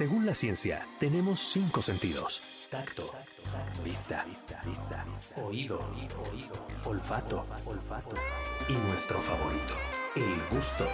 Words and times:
Según 0.00 0.24
la 0.24 0.34
ciencia, 0.34 0.86
tenemos 0.98 1.40
cinco 1.40 1.82
sentidos. 1.82 2.40
Tacto, 2.70 3.12
vista, 3.84 4.24
oído, 5.36 5.78
olfato, 6.86 7.44
olfato 7.66 8.16
y 8.66 8.72
nuestro 8.88 9.20
favorito, 9.20 9.74
el 10.16 10.56
gusto. 10.56 10.88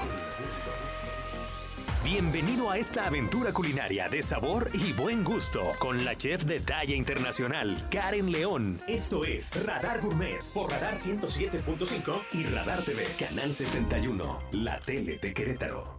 Bienvenido 2.03 2.69
a 2.69 2.79
esta 2.79 3.07
aventura 3.07 3.53
culinaria 3.53 4.09
de 4.09 4.25
sabor 4.25 4.73
y 4.75 4.93
buen 4.93 5.23
gusto 5.23 5.63
con 5.79 6.05
la 6.05 6.17
chef 6.17 6.43
de 6.43 6.59
talla 6.59 6.97
internacional, 6.97 7.89
Karen 7.93 8.33
León. 8.33 8.81
Esto 8.89 9.25
es 9.25 9.55
Radar 9.65 10.01
Gourmet 10.01 10.43
por 10.53 10.69
Radar 10.69 10.99
107.5 10.99 12.23
y 12.33 12.43
Radar 12.47 12.83
TV, 12.83 13.05
Canal 13.21 13.55
71, 13.55 14.41
la 14.51 14.81
tele 14.81 15.21
de 15.23 15.33
Querétaro. 15.33 15.97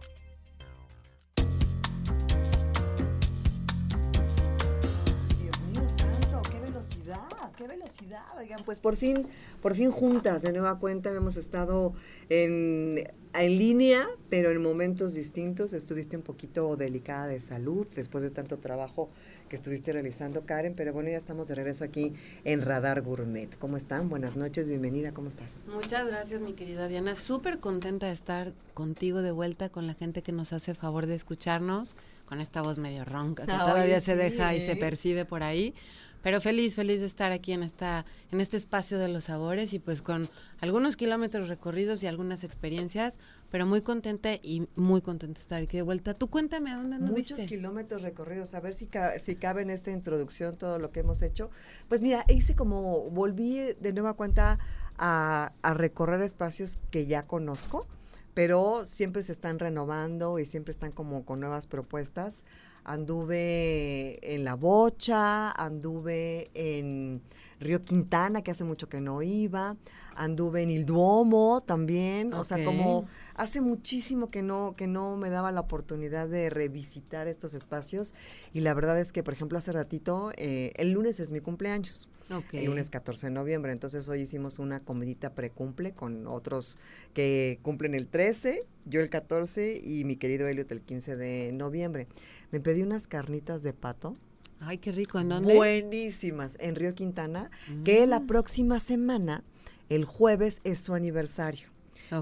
Qué 7.58 7.66
velocidad. 7.66 8.22
Oigan, 8.38 8.60
pues 8.64 8.78
por 8.78 8.94
fin, 8.94 9.26
por 9.60 9.74
fin 9.74 9.90
juntas 9.90 10.42
de 10.42 10.52
nueva 10.52 10.78
cuenta 10.78 11.10
hemos 11.10 11.36
estado 11.36 11.92
en, 12.28 13.10
en 13.34 13.58
línea, 13.58 14.06
pero 14.30 14.52
en 14.52 14.62
momentos 14.62 15.14
distintos. 15.14 15.72
Estuviste 15.72 16.16
un 16.16 16.22
poquito 16.22 16.76
delicada 16.76 17.26
de 17.26 17.40
salud 17.40 17.84
después 17.96 18.22
de 18.22 18.30
tanto 18.30 18.58
trabajo 18.58 19.10
que 19.48 19.56
estuviste 19.56 19.92
realizando, 19.92 20.46
Karen, 20.46 20.74
pero 20.76 20.92
bueno, 20.92 21.10
ya 21.10 21.16
estamos 21.16 21.48
de 21.48 21.56
regreso 21.56 21.82
aquí 21.82 22.12
en 22.44 22.62
Radar 22.62 23.02
Gourmet. 23.02 23.48
¿Cómo 23.58 23.76
están? 23.76 24.08
Buenas 24.08 24.36
noches, 24.36 24.68
bienvenida, 24.68 25.12
¿cómo 25.12 25.26
estás? 25.26 25.62
Muchas 25.66 26.06
gracias, 26.06 26.40
mi 26.40 26.52
querida 26.52 26.86
Diana. 26.86 27.16
Súper 27.16 27.58
contenta 27.58 28.06
de 28.06 28.12
estar 28.12 28.52
contigo 28.72 29.20
de 29.20 29.32
vuelta 29.32 29.68
con 29.68 29.88
la 29.88 29.94
gente 29.94 30.22
que 30.22 30.30
nos 30.30 30.52
hace 30.52 30.74
favor 30.74 31.06
de 31.06 31.16
escucharnos, 31.16 31.96
con 32.26 32.40
esta 32.40 32.62
voz 32.62 32.78
medio 32.78 33.04
ronca 33.04 33.46
que 33.46 33.52
Ay, 33.52 33.58
todavía 33.58 34.00
se 34.00 34.12
sí, 34.12 34.18
deja 34.18 34.54
y 34.54 34.58
¿eh? 34.58 34.60
se 34.60 34.76
percibe 34.76 35.24
por 35.24 35.42
ahí. 35.42 35.74
Pero 36.22 36.40
feliz, 36.40 36.74
feliz 36.74 37.00
de 37.00 37.06
estar 37.06 37.30
aquí 37.32 37.52
en 37.52 37.62
esta, 37.62 38.04
en 38.32 38.40
este 38.40 38.56
espacio 38.56 38.98
de 38.98 39.08
los 39.08 39.24
sabores 39.24 39.72
y 39.72 39.78
pues 39.78 40.02
con 40.02 40.28
algunos 40.60 40.96
kilómetros 40.96 41.48
recorridos 41.48 42.02
y 42.02 42.06
algunas 42.08 42.42
experiencias, 42.44 43.18
pero 43.50 43.66
muy 43.66 43.82
contenta 43.82 44.34
y 44.34 44.66
muy 44.74 45.00
contenta 45.00 45.34
de 45.38 45.40
estar 45.40 45.62
aquí 45.62 45.76
de 45.76 45.82
vuelta. 45.82 46.14
Tú 46.14 46.28
cuéntame, 46.28 46.70
¿a 46.72 46.76
dónde 46.76 46.96
anduviste? 46.96 47.34
Muchos 47.34 47.48
kilómetros 47.48 48.02
recorridos, 48.02 48.54
a 48.54 48.60
ver 48.60 48.74
si, 48.74 48.86
ca- 48.86 49.18
si 49.20 49.36
cabe 49.36 49.62
en 49.62 49.70
esta 49.70 49.90
introducción 49.92 50.56
todo 50.56 50.78
lo 50.78 50.90
que 50.90 51.00
hemos 51.00 51.22
hecho. 51.22 51.50
Pues 51.88 52.02
mira, 52.02 52.24
hice 52.28 52.54
como, 52.56 53.08
volví 53.10 53.74
de 53.80 53.92
nueva 53.92 54.14
cuenta 54.14 54.58
a, 54.98 55.52
a 55.62 55.74
recorrer 55.74 56.20
espacios 56.22 56.78
que 56.90 57.06
ya 57.06 57.26
conozco, 57.26 57.86
pero 58.34 58.84
siempre 58.84 59.22
se 59.22 59.32
están 59.32 59.58
renovando 59.58 60.38
y 60.38 60.44
siempre 60.46 60.72
están 60.72 60.92
como 60.92 61.24
con 61.24 61.40
nuevas 61.40 61.66
propuestas. 61.66 62.44
Anduve 62.88 64.18
en 64.22 64.44
La 64.44 64.54
Bocha, 64.54 65.50
anduve 65.50 66.48
en 66.54 67.20
Río 67.60 67.82
Quintana, 67.84 68.42
que 68.42 68.50
hace 68.50 68.64
mucho 68.64 68.88
que 68.88 69.00
no 69.00 69.22
iba, 69.22 69.76
anduve 70.14 70.62
en 70.62 70.70
El 70.70 70.84
Duomo 70.86 71.62
también, 71.66 72.32
o 72.34 72.44
sea, 72.44 72.64
como 72.64 73.06
hace 73.34 73.60
muchísimo 73.60 74.30
que 74.30 74.42
no 74.42 74.74
que 74.76 74.86
no 74.86 75.16
me 75.16 75.30
daba 75.30 75.50
la 75.52 75.60
oportunidad 75.60 76.28
de 76.28 76.50
revisitar 76.50 77.26
estos 77.28 77.54
espacios 77.54 78.14
y 78.52 78.60
la 78.60 78.74
verdad 78.74 78.98
es 79.00 79.12
que, 79.12 79.22
por 79.22 79.34
ejemplo, 79.34 79.58
hace 79.58 79.72
ratito, 79.72 80.30
eh, 80.36 80.72
el 80.76 80.92
lunes 80.92 81.20
es 81.20 81.30
mi 81.32 81.40
cumpleaños, 81.40 82.08
Ok. 82.30 82.54
el 82.54 82.66
lunes 82.66 82.90
14 82.90 83.26
de 83.26 83.32
noviembre, 83.32 83.72
entonces 83.72 84.08
hoy 84.08 84.20
hicimos 84.22 84.58
una 84.58 84.80
comidita 84.80 85.30
precumple 85.34 85.92
con 85.92 86.26
otros 86.26 86.78
que 87.14 87.58
cumplen 87.62 87.94
el 87.94 88.06
13, 88.06 88.64
yo 88.86 89.00
el 89.00 89.10
14 89.10 89.80
y 89.84 90.04
mi 90.04 90.16
querido 90.16 90.46
Elliot 90.46 90.70
el 90.72 90.80
15 90.82 91.16
de 91.16 91.52
noviembre. 91.52 92.06
Me 92.50 92.60
pedí 92.60 92.82
unas 92.82 93.06
carnitas 93.06 93.62
de 93.62 93.72
pato. 93.72 94.16
Ay, 94.60 94.78
qué 94.78 94.92
rico. 94.92 95.18
¿En 95.20 95.28
dónde? 95.28 95.54
Buenísimas, 95.54 96.56
en 96.60 96.74
Río 96.74 96.94
Quintana, 96.94 97.50
que 97.84 98.06
la 98.06 98.20
Mm. 98.20 98.26
próxima 98.26 98.80
semana, 98.80 99.44
el 99.88 100.04
jueves, 100.04 100.60
es 100.64 100.80
su 100.80 100.94
aniversario. 100.94 101.68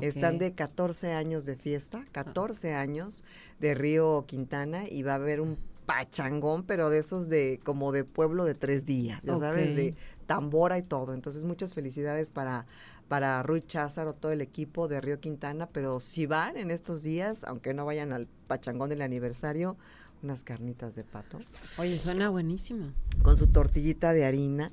Están 0.01 0.39
de 0.39 0.53
14 0.53 1.13
años 1.13 1.47
de 1.47 1.55
fiesta, 1.57 2.05
14 2.13 2.75
años 2.75 3.23
de 3.61 3.75
Río 3.75 4.25
Quintana 4.27 4.89
y 4.89 5.03
va 5.03 5.13
a 5.13 5.15
haber 5.17 5.41
un 5.41 5.57
pachangón, 5.87 6.65
pero 6.65 6.91
de 6.91 6.99
esos 6.99 7.29
de 7.29 7.61
como 7.63 7.93
de 7.93 8.03
pueblo 8.03 8.45
de 8.45 8.55
tres 8.55 8.85
días, 8.85 9.23
ya 9.23 9.37
sabes, 9.39 9.77
de 9.77 9.95
tambora 10.27 10.77
y 10.79 10.83
todo. 10.83 11.15
Entonces, 11.15 11.45
muchas 11.45 11.73
felicidades 11.73 12.33
para, 12.33 12.67
para 13.07 13.41
Rui 13.45 13.63
Cházaro, 13.65 14.13
todo 14.13 14.33
el 14.33 14.41
equipo 14.41 14.89
de 14.89 15.01
Río 15.01 15.21
Quintana, 15.21 15.69
pero 15.69 16.01
si 16.01 16.27
van 16.27 16.57
en 16.57 16.73
estos 16.73 17.05
días, 17.05 17.45
aunque 17.45 17.73
no 17.73 17.85
vayan 17.85 18.13
al 18.13 18.27
pachangón 18.49 18.91
del 18.91 19.03
aniversario, 19.03 19.77
unas 20.23 20.43
carnitas 20.43 20.95
de 20.95 21.05
pato 21.05 21.39
Oye, 21.79 21.99
suena 21.99 22.29
buenísimo. 22.31 22.93
con 23.23 23.37
su 23.37 23.47
tortillita 23.49 24.13
de 24.13 24.25
harina, 24.25 24.73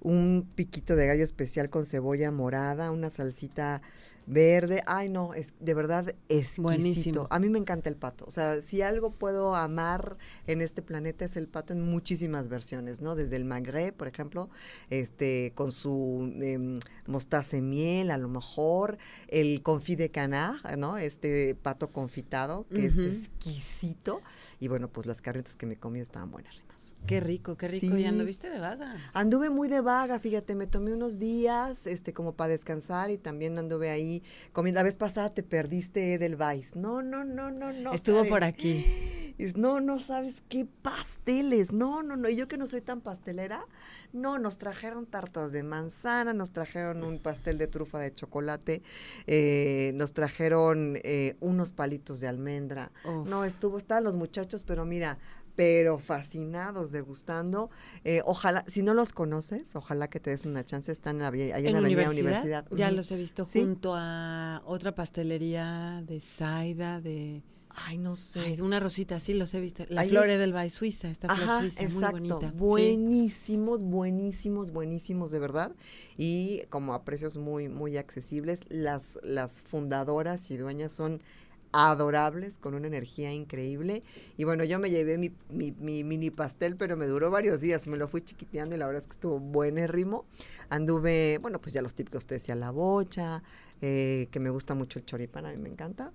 un 0.00 0.48
piquito 0.54 0.96
de 0.96 1.06
gallo 1.06 1.24
especial 1.24 1.70
con 1.70 1.86
cebolla 1.86 2.30
morada, 2.30 2.90
una 2.90 3.10
salsita 3.10 3.82
verde. 4.26 4.82
Ay, 4.86 5.08
no, 5.08 5.34
es 5.34 5.54
de 5.60 5.74
verdad 5.74 6.14
exquisito. 6.28 6.62
Buenísimo. 6.62 7.26
A 7.30 7.38
mí 7.38 7.48
me 7.48 7.58
encanta 7.58 7.88
el 7.88 7.96
pato. 7.96 8.24
O 8.26 8.30
sea, 8.30 8.60
si 8.62 8.82
algo 8.82 9.10
puedo 9.10 9.54
amar 9.54 10.16
en 10.46 10.62
este 10.62 10.82
planeta 10.82 11.24
es 11.24 11.36
el 11.36 11.48
pato 11.48 11.72
en 11.72 11.82
muchísimas 11.82 12.48
versiones, 12.48 13.00
¿no? 13.00 13.14
Desde 13.14 13.36
el 13.36 13.44
magre, 13.44 13.92
por 13.92 14.08
ejemplo, 14.08 14.48
este 14.90 15.52
con 15.54 15.72
su 15.72 16.32
em, 16.40 16.80
mostaza 17.06 17.56
y 17.56 17.62
miel, 17.62 18.10
a 18.10 18.18
lo 18.18 18.28
mejor 18.28 18.98
el 19.28 19.62
confit 19.62 19.98
de 19.98 20.10
canard, 20.10 20.76
¿no? 20.76 20.98
Este 20.98 21.54
pato 21.54 21.88
confitado 21.88 22.66
que 22.68 22.86
es 22.86 22.98
exquisito 22.98 24.22
y 24.60 24.68
bueno, 24.68 24.88
pues 24.88 25.06
las 25.06 25.20
carnitas 25.20 25.56
que 25.56 25.66
me 25.66 25.76
comí 25.76 26.00
estaban 26.00 26.30
buenas 26.30 26.61
Qué 27.06 27.20
rico, 27.20 27.56
qué 27.56 27.68
rico. 27.68 27.96
Sí. 27.96 28.02
¿Y 28.02 28.04
anduviste 28.04 28.48
de 28.48 28.60
vaga? 28.60 28.94
Anduve 29.12 29.50
muy 29.50 29.68
de 29.68 29.80
vaga, 29.80 30.18
fíjate, 30.18 30.54
me 30.54 30.66
tomé 30.66 30.92
unos 30.92 31.18
días, 31.18 31.86
este, 31.86 32.12
como 32.12 32.34
para 32.34 32.50
descansar 32.50 33.10
y 33.10 33.18
también 33.18 33.58
anduve 33.58 33.90
ahí 33.90 34.22
comiendo. 34.52 34.78
La 34.78 34.84
vez 34.84 34.96
pasada 34.96 35.30
te 35.34 35.42
perdiste 35.42 36.14
Edelweiss. 36.14 36.76
No, 36.76 37.02
no, 37.02 37.24
no, 37.24 37.50
no, 37.50 37.72
no. 37.72 37.92
Estuvo 37.92 38.18
Karen. 38.18 38.30
por 38.30 38.44
aquí. 38.44 38.86
No, 39.56 39.80
no 39.80 39.98
sabes 39.98 40.36
qué 40.48 40.68
pasteles. 40.82 41.72
No, 41.72 42.02
no, 42.04 42.16
no. 42.16 42.28
Y 42.28 42.36
yo 42.36 42.46
que 42.46 42.58
no 42.58 42.68
soy 42.68 42.80
tan 42.80 43.00
pastelera, 43.00 43.66
no, 44.12 44.38
nos 44.38 44.56
trajeron 44.56 45.06
tartas 45.06 45.50
de 45.50 45.64
manzana, 45.64 46.32
nos 46.32 46.52
trajeron 46.52 47.02
un 47.02 47.18
pastel 47.18 47.58
de 47.58 47.66
trufa 47.66 47.98
de 47.98 48.14
chocolate, 48.14 48.82
eh, 49.26 49.92
nos 49.94 50.12
trajeron 50.12 50.96
eh, 51.02 51.36
unos 51.40 51.72
palitos 51.72 52.20
de 52.20 52.28
almendra. 52.28 52.92
Uf. 53.04 53.28
No, 53.28 53.44
estuvo, 53.44 53.78
estaban 53.78 54.04
los 54.04 54.14
muchachos, 54.14 54.62
pero 54.62 54.84
mira, 54.84 55.18
pero 55.56 55.98
fascinados, 55.98 56.92
degustando. 56.92 57.70
Eh, 58.04 58.22
ojalá, 58.24 58.64
si 58.66 58.82
no 58.82 58.94
los 58.94 59.12
conoces, 59.12 59.76
ojalá 59.76 60.08
que 60.08 60.20
te 60.20 60.30
des 60.30 60.46
una 60.46 60.64
chance, 60.64 60.90
están 60.90 61.16
en 61.16 61.22
la, 61.22 61.28
ahí 61.28 61.66
en, 61.66 61.72
la 61.72 61.78
Avenida 61.78 62.08
Universidad. 62.10 62.66
Ya 62.70 62.90
los 62.90 63.10
he 63.12 63.16
visto 63.16 63.44
Sí. 63.46 63.60
junto 63.60 63.94
a 63.96 64.62
otra 64.64 64.94
pastelería 64.94 66.02
de 66.06 66.20
Saida, 66.20 67.00
de, 67.00 67.42
Ay, 67.68 67.96
no 67.98 68.16
sé. 68.16 68.40
ay, 68.40 68.60
una 68.60 68.80
rosita, 68.80 69.18
sí, 69.18 69.34
los 69.34 69.52
he 69.54 69.60
visto. 69.60 69.84
La 69.88 70.02
Ahí 70.02 70.08
Flor 70.10 70.28
es- 70.28 70.38
del 70.38 70.54
Valle 70.54 70.70
Suiza, 70.70 71.08
esta 71.10 71.34
flor 71.34 71.60
suiza, 71.60 71.82
exacto. 71.82 72.18
muy 72.18 72.28
bonita. 72.30 72.50
Sí. 72.50 72.56
Buenísimos, 72.56 73.82
buenísimos, 73.82 74.70
buenísimos, 74.72 75.30
de 75.30 75.38
verdad. 75.38 75.72
Y 76.16 76.62
como 76.70 76.94
a 76.94 77.04
precios 77.04 77.36
muy, 77.36 77.68
muy 77.68 77.96
accesibles. 77.96 78.60
Las, 78.68 79.18
las 79.22 79.60
fundadoras 79.60 80.50
y 80.50 80.56
dueñas 80.56 80.92
son 80.92 81.22
adorables, 81.72 82.58
con 82.58 82.74
una 82.74 82.86
energía 82.86 83.32
increíble. 83.32 84.02
Y 84.36 84.44
bueno, 84.44 84.64
yo 84.64 84.78
me 84.78 84.90
llevé 84.90 85.18
mi, 85.18 85.32
mi, 85.50 85.72
mi 85.72 86.04
mini 86.04 86.30
pastel, 86.30 86.76
pero 86.76 86.96
me 86.96 87.06
duró 87.06 87.30
varios 87.30 87.60
días. 87.60 87.86
Me 87.86 87.96
lo 87.96 88.08
fui 88.08 88.22
chiquiteando 88.22 88.76
y 88.76 88.78
la 88.78 88.86
verdad 88.86 89.02
es 89.02 89.08
que 89.08 89.14
estuvo 89.14 89.38
buenérrimo. 89.40 90.26
Anduve, 90.68 91.38
bueno, 91.40 91.60
pues 91.60 91.72
ya 91.72 91.82
los 91.82 91.94
típicos, 91.94 92.26
te 92.26 92.34
decía 92.34 92.54
la 92.54 92.70
bocha, 92.70 93.42
eh, 93.80 94.28
que 94.30 94.40
me 94.40 94.50
gusta 94.50 94.74
mucho 94.74 94.98
el 94.98 95.04
choripán, 95.04 95.46
a 95.46 95.50
mí 95.50 95.56
me 95.56 95.68
encanta 95.68 96.12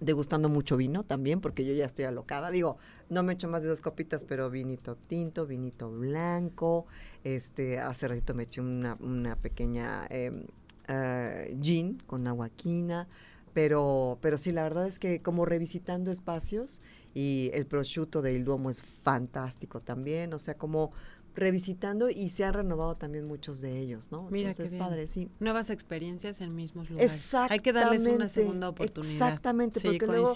degustando 0.00 0.48
mucho 0.48 0.76
vino 0.76 1.04
también, 1.04 1.40
porque 1.40 1.64
yo 1.64 1.72
ya 1.72 1.86
estoy 1.86 2.04
alocada. 2.04 2.50
Digo, 2.50 2.78
no 3.08 3.22
me 3.22 3.32
echo 3.32 3.48
más 3.48 3.62
de 3.62 3.68
dos 3.68 3.80
copitas, 3.80 4.24
pero 4.24 4.50
vinito 4.50 4.96
tinto, 4.96 5.46
vinito 5.46 5.90
blanco. 5.90 6.86
Este, 7.24 7.78
hace 7.78 8.08
ratito 8.08 8.34
me 8.34 8.44
eché 8.44 8.60
una, 8.60 9.36
pequeña 9.36 10.06
eh, 10.10 11.56
gin 11.60 12.02
con 12.06 12.26
aguaquina. 12.26 13.08
Pero, 13.56 14.18
pero 14.20 14.36
sí, 14.36 14.52
la 14.52 14.64
verdad 14.64 14.86
es 14.86 14.98
que 14.98 15.22
como 15.22 15.46
revisitando 15.46 16.10
espacios 16.10 16.82
y 17.14 17.50
el 17.54 17.64
prosciutto 17.64 18.20
de 18.20 18.34
Il 18.34 18.44
Duomo 18.44 18.68
es 18.68 18.82
fantástico 18.82 19.80
también, 19.80 20.34
o 20.34 20.38
sea, 20.38 20.58
como 20.58 20.92
revisitando 21.34 22.10
y 22.10 22.28
se 22.28 22.44
han 22.44 22.52
renovado 22.52 22.96
también 22.96 23.26
muchos 23.26 23.62
de 23.62 23.78
ellos, 23.78 24.12
¿no? 24.12 24.28
Mira 24.30 24.50
Entonces, 24.50 24.72
qué 24.72 24.78
padre, 24.78 25.06
sí. 25.06 25.30
Nuevas 25.40 25.70
experiencias 25.70 26.42
en 26.42 26.54
mismos 26.54 26.90
lugares. 26.90 27.10
Exactamente. 27.10 27.54
Hay 27.54 27.60
que 27.60 27.72
darles 27.72 28.06
una 28.06 28.28
segunda 28.28 28.68
oportunidad. 28.68 29.28
Exactamente, 29.28 29.80
Sí, 29.80 29.86
porque 29.86 30.06
luego 30.06 30.30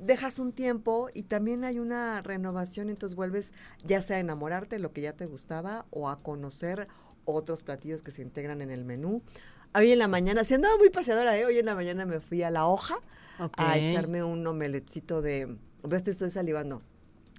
dejas 0.00 0.38
un 0.38 0.52
tiempo 0.52 1.08
y 1.12 1.24
también 1.24 1.64
hay 1.64 1.78
una 1.78 2.22
renovación, 2.22 2.88
entonces 2.88 3.14
vuelves 3.14 3.52
ya 3.84 4.00
sea 4.00 4.16
a 4.16 4.20
enamorarte 4.20 4.76
de 4.76 4.80
lo 4.80 4.90
que 4.94 5.02
ya 5.02 5.12
te 5.12 5.26
gustaba 5.26 5.84
o 5.90 6.08
a 6.08 6.22
conocer 6.22 6.88
otros 7.26 7.62
platillos 7.62 8.02
que 8.02 8.10
se 8.10 8.22
integran 8.22 8.62
en 8.62 8.70
el 8.70 8.86
menú. 8.86 9.22
Hoy 9.74 9.90
en 9.90 9.98
la 9.98 10.08
mañana, 10.08 10.44
si 10.44 10.54
andaba 10.54 10.76
muy 10.78 10.90
paseadora, 10.90 11.36
¿eh? 11.36 11.44
hoy 11.44 11.58
en 11.58 11.66
la 11.66 11.74
mañana 11.74 12.06
me 12.06 12.20
fui 12.20 12.42
a 12.42 12.50
la 12.50 12.66
hoja 12.66 12.96
a 13.56 13.78
echarme 13.78 14.22
un 14.22 14.46
omeletcito 14.46 15.20
de... 15.20 15.56
¿Ves? 15.82 16.02
Te 16.04 16.12
estoy 16.12 16.30
salivando. 16.30 16.82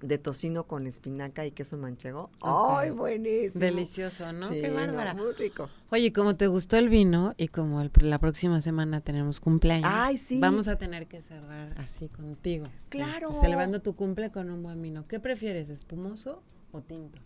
de 0.01 0.17
tocino 0.17 0.67
con 0.67 0.85
espinaca 0.85 1.45
y 1.45 1.51
queso 1.51 1.77
manchego. 1.77 2.29
¡Ay, 2.41 2.89
buenísimo! 2.91 3.61
Delicioso, 3.61 4.33
¿no? 4.33 4.49
Sí, 4.49 4.59
Qué 4.59 4.69
bárbara. 4.69 5.13
muy 5.13 5.31
rico. 5.31 5.69
Oye, 5.89 6.11
como 6.11 6.35
te 6.35 6.47
gustó 6.47 6.75
el 6.77 6.89
vino 6.89 7.33
y 7.37 7.47
como 7.47 7.79
el- 7.81 7.91
la 8.01 8.19
próxima 8.19 8.59
semana 8.59 8.99
tenemos 8.99 9.39
cumpleaños, 9.39 9.89
Ay, 9.91 10.17
sí. 10.17 10.39
vamos 10.41 10.67
a 10.67 10.77
tener 10.77 11.07
que 11.07 11.21
cerrar 11.21 11.73
así 11.77 12.09
contigo. 12.09 12.67
Claro. 12.89 13.29
Este, 13.29 13.41
celebrando 13.41 13.81
tu 13.81 13.95
cumple 13.95 14.29
con 14.31 14.51
un 14.51 14.61
buen 14.61 14.81
vino. 14.81 15.07
¿Qué 15.07 15.21
prefieres, 15.21 15.69
espumoso 15.69 16.43
o 16.73 16.81
tinto? 16.81 17.17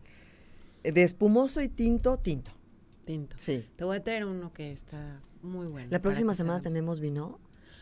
De 0.83 1.01
espumoso 1.01 1.61
y 1.61 1.69
tinto, 1.69 2.17
tinto. 2.17 2.51
Sí. 3.37 3.65
Te 3.75 3.83
voy 3.83 3.97
a 3.97 4.03
traer 4.03 4.25
uno 4.25 4.53
que 4.53 4.71
está 4.71 5.21
muy 5.41 5.67
bueno. 5.67 5.87
La 5.89 6.01
próxima 6.01 6.33
semana 6.33 6.61
tenemos 6.61 6.99
vino. 6.99 7.39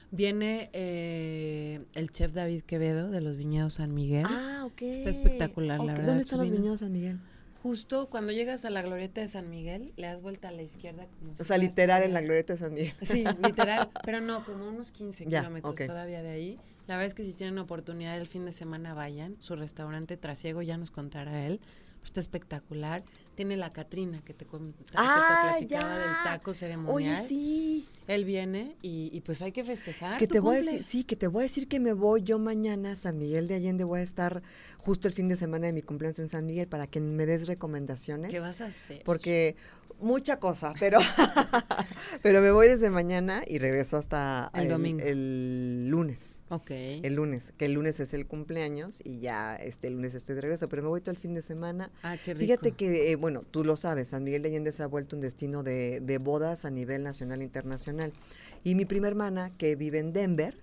Viene 0.09 0.69
eh, 0.71 1.83
el 1.95 2.11
chef 2.11 2.33
David 2.33 2.63
Quevedo 2.63 3.09
de 3.09 3.19
los 3.19 3.35
viñedos 3.35 3.73
San 3.75 3.93
Miguel. 3.93 4.25
Ah, 4.27 4.63
ok. 4.65 4.81
Está 4.83 5.09
espectacular, 5.09 5.79
la 5.79 5.93
verdad, 5.93 6.05
¿Dónde 6.07 6.23
están 6.23 6.39
los 6.39 6.49
vino. 6.49 6.61
viñedos 6.61 6.79
San 6.79 6.91
Miguel? 6.93 7.19
Justo 7.61 8.07
cuando 8.09 8.31
llegas 8.31 8.63
a 8.63 8.69
la 8.69 8.81
glorieta 8.81 9.19
de 9.19 9.27
San 9.27 9.49
Miguel, 9.49 9.91
le 9.97 10.07
das 10.07 10.21
vuelta 10.21 10.47
a 10.47 10.51
la 10.51 10.61
izquierda 10.61 11.07
como 11.19 11.35
si 11.35 11.41
O 11.41 11.45
sea, 11.45 11.57
literal 11.57 12.03
en 12.03 12.13
la 12.13 12.21
glorieta 12.21 12.53
de 12.53 12.59
San 12.59 12.73
Miguel. 12.73 12.93
Sí, 13.01 13.25
literal, 13.43 13.89
pero 14.05 14.21
no, 14.21 14.45
como 14.45 14.69
unos 14.69 14.91
15 14.91 15.25
Ya, 15.27 15.41
kilómetros 15.41 15.75
todavía 15.75 16.21
de 16.21 16.29
ahí. 16.29 16.59
La 16.87 16.95
verdad 16.95 17.07
es 17.07 17.13
que 17.15 17.25
si 17.25 17.33
tienen 17.33 17.57
oportunidad 17.57 18.15
el 18.17 18.27
fin 18.27 18.45
de 18.45 18.53
semana 18.53 18.93
vayan. 18.93 19.35
Su 19.39 19.57
restaurante 19.57 20.15
Trasiego 20.15 20.61
ya 20.61 20.77
nos 20.77 20.91
contará 20.91 21.45
él. 21.47 21.59
pero 21.59 22.05
Está 22.05 22.21
espectacular. 22.21 23.03
Tiene 23.37 23.55
la 23.55 23.71
Catrina 23.71 24.19
que 24.25 24.33
te, 24.33 24.45
com- 24.45 24.73
que 24.73 24.83
te 24.85 24.91
Ah, 24.95 25.51
platicaba 25.59 25.83
ya. 25.93 25.99
del 25.99 26.15
taco 26.23 26.55
ceremonial. 26.55 27.13
Oye, 27.19 27.27
sí. 27.27 27.85
Él 28.07 28.25
viene 28.25 28.75
y, 28.81 29.11
y 29.13 29.21
pues 29.21 29.43
hay 29.43 29.51
que 29.51 29.63
festejar. 29.63 30.17
Que 30.17 30.25
te 30.27 30.39
voy 30.39 30.55
a 30.55 30.61
decir, 30.61 30.83
sí, 30.83 31.03
que 31.03 31.15
te 31.15 31.27
voy 31.27 31.41
a 31.41 31.43
decir 31.43 31.67
que 31.67 31.79
me 31.79 31.93
voy 31.93 32.23
yo 32.23 32.39
mañana 32.39 32.93
a 32.93 32.95
San 32.95 33.17
Miguel 33.19 33.47
de 33.47 33.53
Allende. 33.55 33.83
Voy 33.83 33.99
a 33.99 34.03
estar 34.03 34.41
justo 34.79 35.07
el 35.07 35.13
fin 35.13 35.27
de 35.27 35.35
semana 35.35 35.67
de 35.67 35.73
mi 35.73 35.83
cumpleaños 35.83 36.17
en 36.17 36.29
San 36.29 36.47
Miguel 36.47 36.67
para 36.67 36.87
que 36.87 36.99
me 36.99 37.27
des 37.27 37.45
recomendaciones. 37.47 38.31
¿Qué 38.31 38.39
vas 38.39 38.59
a 38.61 38.65
hacer? 38.65 39.03
Porque 39.05 39.55
mucha 39.99 40.39
cosa, 40.39 40.73
pero 40.79 40.99
pero 42.21 42.41
me 42.41 42.51
voy 42.51 42.67
desde 42.67 42.89
mañana 42.89 43.41
y 43.47 43.57
regreso 43.59 43.97
hasta 43.97 44.49
El 44.53 44.69
domingo. 44.69 45.03
el 45.03 45.87
lunes. 45.89 46.43
Ok. 46.49 46.71
El 46.71 47.15
lunes, 47.15 47.53
que 47.57 47.65
el 47.65 47.73
lunes 47.73 47.99
es 47.99 48.13
el 48.13 48.27
cumpleaños 48.27 49.01
y 49.03 49.19
ya 49.19 49.55
este 49.55 49.87
el 49.87 49.93
lunes 49.93 50.15
estoy 50.15 50.35
de 50.35 50.41
regreso, 50.41 50.69
pero 50.69 50.83
me 50.83 50.89
voy 50.89 51.01
todo 51.01 51.11
el 51.11 51.17
fin 51.17 51.33
de 51.33 51.41
semana. 51.41 51.91
ah, 52.03 52.15
qué 52.23 52.33
rico. 52.33 52.45
Fíjate 52.45 52.71
que, 52.71 53.11
eh, 53.11 53.15
bueno, 53.15 53.43
tú 53.49 53.63
lo 53.63 53.75
sabes, 53.77 54.09
San 54.09 54.23
Miguel 54.23 54.41
de 54.41 54.49
Allende 54.49 54.71
se 54.71 54.83
ha 54.83 54.87
vuelto 54.87 55.15
un 55.15 55.21
destino 55.21 55.63
de, 55.63 55.99
de 55.99 56.17
bodas 56.17 56.65
a 56.65 56.69
nivel 56.69 57.03
nacional 57.03 57.41
e 57.41 57.43
internacional. 57.43 58.13
Y 58.63 58.75
mi 58.75 58.85
prima 58.85 59.07
hermana, 59.07 59.51
que 59.57 59.75
vive 59.75 59.99
en 59.99 60.13
Denver, 60.13 60.57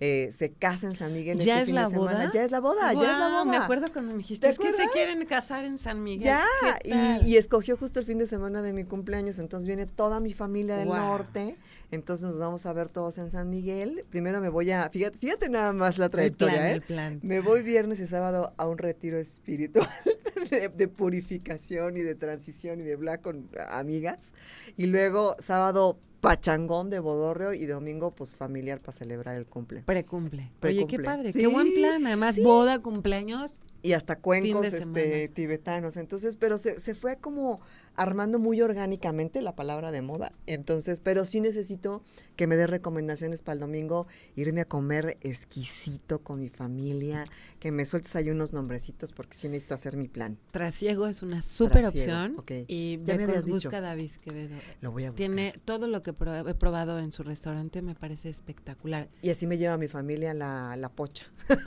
eh, 0.00 0.30
se 0.32 0.52
casa 0.52 0.86
en 0.86 0.94
San 0.94 1.12
Miguel 1.12 1.38
¿Ya 1.40 1.54
este 1.54 1.62
es 1.62 1.66
fin 1.68 1.74
la 1.74 1.84
de 1.84 1.90
semana. 1.90 2.12
boda? 2.18 2.30
Ya 2.32 2.44
es 2.44 2.50
la 2.50 2.60
boda, 2.60 2.92
ya 2.92 3.00
es 3.00 3.18
la 3.18 3.28
boda. 3.28 3.44
Me 3.44 3.56
acuerdo 3.56 3.92
cuando 3.92 4.12
me 4.12 4.18
dijiste, 4.18 4.46
¿Te 4.46 4.52
es 4.52 4.58
que 4.58 4.72
se 4.72 4.88
quieren 4.90 5.24
casar 5.26 5.64
en 5.64 5.78
San 5.78 6.02
Miguel. 6.02 6.24
Ya, 6.24 6.44
y, 6.84 7.30
y 7.32 7.36
escogió 7.36 7.76
justo 7.76 7.98
el 7.98 8.06
fin 8.06 8.18
de 8.18 8.26
semana 8.26 8.62
de 8.62 8.72
mi 8.72 8.84
cumpleaños, 8.84 9.38
entonces 9.38 9.66
viene 9.66 9.86
toda 9.86 10.20
mi 10.20 10.32
familia 10.32 10.76
del 10.76 10.88
norte, 10.88 11.56
entonces 11.90 12.26
nos 12.26 12.38
vamos 12.38 12.66
a 12.66 12.72
ver 12.72 12.88
todos 12.88 13.18
en 13.18 13.30
San 13.30 13.50
Miguel. 13.50 14.04
Primero 14.10 14.40
me 14.40 14.50
voy 14.50 14.70
a, 14.70 14.88
fíjate, 14.90 15.18
fíjate 15.18 15.48
nada 15.48 15.72
más 15.72 15.98
la 15.98 16.06
el 16.06 16.10
trayectoria, 16.10 16.54
plan, 16.54 16.66
¿eh? 16.66 16.72
el 16.72 16.82
plan. 16.82 17.20
Me 17.22 17.40
voy 17.40 17.62
viernes 17.62 17.98
y 17.98 18.06
sábado 18.06 18.52
a 18.56 18.68
un 18.68 18.78
retiro 18.78 19.18
espiritual 19.18 19.88
de, 20.50 20.68
de 20.68 20.88
purificación 20.88 21.96
y 21.96 22.02
de 22.02 22.14
transición 22.14 22.80
y 22.80 22.84
de 22.84 22.96
bla 22.96 23.18
con 23.18 23.48
amigas. 23.70 24.32
Y 24.76 24.86
luego 24.86 25.36
sábado 25.40 25.98
pachangón 26.20 26.90
de 26.90 26.98
bodorreo 26.98 27.52
y 27.54 27.66
domingo 27.66 28.10
pues 28.14 28.34
familiar 28.36 28.80
para 28.80 28.92
celebrar 28.92 29.36
el 29.36 29.46
cumple. 29.46 29.82
Precumple. 29.82 30.42
Oye, 30.42 30.52
Precumple. 30.60 30.96
qué 30.98 31.02
padre, 31.04 31.32
Sí, 31.32 31.38
qué 31.40 31.46
buen 31.46 31.72
plan. 31.74 32.06
Además, 32.06 32.34
sí. 32.36 32.42
boda, 32.42 32.80
cumpleaños. 32.80 33.56
Y 33.82 33.92
hasta 33.92 34.18
cuencos 34.18 34.66
este, 34.66 35.28
tibetanos. 35.28 35.96
Entonces, 35.96 36.36
pero 36.36 36.58
se, 36.58 36.80
se 36.80 36.94
fue 36.94 37.16
como 37.16 37.60
armando 37.94 38.38
muy 38.38 38.60
orgánicamente 38.62 39.42
la 39.42 39.54
palabra 39.56 39.90
de 39.90 40.02
moda. 40.02 40.32
Entonces, 40.46 41.00
pero 41.00 41.24
sí 41.24 41.40
necesito 41.40 42.02
que 42.36 42.46
me 42.46 42.56
dé 42.56 42.66
recomendaciones 42.68 43.42
para 43.42 43.54
el 43.54 43.60
domingo, 43.60 44.06
irme 44.36 44.60
a 44.60 44.64
comer 44.64 45.18
exquisito 45.20 46.20
con 46.22 46.38
mi 46.38 46.48
familia, 46.48 47.24
que 47.58 47.72
me 47.72 47.84
sueltes 47.86 48.14
ahí 48.14 48.30
unos 48.30 48.52
nombrecitos 48.52 49.12
porque 49.12 49.34
sí 49.34 49.48
necesito 49.48 49.74
hacer 49.74 49.96
mi 49.96 50.06
plan. 50.08 50.38
Trasiego 50.52 51.08
es 51.08 51.22
una 51.22 51.42
súper 51.42 51.86
opción. 51.86 52.36
Y 52.68 53.00
Ya 53.02 53.16
me 53.16 53.24
habías 53.24 53.44
dicho. 53.44 53.56
busca 53.56 53.78
a 53.78 53.80
David 53.80 54.12
Quevedo. 54.22 54.56
Lo 54.80 54.92
voy 54.92 55.04
a 55.04 55.10
buscar. 55.10 55.16
Tiene 55.16 55.54
todo 55.64 55.88
lo 55.88 56.02
que 56.04 56.10
he 56.10 56.54
probado 56.54 57.00
en 57.00 57.10
su 57.10 57.24
restaurante, 57.24 57.82
me 57.82 57.96
parece 57.96 58.28
espectacular. 58.28 59.08
Y 59.22 59.30
así 59.30 59.46
me 59.48 59.58
lleva 59.58 59.76
mi 59.76 59.88
familia 59.88 60.34
la, 60.34 60.76
la 60.76 60.88
pocha. 60.88 61.26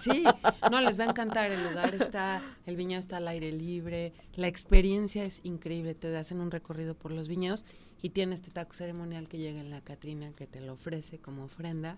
Sí, 0.00 0.24
no, 0.70 0.80
les 0.80 0.98
va 0.98 1.04
a 1.04 1.10
encantar. 1.10 1.47
El 1.48 1.64
lugar 1.64 1.94
está, 1.94 2.42
el 2.66 2.76
viñedo 2.76 3.00
está 3.00 3.16
al 3.16 3.28
aire 3.28 3.52
libre. 3.52 4.12
La 4.34 4.48
experiencia 4.48 5.24
es 5.24 5.40
increíble. 5.44 5.94
Te 5.94 6.14
hacen 6.16 6.40
un 6.40 6.50
recorrido 6.50 6.94
por 6.94 7.10
los 7.10 7.28
viñedos 7.28 7.64
y 8.02 8.10
tiene 8.10 8.34
este 8.34 8.50
taco 8.50 8.74
ceremonial 8.74 9.28
que 9.28 9.38
llega 9.38 9.60
en 9.60 9.70
la 9.70 9.80
Catrina 9.80 10.32
que 10.36 10.46
te 10.46 10.60
lo 10.60 10.74
ofrece 10.74 11.18
como 11.18 11.44
ofrenda. 11.44 11.96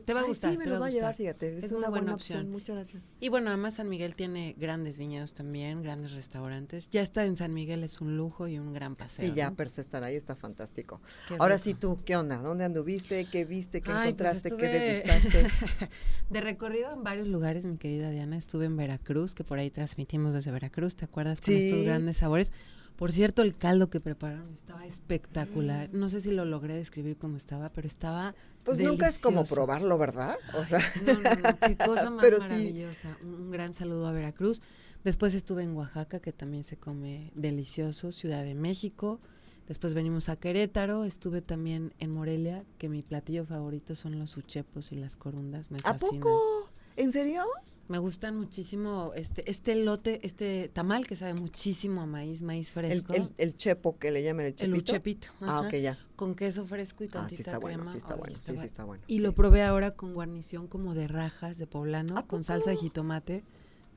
Te, 0.00 0.14
va 0.14 0.20
a 0.20 0.22
Ay, 0.22 0.28
gustar, 0.28 0.52
sí, 0.52 0.58
me 0.58 0.64
te 0.64 0.70
lo 0.70 0.80
va 0.80 0.86
a 0.86 0.90
llevar, 0.90 1.14
fíjate. 1.14 1.58
Es, 1.58 1.64
Es 1.64 1.72
una 1.72 1.88
buena 1.88 1.90
buena 1.90 2.14
opción. 2.14 2.38
opción. 2.38 2.52
Muchas 2.52 2.74
gracias. 2.76 3.12
Y 3.20 3.28
bueno, 3.28 3.48
además 3.48 3.74
San 3.74 3.88
Miguel 3.88 4.16
tiene 4.16 4.54
grandes 4.58 4.96
viñedos 4.98 5.34
también, 5.34 5.82
grandes 5.82 6.12
restaurantes. 6.12 6.88
Ya 6.90 7.02
estar 7.02 7.26
en 7.26 7.36
San 7.36 7.52
Miguel 7.52 7.84
es 7.84 8.00
un 8.00 8.16
lujo 8.16 8.48
y 8.48 8.58
un 8.58 8.72
gran 8.72 8.96
paseo. 8.96 9.28
Sí, 9.28 9.34
ya, 9.36 9.50
¿no? 9.50 9.56
pero 9.56 9.68
estar 9.68 10.02
ahí 10.02 10.16
está 10.16 10.34
fantástico. 10.34 11.00
Qué 11.28 11.34
Ahora 11.38 11.56
rico. 11.56 11.64
sí 11.64 11.74
tú, 11.74 11.98
¿qué 12.04 12.16
onda? 12.16 12.36
¿Dónde 12.38 12.64
anduviste? 12.64 13.26
¿Qué 13.26 13.44
viste? 13.44 13.80
¿Qué 13.82 13.90
Ay, 13.92 14.14
pues 14.14 14.30
encontraste? 14.30 14.56
¿Qué 14.56 15.02
estuve 15.02 15.22
degustaste? 15.42 15.88
de 16.30 16.40
recorrido 16.40 16.92
en 16.92 17.02
varios 17.02 17.28
lugares, 17.28 17.66
mi 17.66 17.76
querida 17.76 18.10
Diana. 18.10 18.36
Estuve 18.36 18.64
en 18.64 18.76
Veracruz, 18.76 19.34
que 19.34 19.44
por 19.44 19.58
ahí 19.58 19.70
transmitimos 19.70 20.34
desde 20.34 20.50
Veracruz, 20.50 20.96
¿te 20.96 21.04
acuerdas? 21.04 21.40
Con 21.40 21.54
estos 21.54 21.82
grandes 21.84 22.16
sabores. 22.18 22.52
Por 22.96 23.10
cierto, 23.12 23.42
el 23.42 23.56
caldo 23.56 23.90
que 23.90 24.00
prepararon 24.00 24.52
estaba 24.52 24.86
espectacular. 24.86 25.90
No 25.92 26.08
sé 26.08 26.20
si 26.20 26.30
lo 26.30 26.44
logré 26.44 26.74
describir 26.74 27.16
cómo 27.16 27.36
estaba, 27.36 27.70
pero 27.70 27.86
estaba 27.86 28.34
Pues 28.64 28.78
nunca 28.78 29.08
es 29.08 29.18
como 29.18 29.44
probarlo, 29.44 29.98
¿verdad? 29.98 30.36
O 30.58 30.64
sea, 30.64 30.78
No, 31.06 31.14
no, 31.14 31.34
no, 31.34 31.58
qué 31.58 31.76
cosa 31.84 32.10
más 32.10 32.22
Pero 32.22 32.38
maravillosa. 32.38 33.16
Un, 33.22 33.34
un 33.34 33.50
gran 33.50 33.74
saludo 33.74 34.06
a 34.06 34.12
Veracruz. 34.12 34.60
Después 35.04 35.34
estuve 35.34 35.64
en 35.64 35.74
Oaxaca, 35.74 36.20
que 36.20 36.32
también 36.32 36.62
se 36.62 36.76
come 36.76 37.32
delicioso, 37.34 38.12
Ciudad 38.12 38.44
de 38.44 38.54
México. 38.54 39.20
Después 39.66 39.94
venimos 39.94 40.28
a 40.28 40.36
Querétaro, 40.36 41.04
estuve 41.04 41.40
también 41.40 41.94
en 41.98 42.10
Morelia, 42.10 42.64
que 42.78 42.88
mi 42.88 43.02
platillo 43.02 43.44
favorito 43.46 43.94
son 43.94 44.18
los 44.18 44.36
uchepos 44.36 44.92
y 44.92 44.96
las 44.96 45.16
corundas, 45.16 45.70
me 45.70 45.78
¿a 45.78 45.94
fascinan. 45.94 46.20
poco? 46.20 46.68
¿En 46.96 47.10
serio? 47.10 47.42
Me 47.88 47.98
gustan 47.98 48.36
muchísimo 48.38 49.12
este 49.14 49.50
este 49.50 49.74
lote, 49.74 50.20
este 50.24 50.68
tamal 50.72 51.06
que 51.06 51.16
sabe 51.16 51.34
muchísimo 51.34 52.00
a 52.02 52.06
maíz, 52.06 52.42
maíz 52.42 52.72
fresco. 52.72 53.12
el, 53.12 53.32
el 53.36 53.56
chepo 53.56 53.98
que 53.98 54.10
le 54.10 54.22
llaman 54.22 54.46
el 54.46 54.54
El 54.58 54.84
chepito. 54.84 55.28
Ah, 55.42 55.60
ok, 55.60 55.74
ya. 55.74 55.98
Con 56.16 56.34
queso 56.34 56.64
fresco 56.64 57.04
y 57.04 57.08
Ah, 57.08 57.10
tantita 57.12 57.36
sí 57.36 57.42
está 57.42 57.58
bueno, 57.58 57.78
crema. 57.78 57.90
sí 57.92 57.98
está 57.98 58.14
bueno. 58.14 58.34
Sí, 58.34 58.40
estaba- 58.40 58.58
sí 58.60 58.66
está 58.66 58.84
bueno. 58.84 59.04
Y 59.08 59.16
sí. 59.16 59.20
lo 59.22 59.32
probé 59.32 59.62
ahora 59.62 59.90
con 59.90 60.14
guarnición 60.14 60.68
como 60.68 60.94
de 60.94 61.08
rajas 61.08 61.58
de 61.58 61.66
poblano, 61.66 62.16
¿A 62.16 62.26
con 62.26 62.44
salsa 62.44 62.70
de 62.70 62.76
jitomate. 62.76 63.42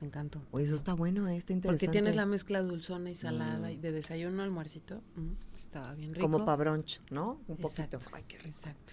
Me 0.00 0.08
encantó. 0.08 0.42
Oye, 0.50 0.66
eso 0.66 0.74
está 0.74 0.92
bueno, 0.92 1.26
eh, 1.28 1.36
está 1.38 1.54
interesante. 1.54 1.86
Porque 1.86 1.90
tienes 1.92 2.16
la 2.16 2.26
mezcla 2.26 2.60
dulzona 2.60 3.08
y 3.08 3.14
salada 3.14 3.68
Mm. 3.68 3.72
y 3.72 3.76
de 3.78 3.92
desayuno 3.92 4.42
almuercito. 4.42 5.00
mm, 5.14 5.32
estaba 5.56 5.94
bien 5.94 6.10
rico. 6.12 6.20
Como 6.28 6.44
para 6.44 6.56
brunch, 6.56 7.00
¿no? 7.10 7.40
Un 7.48 7.56
poquito. 7.56 7.68
Exacto, 7.68 7.98
Ay, 8.12 8.24
qué 8.28 8.36
rico. 8.36 8.48
exacto. 8.48 8.92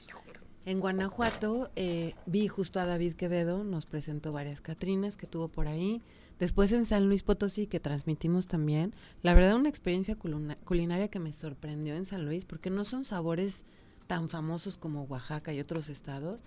En 0.65 0.79
Guanajuato 0.79 1.71
eh, 1.75 2.15
vi 2.25 2.47
justo 2.47 2.79
a 2.79 2.85
David 2.85 3.13
Quevedo, 3.15 3.63
nos 3.65 3.85
presentó 3.85 4.31
varias 4.31 4.61
Catrinas 4.61 5.17
que 5.17 5.27
tuvo 5.27 5.49
por 5.49 5.67
ahí. 5.67 6.01
Después 6.39 6.71
en 6.71 6.85
San 6.85 7.07
Luis 7.07 7.21
Potosí, 7.23 7.67
que 7.67 7.79
transmitimos 7.81 8.47
también. 8.47 8.93
La 9.21 9.33
verdad, 9.33 9.55
una 9.57 9.69
experiencia 9.69 10.15
culina- 10.15 10.55
culinaria 10.63 11.09
que 11.09 11.19
me 11.19 11.33
sorprendió 11.33 11.95
en 11.95 12.05
San 12.05 12.25
Luis, 12.25 12.45
porque 12.45 12.69
no 12.69 12.85
son 12.85 13.03
sabores 13.03 13.65
tan 14.07 14.29
famosos 14.29 14.77
como 14.77 15.03
Oaxaca 15.03 15.53
y 15.53 15.59
otros 15.59 15.89
estados, 15.89 16.41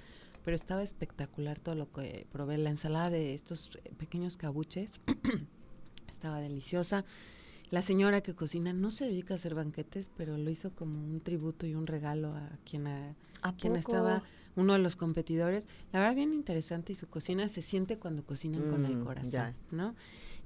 pero 0.44 0.54
estaba 0.54 0.82
espectacular 0.82 1.61
todo 1.61 1.75
lo 1.75 1.92
que 1.92 2.26
probé. 2.32 2.56
La 2.56 2.70
ensalada 2.70 3.11
de 3.11 3.35
estos 3.35 3.70
eh, 3.85 3.92
pequeños 3.99 4.37
cabuches 4.38 5.00
estaba 6.08 6.40
deliciosa. 6.40 7.04
La 7.70 7.82
señora 7.82 8.20
que 8.20 8.35
cocina 8.35 8.73
no 8.73 8.90
se 8.90 9.06
dedica 9.06 9.35
a 9.35 9.37
hacer 9.37 9.54
banquetes, 9.54 10.11
pero 10.16 10.38
lo 10.38 10.50
hizo 10.50 10.70
como 10.70 10.99
un 11.04 11.20
tributo 11.20 11.66
y 11.66 11.75
un 11.75 11.87
regalo 11.87 12.28
a 12.28 12.49
quien, 12.68 12.87
a, 12.87 13.16
¿A 13.42 13.54
quien 13.56 13.73
poco? 13.75 13.78
estaba 13.80 14.23
uno 14.54 14.75
de 14.75 14.78
los 14.78 14.94
competidores. 14.94 15.66
La 15.92 15.99
verdad, 15.99 16.14
bien 16.14 16.32
interesante 16.32 16.92
y 16.92 16.96
su 16.96 17.08
cocina 17.08 17.49
se 17.49 17.62
siente 17.62 17.99
cuando 17.99 18.25
cocinan 18.25 18.68
con 18.68 18.85
el 18.85 18.96
Mm, 18.96 19.04
corazón, 19.04 19.30
ya. 19.30 19.54
¿no? 19.73 19.94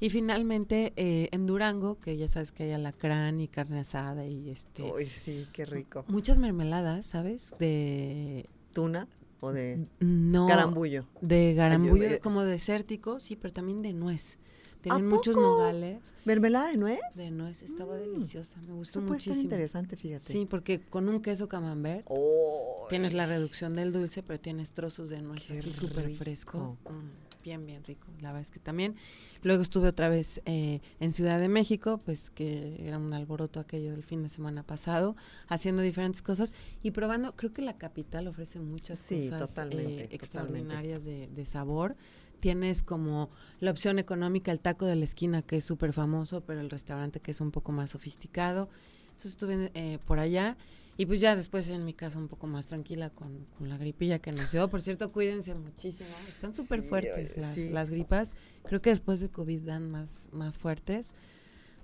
Y 0.00 0.08
finalmente, 0.08 0.94
eh, 0.96 1.28
en 1.32 1.46
Durango, 1.46 2.00
que 2.00 2.16
ya 2.16 2.26
sabes 2.26 2.52
que 2.52 2.64
hay 2.64 2.72
alacrán 2.72 3.38
y 3.40 3.48
carne 3.48 3.80
asada 3.80 4.26
y 4.26 4.48
este... 4.48 4.90
Uy, 4.90 5.06
sí, 5.06 5.46
qué 5.52 5.66
rico. 5.66 6.04
Muchas 6.08 6.38
mermeladas, 6.38 7.04
¿sabes? 7.04 7.52
De... 7.58 8.48
¿Tuna 8.72 9.08
o 9.40 9.52
de 9.52 9.86
No. 10.00 10.46
carambullo? 10.46 11.04
De 11.20 11.52
garambullo, 11.54 12.04
eh, 12.06 12.18
como 12.18 12.44
desértico, 12.44 13.20
sí, 13.20 13.36
pero 13.36 13.52
también 13.52 13.82
de 13.82 13.92
nuez. 13.92 14.38
Tienen 14.80 15.04
¿A 15.04 15.08
muchos 15.08 15.36
nogales 15.36 16.14
¿Mermelada 16.24 16.70
de 16.70 16.76
nuez? 16.76 17.00
de 17.16 17.30
nuez. 17.30 17.62
Estaba 17.62 17.96
Mm, 17.96 18.00
deliciosa, 18.00 18.60
me 18.62 18.72
gustó 18.72 19.00
Eso 19.00 19.06
puede 19.06 19.18
estar 19.18 19.30
muchísimo. 19.32 19.42
interesante, 19.42 19.96
fíjate. 19.96 20.32
Sí, 20.32 20.46
porque 20.48 20.80
con 20.80 21.08
un 21.08 21.20
queso 21.22 21.48
camembert 21.48 22.06
Oh, 22.08 22.86
tienes 22.88 23.12
la 23.12 23.26
reducción 23.26 23.74
del 23.74 23.92
dulce, 23.92 24.22
pero 24.22 24.40
tienes 24.40 24.72
trozos 24.72 25.08
de 25.10 25.20
nuez 25.22 25.50
así 25.50 25.72
súper 25.72 26.10
fresco. 26.10 26.76
Mm. 26.88 27.42
bien, 27.42 27.64
bien 27.64 27.82
rico. 27.84 28.06
La 28.20 28.28
verdad 28.32 28.42
es 28.42 28.50
que 28.50 28.58
también. 28.60 28.96
Luego 29.42 29.62
estuve 29.62 29.88
otra 29.88 30.08
vez 30.10 30.42
eh, 30.44 30.80
en 31.00 31.12
Ciudad 31.14 31.40
de 31.40 31.48
México, 31.48 31.98
pues 32.04 32.28
que 32.30 32.76
era 32.86 32.98
un 32.98 33.12
alboroto 33.14 33.60
aquello 33.60 33.92
del 33.92 34.02
fin 34.02 34.22
de 34.22 34.28
semana 34.28 34.62
pasado, 34.62 35.16
haciendo 35.48 35.80
diferentes 35.82 36.20
cosas 36.22 36.52
y 36.82 36.90
probando. 36.90 37.32
Creo 37.36 37.52
que 37.54 37.62
la 37.62 37.78
capital 37.78 38.28
ofrece 38.28 38.60
muchas 38.60 39.00
cosas 39.02 39.58
eh, 39.72 40.08
extraordinarias 40.10 41.04
De, 41.04 41.28
de 41.28 41.44
sabor 41.46 41.96
tienes 42.40 42.82
como 42.82 43.30
la 43.60 43.70
opción 43.70 43.98
económica, 43.98 44.50
el 44.50 44.60
taco 44.60 44.86
de 44.86 44.96
la 44.96 45.04
esquina, 45.04 45.42
que 45.42 45.56
es 45.56 45.64
súper 45.64 45.92
famoso, 45.92 46.42
pero 46.42 46.60
el 46.60 46.70
restaurante 46.70 47.20
que 47.20 47.30
es 47.30 47.40
un 47.40 47.50
poco 47.50 47.72
más 47.72 47.90
sofisticado. 47.90 48.68
Entonces 49.10 49.32
estuve 49.32 49.70
eh, 49.74 49.98
por 50.06 50.18
allá 50.18 50.56
y 50.96 51.06
pues 51.06 51.20
ya 51.20 51.34
después 51.36 51.68
en 51.70 51.84
mi 51.84 51.94
casa 51.94 52.18
un 52.18 52.28
poco 52.28 52.46
más 52.46 52.66
tranquila 52.66 53.10
con, 53.10 53.46
con 53.56 53.68
la 53.68 53.78
gripilla 53.78 54.18
que 54.18 54.32
nos 54.32 54.52
dio. 54.52 54.68
Por 54.68 54.82
cierto, 54.82 55.12
cuídense 55.12 55.54
muchísimo. 55.54 56.10
Están 56.28 56.52
súper 56.52 56.82
fuertes 56.82 57.36
las, 57.36 57.56
las 57.56 57.90
gripas. 57.90 58.34
Creo 58.64 58.82
que 58.82 58.90
después 58.90 59.20
de 59.20 59.30
COVID 59.30 59.60
dan 59.60 59.90
más, 59.90 60.28
más 60.32 60.58
fuertes. 60.58 61.14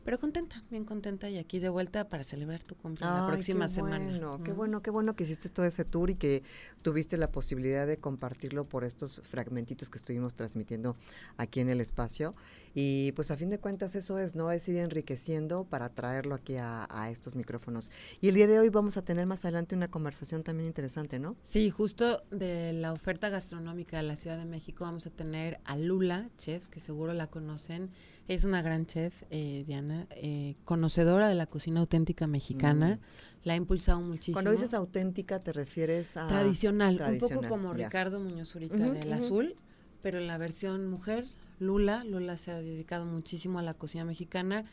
Pero 0.07 0.21
contenta, 0.21 0.63
bien 0.71 0.85
contenta 0.85 1.29
y 1.29 1.37
aquí 1.37 1.59
de 1.59 1.69
vuelta 1.69 2.09
para 2.09 2.23
celebrar 2.23 2.63
tu 2.63 2.77
cumpleaños 2.77 3.23
la 3.23 3.27
próxima 3.27 3.67
semana. 3.67 4.05
Bueno, 4.05 4.41
Qué 4.45 4.53
bueno, 4.53 4.81
qué 4.81 4.91
bueno 4.93 5.17
que 5.17 5.25
hiciste 5.25 5.49
todo 5.49 5.67
ese 5.67 5.85
tour 5.85 6.11
y 6.11 6.15
que 6.15 6.45
tuviste 6.83 7.17
la 7.17 7.33
posibilidad 7.33 7.89
de 7.89 7.97
compartirlo 7.99 8.69
por 8.69 8.85
estos 8.85 9.21
fragmentitos 9.25 9.91
que 9.91 9.99
estuvimos 9.99 10.37
transmitiendo 10.37 10.97
aquí 11.39 11.59
en 11.59 11.71
el 11.71 11.81
espacio. 11.81 12.37
Y 12.73 13.11
pues 13.13 13.33
a 13.33 13.37
fin 13.37 13.51
de 13.51 13.59
cuentas 13.59 13.97
eso 13.97 14.21
es, 14.21 14.37
¿no? 14.37 14.53
Es 14.53 14.69
ir 14.69 14.77
enriqueciendo 14.77 15.65
para 15.65 15.89
traerlo 15.89 16.37
aquí 16.37 16.55
a, 16.55 16.87
a 16.89 17.11
estos 17.11 17.35
micrófonos. 17.35 17.91
Y 18.21 18.29
el 18.29 18.37
día 18.37 18.47
de 18.47 18.61
hoy 18.61 18.69
vamos 18.69 18.97
a 18.97 19.03
tener 19.03 19.27
más 19.27 19.45
adelante 19.45 19.75
una 19.75 19.89
conversación 19.89 20.45
también 20.45 20.69
interesante, 20.69 21.19
¿no? 21.19 21.35
Sí, 21.43 21.69
justo 21.71 22.23
de 22.31 22.73
la 22.75 22.93
oferta 22.93 23.29
gastronómica 23.29 23.97
de 23.97 24.05
la 24.05 24.15
Ciudad 24.15 24.39
de 24.39 24.45
México 24.45 24.85
vamos 24.85 25.05
a 25.09 25.11
tener 25.11 25.59
a 25.65 25.77
Lula, 25.77 26.31
chef, 26.37 26.69
que 26.69 26.79
seguro 26.79 27.13
la 27.13 27.27
conocen 27.27 27.91
es 28.29 28.45
una 28.45 28.63
gran 28.63 28.87
chef, 28.87 29.23
eh, 29.31 29.65
Diana, 29.67 30.07
eh, 30.11 30.57
conocedora 30.65 31.29
de 31.29 31.35
la 31.35 31.47
cocina 31.47 31.81
auténtica 31.81 32.27
mexicana. 32.27 32.97
Mm. 32.97 33.47
La 33.47 33.53
ha 33.53 33.57
impulsado 33.57 34.01
muchísimo. 34.01 34.35
Cuando 34.35 34.51
dices 34.51 34.75
auténtica, 34.75 35.41
¿te 35.41 35.53
refieres 35.53 36.17
a...? 36.17 36.27
Tradicional, 36.27 37.01
un 37.09 37.19
poco 37.19 37.47
como 37.49 37.73
Ricardo 37.73 38.19
Muñoz 38.21 38.55
Urita 38.57 38.91
del 38.91 39.13
Azul, 39.13 39.55
pero 40.03 40.19
en 40.19 40.27
la 40.27 40.39
versión 40.39 40.89
mujer, 40.89 41.27
Lula. 41.61 42.03
Lula 42.05 42.37
se 42.37 42.51
ha 42.51 42.61
dedicado 42.61 43.05
muchísimo 43.05 43.61
a 43.61 43.63
la 43.63 43.75
cocina 43.75 44.05
mexicana. 44.05 44.65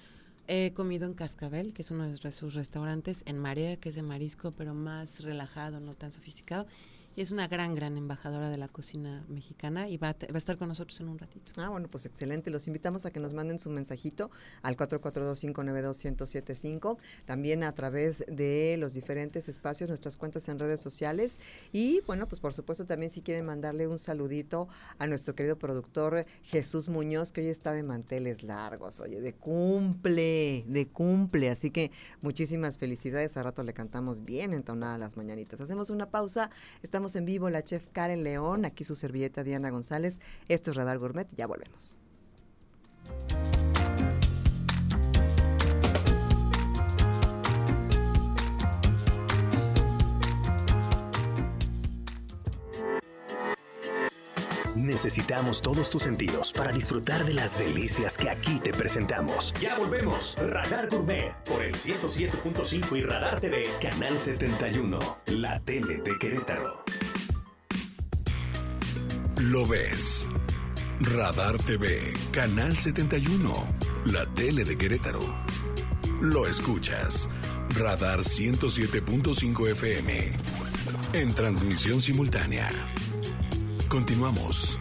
He 0.47 0.73
comido 0.73 1.05
en 1.05 1.13
Cascabel, 1.13 1.73
que 1.73 1.83
es 1.83 1.91
uno 1.91 2.05
de 2.05 2.31
sus 2.31 2.55
restaurantes, 2.55 3.23
en 3.27 3.37
Marea, 3.37 3.77
que 3.77 3.89
es 3.89 3.95
de 3.95 4.01
marisco, 4.01 4.51
pero 4.51 4.73
más 4.73 5.23
relajado, 5.23 5.79
no 5.79 5.93
tan 5.93 6.11
sofisticado 6.11 6.65
y 7.15 7.21
es 7.21 7.31
una 7.31 7.47
gran, 7.47 7.75
gran 7.75 7.95
embajadora 7.97 8.49
de 8.49 8.57
la 8.57 8.67
cocina 8.67 9.23
mexicana 9.27 9.87
y 9.89 9.97
va 9.97 10.09
a, 10.09 10.15
estar 10.35 10.57
con 10.57 10.67
nosotros 10.67 10.99
en 11.01 11.09
un 11.09 11.19
ratito. 11.19 11.53
Ah, 11.57 11.69
bueno, 11.69 11.87
pues 11.87 12.05
excelente. 12.05 12.49
Los 12.49 12.67
invitamos 12.67 13.05
a 13.05 13.11
que 13.11 13.19
nos 13.19 13.33
manden 13.33 13.59
su 13.59 13.69
mensajito 13.69 14.31
al 14.61 14.77
442-592-1075, 14.77 16.97
también 17.25 17.63
a 17.63 17.73
través 17.73 18.23
de 18.27 18.77
los 18.77 18.93
diferentes 18.93 19.49
espacios, 19.49 19.89
nuestras 19.89 20.17
cuentas 20.17 20.47
en 20.49 20.59
redes 20.59 20.81
sociales 20.81 21.39
y, 21.71 22.01
bueno, 22.01 22.27
pues 22.27 22.39
por 22.39 22.53
supuesto 22.53 22.85
también 22.85 23.11
si 23.11 23.21
quieren 23.21 23.45
mandarle 23.45 23.87
un 23.87 23.99
saludito 23.99 24.67
a 24.97 25.07
nuestro 25.07 25.35
querido 25.35 25.57
productor 25.57 26.25
Jesús 26.43 26.89
Muñoz, 26.89 27.31
que 27.31 27.41
hoy 27.41 27.47
está 27.47 27.73
de 27.73 27.83
manteles 27.83 28.43
largos, 28.43 28.99
oye, 28.99 29.21
de 29.21 29.33
cumple, 29.33 30.65
de 30.67 30.87
cumple. 30.87 31.49
Así 31.49 31.69
que 31.69 31.91
muchísimas 32.21 32.77
felicidades. 32.77 33.37
A 33.37 33.43
rato 33.43 33.63
le 33.63 33.73
cantamos 33.73 34.23
bien 34.23 34.53
entonada 34.53 34.97
las 34.97 35.17
mañanitas. 35.17 35.61
Hacemos 35.61 35.89
una 35.89 36.09
pausa. 36.09 36.49
Estamos 36.81 37.02
en 37.15 37.25
vivo 37.25 37.49
la 37.49 37.63
chef 37.63 37.85
Karen 37.91 38.23
León, 38.23 38.65
aquí 38.65 38.83
su 38.83 38.95
servilleta 38.95 39.43
Diana 39.43 39.69
González. 39.69 40.19
Esto 40.47 40.71
es 40.71 40.77
Radar 40.77 40.97
Gourmet, 40.97 41.27
ya 41.35 41.47
volvemos. 41.47 41.97
Necesitamos 54.83 55.61
todos 55.61 55.89
tus 55.89 56.03
sentidos 56.03 56.51
para 56.51 56.73
disfrutar 56.73 57.23
de 57.23 57.33
las 57.33 57.57
delicias 57.57 58.17
que 58.17 58.29
aquí 58.29 58.59
te 58.59 58.73
presentamos. 58.73 59.53
Ya 59.61 59.77
volvemos. 59.77 60.35
Radar 60.37 60.89
Gourmet 60.89 61.33
por 61.45 61.63
el 61.63 61.73
107.5 61.75 62.97
y 62.97 63.03
Radar 63.03 63.39
TV, 63.39 63.63
Canal 63.79 64.19
71, 64.19 64.99
la 65.27 65.61
tele 65.61 66.01
de 66.03 66.19
Querétaro. 66.19 66.83
Lo 69.39 69.65
ves. 69.65 70.27
Radar 70.99 71.57
TV, 71.59 72.11
Canal 72.31 72.75
71, 72.75 73.53
la 74.03 74.25
tele 74.35 74.65
de 74.65 74.77
Querétaro. 74.77 75.21
Lo 76.19 76.45
escuchas. 76.45 77.29
Radar 77.69 78.19
107.5 78.19 79.69
FM. 79.69 80.33
En 81.13 81.33
transmisión 81.33 82.01
simultánea. 82.01 82.69
Continuamos. 83.93 84.79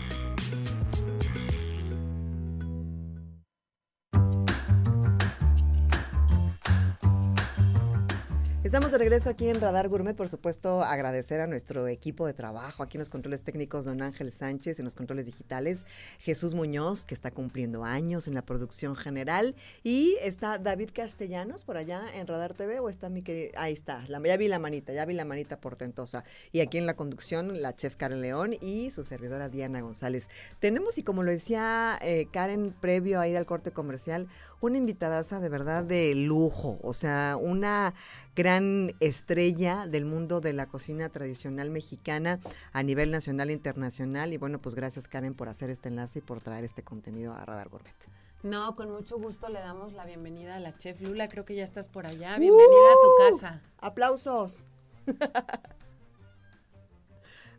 Estamos 8.72 8.90
de 8.90 8.96
regreso 8.96 9.28
aquí 9.28 9.50
en 9.50 9.60
Radar 9.60 9.90
Gourmet, 9.90 10.16
por 10.16 10.30
supuesto, 10.30 10.82
agradecer 10.82 11.42
a 11.42 11.46
nuestro 11.46 11.88
equipo 11.88 12.26
de 12.26 12.32
trabajo, 12.32 12.82
aquí 12.82 12.96
en 12.96 13.00
los 13.00 13.10
controles 13.10 13.42
técnicos, 13.42 13.84
don 13.84 14.00
Ángel 14.00 14.32
Sánchez, 14.32 14.78
en 14.78 14.86
los 14.86 14.94
controles 14.94 15.26
digitales, 15.26 15.84
Jesús 16.20 16.54
Muñoz, 16.54 17.04
que 17.04 17.12
está 17.12 17.30
cumpliendo 17.30 17.84
años 17.84 18.28
en 18.28 18.32
la 18.32 18.40
producción 18.46 18.96
general, 18.96 19.56
y 19.82 20.16
está 20.22 20.56
David 20.56 20.88
Castellanos 20.94 21.64
por 21.64 21.76
allá 21.76 22.02
en 22.14 22.26
Radar 22.26 22.54
TV, 22.54 22.80
o 22.80 22.88
está 22.88 23.10
mi 23.10 23.20
querida, 23.20 23.60
ahí 23.60 23.74
está, 23.74 24.06
ya 24.06 24.36
vi 24.38 24.48
la 24.48 24.58
manita, 24.58 24.94
ya 24.94 25.04
vi 25.04 25.12
la 25.12 25.26
manita 25.26 25.60
portentosa, 25.60 26.24
y 26.50 26.60
aquí 26.60 26.78
en 26.78 26.86
la 26.86 26.96
conducción, 26.96 27.60
la 27.60 27.76
chef 27.76 27.96
Karen 27.96 28.22
León 28.22 28.54
y 28.58 28.90
su 28.90 29.04
servidora 29.04 29.50
Diana 29.50 29.82
González. 29.82 30.30
Tenemos, 30.60 30.96
y 30.96 31.02
como 31.02 31.22
lo 31.24 31.30
decía 31.30 31.98
eh, 32.00 32.26
Karen, 32.32 32.74
previo 32.80 33.20
a 33.20 33.28
ir 33.28 33.36
al 33.36 33.44
corte 33.44 33.70
comercial, 33.70 34.28
una 34.62 34.78
invitadaza 34.78 35.40
de 35.40 35.48
verdad 35.50 35.84
de 35.84 36.14
lujo, 36.14 36.78
o 36.82 36.94
sea, 36.94 37.36
una 37.38 37.94
gran 38.34 38.94
estrella 39.00 39.86
del 39.86 40.04
mundo 40.04 40.40
de 40.40 40.52
la 40.52 40.66
cocina 40.66 41.08
tradicional 41.08 41.70
mexicana 41.70 42.40
a 42.72 42.82
nivel 42.82 43.10
nacional 43.10 43.50
e 43.50 43.52
internacional. 43.52 44.32
Y 44.32 44.36
bueno, 44.36 44.60
pues 44.60 44.74
gracias 44.74 45.08
Karen 45.08 45.34
por 45.34 45.48
hacer 45.48 45.70
este 45.70 45.88
enlace 45.88 46.20
y 46.20 46.22
por 46.22 46.40
traer 46.40 46.64
este 46.64 46.82
contenido 46.82 47.32
a 47.34 47.44
Radar 47.44 47.68
Gourmet. 47.68 47.94
No, 48.42 48.74
con 48.74 48.90
mucho 48.90 49.18
gusto 49.18 49.48
le 49.48 49.60
damos 49.60 49.92
la 49.92 50.04
bienvenida 50.04 50.56
a 50.56 50.60
la 50.60 50.76
chef 50.76 51.00
Lula. 51.00 51.28
Creo 51.28 51.44
que 51.44 51.54
ya 51.54 51.64
estás 51.64 51.88
por 51.88 52.06
allá. 52.06 52.38
Bienvenida 52.38 52.92
a 52.92 53.30
tu 53.30 53.36
casa. 53.36 53.62
Aplausos. 53.78 54.60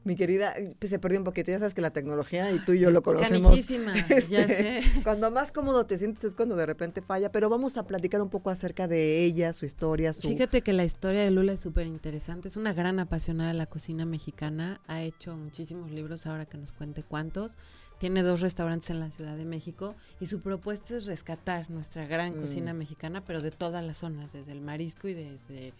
mi 0.03 0.15
querida, 0.15 0.53
pues 0.79 0.89
se 0.89 0.99
perdió 0.99 1.19
un 1.19 1.23
poquito, 1.23 1.51
ya 1.51 1.59
sabes 1.59 1.73
que 1.73 1.81
la 1.81 1.91
tecnología 1.91 2.51
y 2.51 2.59
tú 2.59 2.73
y 2.73 2.79
yo 2.79 2.91
lo 2.91 3.01
conocemos. 3.01 3.53
Este, 3.63 4.29
ya 4.29 4.47
sé. 4.47 4.81
Cuando 5.03 5.31
más 5.31 5.51
cómodo 5.51 5.85
te 5.85 5.97
sientes 5.97 6.23
es 6.23 6.35
cuando 6.35 6.55
de 6.55 6.65
repente 6.65 7.01
falla, 7.01 7.31
pero 7.31 7.49
vamos 7.49 7.77
a 7.77 7.85
platicar 7.85 8.21
un 8.21 8.29
poco 8.29 8.49
acerca 8.49 8.87
de 8.87 9.23
ella, 9.23 9.53
su 9.53 9.65
historia, 9.65 10.13
su... 10.13 10.27
Fíjate 10.27 10.61
que 10.61 10.73
la 10.73 10.83
historia 10.83 11.21
de 11.21 11.31
Lula 11.31 11.53
es 11.53 11.59
súper 11.59 11.87
interesante, 11.87 12.47
es 12.47 12.57
una 12.57 12.73
gran 12.73 12.99
apasionada 12.99 13.51
de 13.51 13.57
la 13.57 13.65
cocina 13.65 14.05
mexicana, 14.05 14.81
ha 14.87 15.01
hecho 15.01 15.35
muchísimos 15.37 15.91
libros, 15.91 16.25
ahora 16.25 16.45
que 16.45 16.57
nos 16.57 16.71
cuente 16.71 17.03
cuántos, 17.03 17.57
tiene 17.99 18.21
dos 18.23 18.41
restaurantes 18.41 18.89
en 18.89 18.99
la 18.99 19.11
Ciudad 19.11 19.37
de 19.37 19.45
México 19.45 19.95
y 20.19 20.25
su 20.25 20.41
propuesta 20.41 20.95
es 20.95 21.05
rescatar 21.05 21.69
nuestra 21.69 22.05
gran 22.05 22.35
mm. 22.35 22.41
cocina 22.41 22.73
mexicana, 22.73 23.23
pero 23.25 23.41
de 23.41 23.51
todas 23.51 23.83
las 23.83 23.97
zonas, 23.97 24.33
desde 24.33 24.51
el 24.51 24.61
marisco 24.61 25.07
y 25.07 25.13
desde 25.13 25.73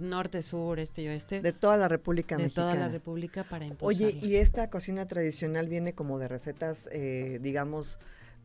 norte, 0.00 0.42
sur, 0.42 0.78
este 0.78 1.02
y 1.02 1.08
oeste. 1.08 1.40
De 1.40 1.52
toda 1.52 1.76
la 1.76 1.88
República 1.88 2.36
de 2.36 2.44
Mexicana. 2.44 2.68
De 2.68 2.74
toda 2.74 2.86
la 2.86 2.92
República 2.92 3.44
para 3.44 3.66
impulsarla. 3.66 4.08
Oye, 4.08 4.26
¿y 4.26 4.36
esta 4.36 4.70
cocina 4.70 5.06
tradicional 5.06 5.68
viene 5.68 5.94
como 5.94 6.18
de 6.18 6.28
recetas, 6.28 6.88
eh, 6.92 7.38
digamos, 7.42 7.98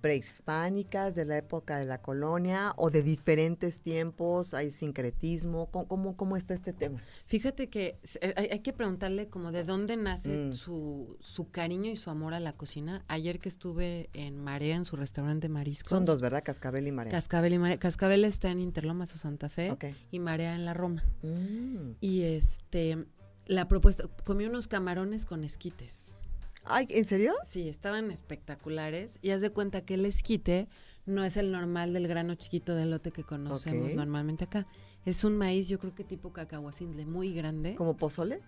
prehispánicas 0.04 1.16
de 1.16 1.24
la 1.24 1.38
época 1.38 1.80
de 1.80 1.86
la 1.86 2.02
colonia 2.02 2.74
o 2.76 2.90
de 2.90 3.02
diferentes 3.02 3.80
tiempos? 3.80 4.54
¿Hay 4.54 4.70
sincretismo? 4.70 5.68
¿Cómo, 5.72 6.18
cómo, 6.18 6.36
está 6.36 6.54
este 6.54 6.74
tema? 6.74 7.02
Fíjate 7.26 7.70
que 7.70 7.98
eh, 8.20 8.34
hay, 8.36 8.48
hay, 8.52 8.60
que 8.60 8.74
preguntarle 8.74 9.30
como 9.30 9.54
de 9.54 9.64
dónde 9.64 9.96
nace 9.96 10.48
mm. 10.48 10.54
su, 10.56 11.16
su, 11.22 11.52
cariño 11.52 11.90
y 11.90 11.96
su 11.96 12.10
amor 12.10 12.34
a 12.34 12.42
la 12.42 12.52
cocina. 12.52 13.06
Ayer 13.08 13.40
que 13.40 13.48
estuve 13.48 14.10
en 14.12 14.44
Marea, 14.44 14.76
en 14.76 14.84
su 14.84 14.98
restaurante 14.98 15.48
mariscos. 15.48 15.92
Son 15.92 16.04
dos, 16.04 16.20
¿verdad? 16.20 16.44
Cascabel 16.44 16.86
y 16.86 16.92
Marea. 16.92 17.14
Cascabel 17.14 17.54
y 17.54 17.58
Marea. 17.60 17.80
Cascabel 17.80 18.26
está 18.26 18.52
en 18.52 18.60
Interlomas 18.60 19.16
o 19.16 19.18
Santa 19.18 19.48
Fe 19.48 19.72
okay. 19.72 19.96
y 20.12 20.20
Marea 20.20 20.54
en 20.54 20.66
la 20.66 20.74
Roma. 20.74 21.02
Mm. 21.22 21.92
Y 22.02 22.24
este, 22.24 23.06
la 23.46 23.70
propuesta, 23.70 24.04
comí 24.26 24.46
unos 24.46 24.68
camarones 24.68 25.26
con 25.26 25.46
esquites. 25.46 26.18
Ay, 26.66 26.88
¿en 26.90 27.06
serio? 27.06 27.34
Sí, 27.44 27.68
estaban 27.70 28.12
espectaculares. 28.12 29.20
Y 29.22 29.32
haz 29.32 29.42
de 29.42 29.50
cuenta 29.50 29.82
que 29.86 29.96
el 29.96 30.06
esquite 30.06 30.68
no 31.06 31.24
es 31.24 31.38
el 31.38 31.52
normal 31.52 31.94
del 31.94 32.08
grano 32.08 32.36
chiquito 32.36 32.74
de 32.76 32.86
lote 32.86 33.12
que 33.12 33.24
conocemos 33.24 33.84
okay. 33.86 33.96
normalmente 33.96 34.46
acá. 34.46 34.66
Es 35.06 35.24
un 35.26 35.38
maíz, 35.38 35.68
yo 35.68 35.80
creo 35.80 35.94
que 35.94 36.04
tipo 36.06 36.32
cacahuacintle, 36.32 37.06
muy 37.06 37.34
grande. 37.34 37.76
¿Como 37.76 37.98
pozole? 37.98 38.40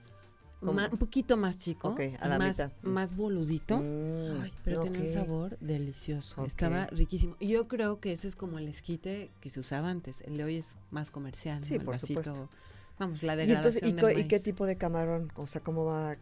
Ma- 0.62 0.90
un 0.92 0.98
poquito 0.98 1.38
más 1.38 1.60
chico, 1.60 1.96
a 2.20 2.28
la 2.28 2.40
más, 2.40 2.58
mitad. 2.58 2.72
Más 2.82 3.16
boludito, 3.16 3.78
Mm, 3.80 4.42
Ay, 4.42 4.54
pero 4.64 4.80
tenía 4.80 5.02
un 5.02 5.06
ok. 5.06 5.12
sabor 5.14 5.58
delicioso. 5.60 6.44
Estaba 6.46 6.88
riquísimo. 6.88 7.36
Y 7.40 7.50
yo 7.50 7.68
creo 7.68 8.00
que 8.00 8.14
ese 8.14 8.28
es 8.28 8.36
como 8.36 8.58
el 8.58 8.68
esquite 8.68 9.30
que 9.42 9.50
se 9.50 9.60
usaba 9.60 9.90
antes. 9.90 10.22
El 10.22 10.38
de 10.38 10.44
hoy 10.46 10.56
es 10.56 10.78
más 10.90 11.12
comercial. 11.12 11.64
Sí, 11.66 11.74
¿no? 11.74 11.80
El 11.82 11.86
por 11.86 11.96
vasito, 11.96 12.24
supuesto. 12.24 12.50
Vamos, 12.98 13.24
la 13.24 13.34
¿Y, 13.34 13.38
degradación 13.38 13.84
entonces, 13.90 14.12
¿y, 14.14 14.16
co- 14.16 14.20
y 14.22 14.28
qué 14.28 14.40
tipo 14.40 14.66
de 14.66 14.78
camarón? 14.78 15.30
O 15.36 15.48
sea, 15.48 15.60
¿cómo 15.62 15.84
va? 15.86 16.16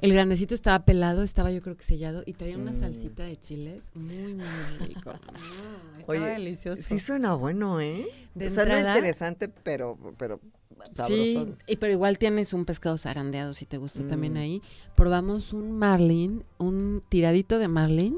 El 0.00 0.12
grandecito 0.12 0.54
estaba 0.54 0.84
pelado, 0.84 1.22
estaba 1.22 1.52
yo 1.52 1.62
creo 1.62 1.76
que 1.76 1.84
sellado 1.84 2.22
y 2.26 2.32
traía 2.32 2.56
una 2.58 2.72
Mm. 2.72 2.80
salsita 2.80 3.22
de 3.24 3.36
chiles 3.36 3.92
muy, 3.94 4.34
muy 4.34 4.44
rico. 4.88 5.12
Mm, 5.30 6.00
estaba 6.00 6.18
Oye, 6.18 6.26
delicioso. 6.34 6.82
Sí 6.82 6.98
suena 6.98 7.34
bueno, 7.34 7.80
¿eh? 7.80 8.06
De 8.34 8.48
o 8.48 8.50
sea, 8.50 8.64
no 8.64 8.72
entrada- 8.74 8.96
interesante, 8.96 9.48
pero, 9.48 9.96
pero 10.18 10.40
sabroso. 10.88 11.06
Sí, 11.14 11.46
y 11.68 11.76
pero 11.76 11.92
igual 11.92 12.18
tienes 12.18 12.52
un 12.52 12.64
pescado 12.64 12.98
zarandeado 12.98 13.54
si 13.54 13.64
te 13.64 13.76
gusta 13.78 14.06
también 14.06 14.34
Mm. 14.34 14.38
ahí. 14.38 14.62
Probamos 14.96 15.52
un 15.52 15.78
marlin, 15.78 16.44
un 16.58 17.02
tiradito 17.08 17.58
de 17.58 17.68
marlin, 17.68 18.16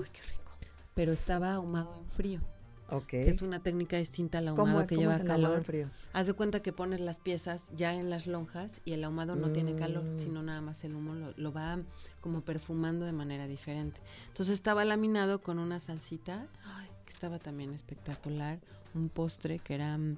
pero 0.94 1.12
estaba 1.12 1.52
ahumado 1.54 1.94
en 2.00 2.08
frío, 2.08 2.40
Ok. 2.90 3.06
que 3.08 3.28
es 3.28 3.42
una 3.42 3.60
técnica 3.62 3.96
distinta 3.98 4.38
al 4.38 4.46
¿Cómo 4.50 4.60
ahumado 4.62 4.80
es? 4.82 4.88
que 4.88 4.94
¿Cómo 4.96 5.10
lleva 5.10 5.22
calor. 5.24 5.62
frío? 5.64 5.90
Haz 6.12 6.26
de 6.26 6.32
cuenta 6.34 6.60
que 6.60 6.72
pones 6.72 7.00
las 7.00 7.18
piezas 7.20 7.70
ya 7.76 7.94
en 7.94 8.08
las 8.10 8.26
lonjas 8.26 8.80
y 8.84 8.92
el 8.92 9.04
ahumado 9.04 9.36
no 9.36 9.50
tiene 9.52 9.74
calor, 9.76 10.04
Mm. 10.04 10.14
sino 10.14 10.42
nada 10.42 10.60
más 10.60 10.82
el 10.84 10.94
humo 10.94 11.14
lo, 11.14 11.32
lo 11.36 11.52
va 11.52 11.78
como 12.20 12.40
perfumando 12.40 13.04
de 13.04 13.12
manera 13.12 13.46
diferente. 13.46 14.00
Entonces 14.28 14.54
estaba 14.54 14.84
laminado 14.84 15.42
con 15.42 15.58
una 15.58 15.80
salsita 15.80 16.46
ay, 16.64 16.88
que 17.04 17.12
estaba 17.12 17.38
también 17.38 17.72
espectacular, 17.74 18.58
un 18.94 19.08
postre 19.10 19.58
que 19.58 19.74
era, 19.74 19.98
mm, 19.98 20.16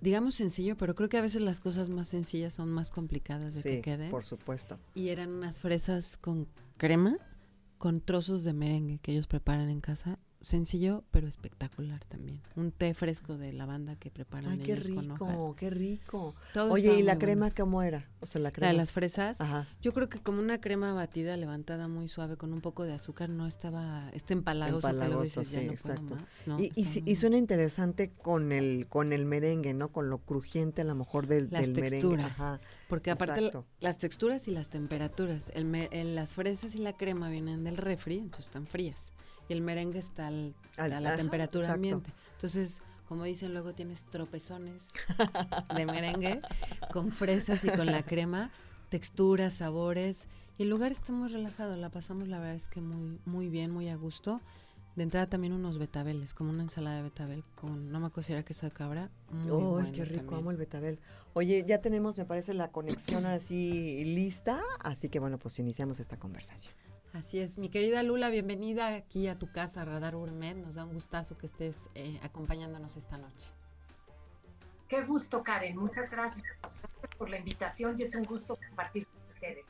digamos, 0.00 0.34
sencillo, 0.34 0.76
pero 0.78 0.94
creo 0.94 1.08
que 1.08 1.18
a 1.18 1.22
veces 1.22 1.42
las 1.42 1.60
cosas 1.60 1.90
más 1.90 2.08
sencillas 2.08 2.54
son 2.54 2.70
más 2.72 2.90
complicadas 2.90 3.54
de 3.54 3.62
que 3.62 3.80
queden. 3.82 4.10
por 4.10 4.24
supuesto. 4.24 4.78
Y 4.94 5.08
eran 5.10 5.30
unas 5.30 5.60
fresas 5.60 6.16
con 6.16 6.48
crema, 6.78 7.18
con 7.78 8.00
trozos 8.00 8.44
de 8.44 8.52
merengue 8.52 8.98
que 9.00 9.12
ellos 9.12 9.26
preparan 9.26 9.68
en 9.68 9.80
casa. 9.80 10.18
Sencillo, 10.42 11.04
pero 11.12 11.28
espectacular 11.28 12.04
también. 12.06 12.40
Un 12.56 12.72
té 12.72 12.94
fresco 12.94 13.38
de 13.38 13.52
lavanda 13.52 13.94
que 13.96 14.10
preparan 14.10 14.50
Ay, 14.52 14.58
qué 14.58 14.72
ellos 14.72 14.88
con 14.88 15.10
hojas. 15.12 15.30
rico, 15.34 15.56
qué 15.56 15.70
rico. 15.70 16.34
Todo 16.52 16.72
Oye, 16.72 16.98
¿y 16.98 17.02
la 17.02 17.16
crema 17.16 17.42
bueno. 17.46 17.54
cómo 17.56 17.82
era? 17.82 18.08
O 18.20 18.26
sea, 18.26 18.40
la 18.40 18.48
La 18.48 18.52
crema. 18.52 18.72
de 18.72 18.76
las 18.76 18.92
fresas, 18.92 19.40
Ajá. 19.40 19.68
yo 19.80 19.92
creo 19.94 20.08
que 20.08 20.18
como 20.20 20.40
una 20.40 20.60
crema 20.60 20.92
batida, 20.92 21.36
levantada 21.36 21.86
muy 21.86 22.08
suave 22.08 22.36
con 22.36 22.52
un 22.52 22.60
poco 22.60 22.82
de 22.84 22.92
azúcar, 22.92 23.28
no 23.30 23.46
estaba, 23.46 24.10
este 24.14 24.32
empalagoso, 24.34 24.88
que 24.88 24.92
Empalagoso, 24.94 25.40
dices, 25.40 25.50
ya 25.52 25.60
sí, 25.60 25.66
no 25.66 25.72
puedo 25.74 25.94
exacto. 25.94 26.14
más. 26.16 26.42
No, 26.46 26.58
y, 26.60 26.72
y, 26.74 26.84
si- 26.86 27.02
y 27.06 27.14
suena 27.16 27.38
interesante 27.38 28.10
con 28.10 28.50
el 28.52 28.88
con 28.88 29.12
el 29.12 29.24
merengue, 29.26 29.74
¿no? 29.74 29.92
Con 29.92 30.10
lo 30.10 30.18
crujiente 30.18 30.82
a 30.82 30.84
lo 30.84 30.96
mejor 30.96 31.28
del, 31.28 31.48
Las 31.50 31.62
del 31.66 31.74
merengue. 31.74 31.90
texturas. 32.00 32.32
Ajá. 32.40 32.60
Porque 32.88 33.12
aparte 33.12 33.40
la- 33.42 33.64
las 33.80 33.98
texturas 33.98 34.48
y 34.48 34.50
las 34.50 34.68
temperaturas, 34.70 35.52
el 35.54 35.72
el- 35.92 36.14
las 36.16 36.34
fresas 36.34 36.74
y 36.74 36.78
la 36.78 36.94
crema 36.94 37.30
vienen 37.30 37.62
del 37.64 37.76
refri, 37.76 38.18
entonces 38.18 38.46
están 38.46 38.66
frías. 38.66 39.12
Y 39.52 39.54
el 39.54 39.60
merengue 39.60 39.98
está 39.98 40.28
al- 40.28 40.54
Al- 40.78 40.92
a 40.94 41.00
la 41.00 41.08
ajá, 41.10 41.16
temperatura 41.18 41.64
exacto. 41.64 41.74
ambiente. 41.74 42.10
Entonces, 42.32 42.80
como 43.06 43.24
dicen, 43.24 43.52
luego 43.52 43.74
tienes 43.74 44.04
tropezones 44.04 44.92
de 45.76 45.84
merengue 45.84 46.40
con 46.90 47.12
fresas 47.12 47.62
y 47.64 47.68
con 47.68 47.84
la 47.84 48.02
crema, 48.02 48.50
texturas, 48.88 49.52
sabores. 49.52 50.26
Y 50.56 50.62
el 50.62 50.70
lugar 50.70 50.90
está 50.90 51.12
muy 51.12 51.28
relajado, 51.28 51.76
la 51.76 51.90
pasamos 51.90 52.28
la 52.28 52.38
verdad 52.38 52.54
es 52.54 52.66
que 52.68 52.80
muy, 52.80 53.18
muy 53.26 53.48
bien, 53.50 53.70
muy 53.70 53.90
a 53.90 53.96
gusto. 53.96 54.40
De 54.96 55.02
entrada 55.02 55.26
también 55.26 55.52
unos 55.52 55.78
betabeles, 55.78 56.32
como 56.32 56.48
una 56.50 56.62
ensalada 56.62 56.96
de 56.96 57.02
betabel 57.02 57.44
con, 57.60 57.90
no 57.92 58.00
me 58.00 58.06
acuerdo 58.06 58.22
si 58.26 58.32
era 58.32 58.42
queso 58.44 58.64
de 58.66 58.72
cabra. 58.72 59.10
Muy 59.30 59.50
bueno 59.50 59.90
qué 59.92 60.04
rico, 60.06 60.16
también. 60.20 60.38
amo 60.40 60.50
el 60.50 60.56
betabel. 60.56 60.98
Oye, 61.34 61.64
ya 61.68 61.82
tenemos, 61.82 62.16
me 62.16 62.24
parece, 62.24 62.54
la 62.54 62.68
conexión 62.70 63.26
así 63.26 64.02
lista, 64.04 64.60
así 64.80 65.08
que 65.10 65.18
bueno, 65.18 65.38
pues 65.38 65.58
iniciamos 65.58 66.00
esta 66.00 66.18
conversación. 66.18 66.74
Así 67.12 67.40
es, 67.40 67.58
mi 67.58 67.68
querida 67.68 68.02
Lula, 68.02 68.30
bienvenida 68.30 68.94
aquí 68.94 69.28
a 69.28 69.38
tu 69.38 69.50
casa, 69.52 69.84
Radar 69.84 70.16
Gourmet. 70.16 70.54
Nos 70.56 70.76
da 70.76 70.84
un 70.84 70.94
gustazo 70.94 71.36
que 71.36 71.44
estés 71.46 71.90
eh, 71.94 72.18
acompañándonos 72.22 72.96
esta 72.96 73.18
noche. 73.18 73.50
Qué 74.88 75.02
gusto, 75.04 75.42
Karen. 75.42 75.76
Muchas 75.76 76.10
gracias 76.10 76.42
por 77.18 77.28
la 77.28 77.38
invitación 77.38 77.94
y 77.98 78.02
es 78.02 78.14
un 78.14 78.24
gusto 78.24 78.56
compartir 78.68 79.06
con 79.06 79.22
ustedes. 79.26 79.66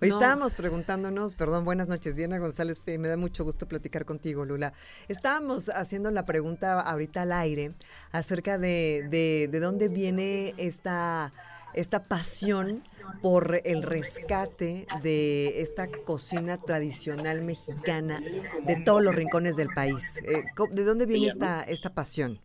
Hoy 0.00 0.08
No. 0.10 0.14
estábamos 0.16 0.54
preguntándonos, 0.54 1.34
perdón, 1.34 1.64
buenas 1.64 1.88
noches, 1.88 2.14
Diana 2.16 2.38
González, 2.38 2.78
Pe- 2.80 2.98
me 2.98 3.08
da 3.08 3.16
mucho 3.16 3.44
gusto 3.44 3.66
platicar 3.66 4.04
contigo, 4.06 4.44
Lula. 4.44 4.72
Estábamos 5.08 5.68
haciendo 5.70 6.10
la 6.10 6.24
pregunta 6.24 6.80
ahorita 6.80 7.22
al 7.22 7.32
aire 7.32 7.74
acerca 8.12 8.58
de, 8.58 9.06
de, 9.10 9.48
de 9.50 9.60
dónde 9.60 9.88
viene 9.88 10.54
esta, 10.56 11.32
esta 11.74 12.04
pasión 12.04 12.82
por 13.22 13.60
el 13.64 13.82
rescate 13.82 14.86
de 15.02 15.60
esta 15.60 15.88
cocina 16.04 16.56
tradicional 16.56 17.42
mexicana 17.42 18.20
de 18.20 18.76
todos 18.84 19.02
los 19.02 19.14
rincones 19.14 19.56
del 19.56 19.68
país. 19.68 20.18
Eh, 20.24 20.44
¿De 20.70 20.84
dónde 20.84 21.06
viene 21.06 21.26
esta, 21.26 21.62
esta 21.62 21.90
pasión? 21.90 22.40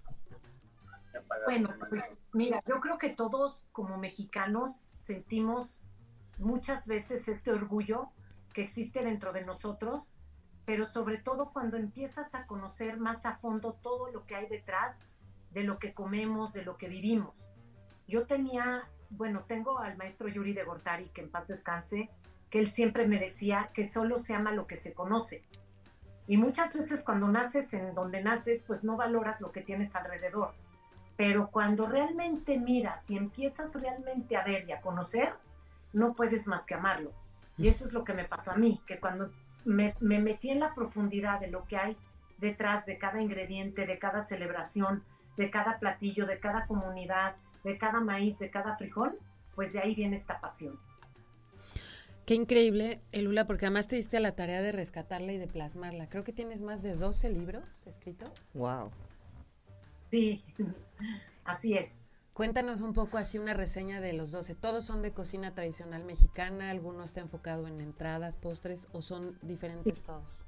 Bueno, 1.45 1.69
pues 1.89 2.02
mira, 2.32 2.63
yo 2.67 2.80
creo 2.80 2.97
que 2.97 3.10
todos 3.10 3.67
como 3.71 3.97
mexicanos 3.97 4.88
sentimos 4.99 5.80
muchas 6.38 6.88
veces 6.88 7.28
este 7.28 7.52
orgullo 7.52 8.10
que 8.54 8.62
existe 8.62 9.04
dentro 9.04 9.34
de 9.34 9.43
nosotros, 9.43 10.13
pero 10.65 10.86
sobre 10.86 11.17
todo 11.17 11.52
cuando 11.52 11.78
empiezas 11.78 12.36
a 12.36 12.45
conocer 12.45 12.97
más 12.97 13.26
a 13.26 13.36
fondo 13.36 13.73
todo 13.73 14.12
lo 14.12 14.26
que 14.26 14.36
hay 14.36 14.47
detrás 14.47 15.04
de 15.52 15.63
lo 15.63 15.80
que 15.80 15.93
comemos, 15.93 16.54
de 16.54 16.63
lo 16.63 16.78
que 16.78 16.88
vivimos. 16.88 17.49
Yo 18.08 18.26
tenía, 18.26 18.89
bueno, 19.17 19.43
tengo 19.47 19.80
al 19.80 19.97
maestro 19.97 20.28
Yuri 20.28 20.54
de 20.54 20.63
Gortari, 20.63 21.10
que 21.10 21.21
en 21.21 21.30
paz 21.30 21.47
descanse, 21.47 22.10
que 22.49 22.60
él 22.60 22.69
siempre 22.69 23.08
me 23.08 23.19
decía 23.19 23.71
que 23.73 23.84
solo 23.84 24.17
se 24.17 24.36
ama 24.36 24.52
lo 24.52 24.67
que 24.67 24.76
se 24.76 24.93
conoce. 24.93 25.43
Y 26.28 26.38
muchas 26.38 26.76
veces 26.76 27.04
cuando 27.04 27.28
naces 27.28 27.73
en 27.73 27.93
donde 27.93 28.21
naces, 28.21 28.63
pues 28.65 28.84
no 28.84 28.95
valoras 28.95 29.41
lo 29.41 29.52
que 29.52 29.62
tienes 29.62 29.95
alrededor. 29.95 30.54
Pero 31.17 31.49
cuando 31.49 31.86
realmente 31.86 32.58
miras 32.60 33.10
y 33.10 33.17
empiezas 33.17 33.76
realmente 33.76 34.38
a 34.38 34.43
ver 34.43 34.67
y 34.67 34.71
a 34.71 34.82
conocer, 34.82 35.34
no 35.91 36.13
puedes 36.13 36.47
más 36.47 36.65
que 36.65 36.76
amarlo. 36.76 37.12
Y 37.58 37.67
eso 37.67 37.86
es 37.86 37.93
lo 37.93 38.04
que 38.04 38.13
me 38.13 38.26
pasó 38.26 38.52
a 38.52 38.58
mí, 38.58 38.82
que 38.88 38.99
cuando 38.99 39.30
me, 39.65 39.95
me 39.99 40.19
metí 40.19 40.49
en 40.49 40.60
la 40.60 40.73
profundidad 40.73 41.39
de 41.39 41.47
lo 41.47 41.65
que 41.65 41.78
hay 41.78 41.97
detrás 42.39 42.86
de 42.86 42.97
cada 42.97 43.21
ingrediente, 43.21 43.86
de 43.86 43.99
cada 43.99 44.21
celebración, 44.21 45.04
de 45.38 45.49
cada 45.49 45.80
platillo, 45.80 46.26
de 46.26 46.39
cada 46.39 46.65
comunidad, 46.65 47.36
de 47.63 47.78
cada 47.78 47.99
maíz, 47.99 48.39
de 48.39 48.49
cada 48.49 48.76
frijol, 48.76 49.17
pues 49.56 49.73
de 49.73 49.80
ahí 49.80 49.95
viene 49.95 50.15
esta 50.15 50.39
pasión. 50.39 50.80
Qué 52.26 52.36
increíble, 52.36 53.02
eh, 53.12 53.21
Lula, 53.21 53.45
porque 53.45 53.65
además 53.65 53.88
te 53.88 53.97
diste 53.97 54.15
a 54.17 54.19
la 54.21 54.34
tarea 54.34 54.62
de 54.62 54.71
rescatarla 54.71 55.34
y 55.34 55.38
de 55.38 55.47
plasmarla. 55.47 56.08
Creo 56.08 56.23
que 56.23 56.32
tienes 56.32 56.62
más 56.62 56.82
de 56.82 56.95
12 56.95 57.30
libros 57.30 57.86
escritos. 57.86 58.32
Wow. 58.54 58.91
Sí, 60.10 60.43
así 61.43 61.73
es. 61.73 61.99
Cuéntanos 62.34 62.82
un 62.82 62.93
poco 62.93 63.17
así 63.17 63.38
una 63.38 63.54
reseña 63.54 63.99
de 63.99 64.13
los 64.13 64.32
12. 64.32 64.56
¿Todos 64.56 64.86
son 64.86 65.02
de 65.02 65.12
cocina 65.12 65.54
tradicional 65.54 66.04
mexicana? 66.04 66.69
¿Alguno 66.69 67.04
está 67.04 67.19
enfocado 67.19 67.67
en 67.67 67.82
entradas, 67.82 68.38
postres 68.38 68.88
o 68.93 69.02
son 69.02 69.38
diferentes 69.41 70.02
todos? 70.04 70.43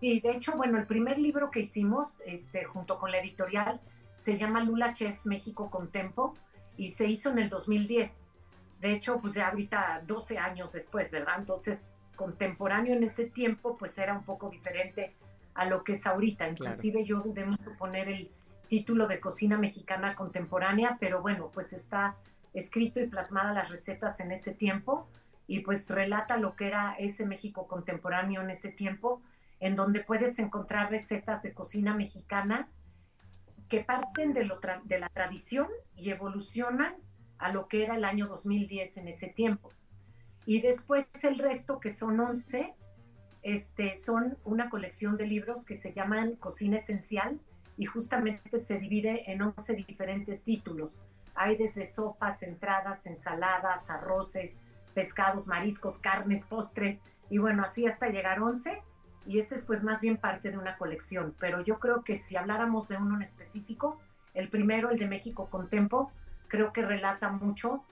Sí, 0.00 0.20
de 0.20 0.30
hecho, 0.30 0.56
bueno, 0.56 0.78
el 0.78 0.86
primer 0.86 1.18
libro 1.18 1.50
que 1.50 1.60
hicimos, 1.60 2.20
este, 2.24 2.64
junto 2.64 2.98
con 2.98 3.10
la 3.10 3.18
editorial, 3.18 3.80
se 4.18 4.36
llama 4.36 4.64
Lula 4.64 4.92
Chef 4.92 5.24
México 5.24 5.70
con 5.70 5.92
Tempo 5.92 6.34
y 6.76 6.88
se 6.88 7.06
hizo 7.06 7.30
en 7.30 7.38
el 7.38 7.48
2010. 7.48 8.18
De 8.80 8.90
hecho, 8.90 9.20
pues 9.20 9.34
ya 9.34 9.46
ahorita 9.46 10.02
12 10.08 10.38
años 10.38 10.72
después, 10.72 11.12
¿verdad? 11.12 11.36
Entonces, 11.38 11.86
contemporáneo 12.16 12.96
en 12.96 13.04
ese 13.04 13.26
tiempo, 13.26 13.76
pues 13.76 13.96
era 13.96 14.12
un 14.14 14.24
poco 14.24 14.50
diferente 14.50 15.14
a 15.54 15.66
lo 15.66 15.84
que 15.84 15.92
es 15.92 16.04
ahorita. 16.04 16.48
Inclusive 16.48 17.04
yo 17.04 17.20
dudé 17.20 17.46
mucho 17.46 17.76
poner 17.78 18.08
el 18.08 18.28
título 18.68 19.06
de 19.06 19.20
cocina 19.20 19.56
mexicana 19.56 20.16
contemporánea, 20.16 20.96
pero 20.98 21.22
bueno, 21.22 21.52
pues 21.54 21.72
está 21.72 22.16
escrito 22.52 22.98
y 22.98 23.06
plasmada 23.06 23.52
las 23.52 23.70
recetas 23.70 24.18
en 24.18 24.32
ese 24.32 24.52
tiempo 24.52 25.06
y 25.46 25.60
pues 25.60 25.88
relata 25.88 26.38
lo 26.38 26.56
que 26.56 26.66
era 26.66 26.96
ese 26.98 27.24
México 27.24 27.68
contemporáneo 27.68 28.42
en 28.42 28.50
ese 28.50 28.72
tiempo 28.72 29.22
en 29.60 29.76
donde 29.76 30.00
puedes 30.00 30.40
encontrar 30.40 30.90
recetas 30.90 31.42
de 31.42 31.52
cocina 31.52 31.94
mexicana 31.94 32.68
que 33.68 33.80
parten 33.80 34.32
de, 34.32 34.44
lo 34.44 34.60
de 34.84 34.98
la 34.98 35.08
tradición 35.08 35.68
y 35.96 36.10
evolucionan 36.10 36.96
a 37.38 37.52
lo 37.52 37.68
que 37.68 37.84
era 37.84 37.96
el 37.96 38.04
año 38.04 38.26
2010 38.26 38.96
en 38.98 39.08
ese 39.08 39.28
tiempo. 39.28 39.70
Y 40.46 40.60
después 40.60 41.10
el 41.22 41.38
resto, 41.38 41.78
que 41.78 41.90
son 41.90 42.18
11, 42.18 42.74
este, 43.42 43.94
son 43.94 44.38
una 44.44 44.70
colección 44.70 45.16
de 45.16 45.26
libros 45.26 45.64
que 45.64 45.74
se 45.74 45.92
llaman 45.92 46.36
Cocina 46.36 46.78
Esencial 46.78 47.38
y 47.76 47.84
justamente 47.84 48.58
se 48.58 48.78
divide 48.78 49.30
en 49.30 49.42
11 49.42 49.74
diferentes 49.74 50.44
títulos. 50.44 50.96
Hay 51.34 51.56
desde 51.56 51.86
sopas, 51.86 52.42
entradas, 52.42 53.06
ensaladas, 53.06 53.90
arroces, 53.90 54.58
pescados, 54.94 55.46
mariscos, 55.46 55.98
carnes, 55.98 56.44
postres, 56.44 57.00
y 57.30 57.38
bueno, 57.38 57.62
así 57.62 57.86
hasta 57.86 58.08
llegar 58.08 58.38
a 58.38 58.44
11 58.44 58.82
y 59.28 59.38
ese 59.38 59.56
es 59.56 59.62
pues 59.62 59.84
más 59.84 60.00
bien 60.00 60.16
parte 60.16 60.50
de 60.50 60.56
una 60.56 60.78
colección, 60.78 61.34
pero 61.38 61.62
yo 61.62 61.78
creo 61.78 62.02
que 62.02 62.14
si 62.14 62.38
habláramos 62.38 62.88
de 62.88 62.96
uno 62.96 63.14
en 63.14 63.20
específico, 63.20 64.00
el 64.32 64.48
primero, 64.48 64.88
el 64.88 64.98
de 64.98 65.06
México 65.06 65.48
con 65.50 65.68
Tempo, 65.68 66.10
creo 66.48 66.72
que 66.72 66.80
relata 66.80 67.28
mucho 67.28 67.84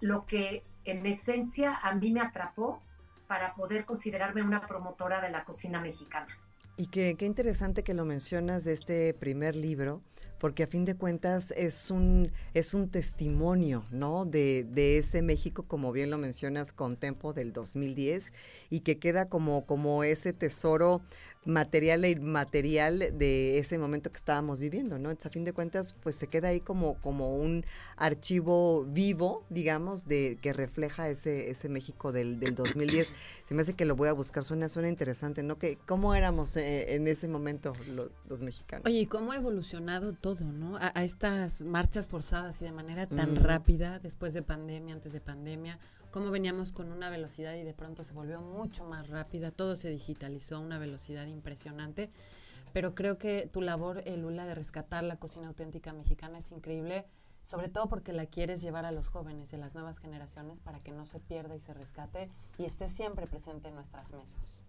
lo 0.00 0.24
que 0.24 0.62
en 0.84 1.04
esencia 1.06 1.74
a 1.74 1.96
mí 1.96 2.12
me 2.12 2.20
atrapó 2.20 2.80
para 3.26 3.54
poder 3.56 3.84
considerarme 3.84 4.42
una 4.42 4.64
promotora 4.68 5.20
de 5.20 5.30
la 5.30 5.44
cocina 5.44 5.80
mexicana. 5.80 6.28
Y 6.76 6.86
qué, 6.86 7.16
qué 7.18 7.26
interesante 7.26 7.82
que 7.82 7.92
lo 7.92 8.04
mencionas 8.04 8.62
de 8.62 8.74
este 8.74 9.14
primer 9.14 9.56
libro, 9.56 10.02
porque 10.42 10.64
a 10.64 10.66
fin 10.66 10.84
de 10.84 10.96
cuentas 10.96 11.52
es 11.56 11.88
un, 11.88 12.32
es 12.52 12.74
un 12.74 12.88
testimonio, 12.88 13.84
¿no? 13.92 14.24
De, 14.24 14.66
ese 14.98 15.22
México, 15.22 15.62
como 15.68 15.92
bien 15.92 16.10
lo 16.10 16.18
mencionas, 16.18 16.72
con 16.72 16.96
Tempo 16.96 17.32
del 17.32 17.52
2010, 17.52 18.32
y 18.68 18.80
que 18.80 18.98
queda 18.98 19.28
como, 19.28 19.66
como 19.66 20.02
ese 20.02 20.32
tesoro 20.32 21.00
material 21.44 22.04
e 22.04 22.10
inmaterial 22.10 22.98
de 23.18 23.58
ese 23.58 23.76
momento 23.76 24.10
que 24.10 24.16
estábamos 24.16 24.60
viviendo, 24.60 24.98
¿no? 24.98 25.10
Entonces, 25.10 25.26
a 25.26 25.30
fin 25.30 25.44
de 25.44 25.52
cuentas, 25.52 25.94
pues 26.02 26.16
se 26.16 26.28
queda 26.28 26.48
ahí 26.48 26.60
como, 26.60 26.94
como 27.00 27.34
un 27.36 27.64
archivo 27.96 28.84
vivo, 28.84 29.44
digamos, 29.50 30.06
de 30.06 30.38
que 30.40 30.52
refleja 30.52 31.08
ese, 31.08 31.50
ese 31.50 31.68
México 31.68 32.12
del, 32.12 32.38
del 32.38 32.54
2010. 32.54 33.12
Se 33.44 33.54
me 33.54 33.62
hace 33.62 33.74
que 33.74 33.84
lo 33.84 33.96
voy 33.96 34.08
a 34.08 34.12
buscar, 34.12 34.44
suena, 34.44 34.68
suena 34.68 34.88
interesante, 34.88 35.42
¿no? 35.42 35.58
Que, 35.58 35.78
¿Cómo 35.86 36.14
éramos 36.14 36.56
eh, 36.56 36.94
en 36.94 37.08
ese 37.08 37.26
momento 37.28 37.72
los, 37.88 38.10
los, 38.28 38.42
mexicanos? 38.42 38.86
Oye, 38.86 39.00
¿y 39.00 39.06
cómo 39.06 39.32
ha 39.32 39.36
evolucionado 39.36 40.12
todo, 40.12 40.44
¿no? 40.44 40.76
A, 40.76 40.92
a 40.94 41.04
estas 41.04 41.62
marchas 41.62 42.08
forzadas 42.08 42.62
y 42.62 42.64
de 42.64 42.72
manera 42.72 43.06
tan 43.06 43.34
mm. 43.34 43.38
rápida, 43.38 43.98
después 43.98 44.32
de 44.32 44.42
pandemia, 44.42 44.94
antes 44.94 45.12
de 45.12 45.20
pandemia, 45.20 45.78
cómo 46.12 46.30
veníamos 46.30 46.70
con 46.70 46.92
una 46.92 47.10
velocidad 47.10 47.54
y 47.54 47.64
de 47.64 47.74
pronto 47.74 48.04
se 48.04 48.12
volvió 48.12 48.40
mucho 48.40 48.84
más 48.84 49.08
rápida, 49.08 49.50
todo 49.50 49.74
se 49.74 49.88
digitalizó 49.88 50.56
a 50.56 50.60
una 50.60 50.78
velocidad 50.78 51.26
impresionante, 51.26 52.10
pero 52.72 52.94
creo 52.94 53.18
que 53.18 53.48
tu 53.52 53.62
labor, 53.62 54.02
eh, 54.04 54.16
Lula, 54.16 54.46
de 54.46 54.54
rescatar 54.54 55.02
la 55.02 55.16
cocina 55.16 55.48
auténtica 55.48 55.92
mexicana 55.92 56.38
es 56.38 56.52
increíble, 56.52 57.06
sobre 57.40 57.68
todo 57.68 57.88
porque 57.88 58.12
la 58.12 58.26
quieres 58.26 58.62
llevar 58.62 58.84
a 58.84 58.92
los 58.92 59.08
jóvenes 59.08 59.52
y 59.52 59.56
a 59.56 59.58
las 59.58 59.74
nuevas 59.74 59.98
generaciones 59.98 60.60
para 60.60 60.80
que 60.80 60.92
no 60.92 61.06
se 61.06 61.18
pierda 61.18 61.56
y 61.56 61.60
se 61.60 61.74
rescate 61.74 62.28
y 62.58 62.66
esté 62.66 62.88
siempre 62.88 63.26
presente 63.26 63.68
en 63.68 63.74
nuestras 63.74 64.12
mesas. 64.12 64.64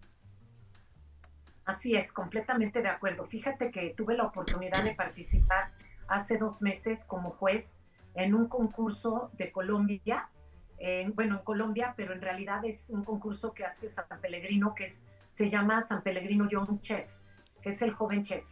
Así 1.66 1.94
es, 1.94 2.12
completamente 2.12 2.82
de 2.82 2.88
acuerdo. 2.88 3.24
Fíjate 3.24 3.70
que 3.70 3.90
tuve 3.90 4.16
la 4.16 4.24
oportunidad 4.24 4.82
de 4.82 4.94
participar 4.94 5.72
hace 6.08 6.36
dos 6.36 6.62
meses 6.62 7.04
como 7.04 7.30
juez 7.30 7.78
en 8.14 8.34
un 8.34 8.48
concurso 8.48 9.30
de 9.34 9.52
Colombia 9.52 10.30
bueno, 11.14 11.38
en 11.38 11.44
Colombia, 11.44 11.94
pero 11.96 12.12
en 12.12 12.20
realidad 12.20 12.64
es 12.64 12.90
un 12.90 13.04
concurso 13.04 13.52
que 13.54 13.64
hace 13.64 13.88
San 13.88 14.06
Pellegrino, 14.20 14.74
que 14.74 14.84
es, 14.84 15.04
se 15.30 15.48
llama 15.48 15.80
San 15.80 16.02
Pellegrino 16.02 16.48
Young 16.48 16.80
Chef, 16.80 17.10
que 17.62 17.70
es 17.70 17.82
el 17.82 17.92
joven 17.92 18.22
chef. 18.22 18.44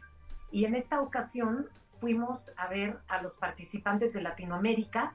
Y 0.51 0.65
en 0.65 0.75
esta 0.75 1.01
ocasión 1.01 1.69
fuimos 2.01 2.53
a 2.57 2.69
ver 2.69 2.99
a 3.09 3.23
los 3.23 3.37
participantes 3.37 4.13
de 4.13 4.23
Latinoamérica 4.23 5.15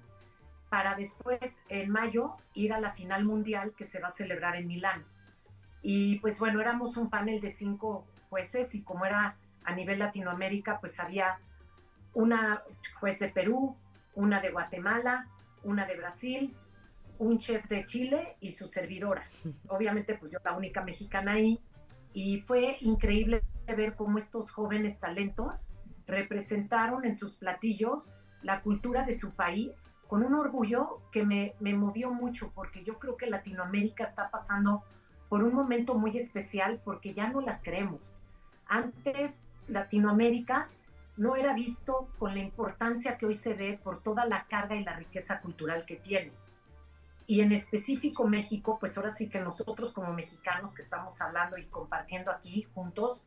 para 0.69 0.95
después, 0.95 1.61
en 1.69 1.89
mayo, 1.89 2.35
ir 2.53 2.73
a 2.73 2.79
la 2.79 2.91
final 2.91 3.23
mundial 3.25 3.73
que 3.75 3.83
se 3.83 3.99
va 3.99 4.07
a 4.07 4.11
celebrar 4.11 4.55
en 4.55 4.67
Milán. 4.67 5.05
Y 5.81 6.19
pues 6.19 6.39
bueno, 6.39 6.59
éramos 6.59 6.97
un 6.97 7.09
panel 7.09 7.39
de 7.39 7.49
cinco 7.49 8.05
jueces 8.29 8.75
y 8.75 8.83
como 8.83 9.05
era 9.05 9.37
a 9.63 9.73
nivel 9.73 9.99
Latinoamérica, 9.99 10.79
pues 10.79 10.99
había 10.99 11.39
una 12.13 12.63
juez 12.99 13.19
de 13.19 13.29
Perú, 13.29 13.75
una 14.15 14.41
de 14.41 14.51
Guatemala, 14.51 15.27
una 15.63 15.85
de 15.85 15.95
Brasil, 15.95 16.55
un 17.19 17.37
chef 17.37 17.67
de 17.67 17.85
Chile 17.85 18.37
y 18.39 18.51
su 18.51 18.67
servidora. 18.67 19.27
Obviamente, 19.67 20.15
pues 20.15 20.31
yo 20.31 20.39
la 20.43 20.53
única 20.53 20.83
mexicana 20.83 21.33
ahí. 21.33 21.59
Y 22.13 22.41
fue 22.41 22.77
increíble 22.81 23.43
ver 23.67 23.95
cómo 23.95 24.17
estos 24.17 24.51
jóvenes 24.51 24.99
talentos 24.99 25.67
representaron 26.07 27.05
en 27.05 27.13
sus 27.13 27.37
platillos 27.37 28.13
la 28.41 28.61
cultura 28.61 29.03
de 29.03 29.13
su 29.13 29.31
país 29.31 29.85
con 30.07 30.23
un 30.23 30.33
orgullo 30.33 31.01
que 31.11 31.23
me, 31.25 31.53
me 31.59 31.73
movió 31.73 32.11
mucho 32.11 32.51
porque 32.55 32.83
yo 32.83 32.97
creo 32.97 33.17
que 33.17 33.27
Latinoamérica 33.27 34.03
está 34.03 34.31
pasando 34.31 34.83
por 35.27 35.43
un 35.43 35.53
momento 35.53 35.95
muy 35.95 36.15
especial 36.15 36.81
porque 36.83 37.13
ya 37.13 37.29
no 37.29 37.41
las 37.41 37.61
creemos. 37.61 38.17
Antes 38.67 39.51
Latinoamérica 39.67 40.69
no 41.17 41.35
era 41.35 41.53
visto 41.53 42.07
con 42.17 42.33
la 42.33 42.39
importancia 42.39 43.17
que 43.17 43.25
hoy 43.25 43.33
se 43.33 43.53
ve 43.53 43.79
por 43.83 44.01
toda 44.01 44.25
la 44.25 44.45
carga 44.45 44.75
y 44.75 44.83
la 44.83 44.95
riqueza 44.95 45.41
cultural 45.41 45.85
que 45.85 45.97
tiene 45.97 46.31
y 47.29 47.41
en 47.41 47.51
específico 47.51 48.25
México, 48.25 48.77
pues 48.79 48.97
ahora 48.97 49.09
sí 49.09 49.27
que 49.27 49.41
nosotros 49.41 49.91
como 49.91 50.13
mexicanos 50.13 50.73
que 50.73 50.81
estamos 50.81 51.19
hablando 51.19 51.57
y 51.57 51.65
compartiendo 51.65 52.31
aquí 52.31 52.63
juntos, 52.73 53.25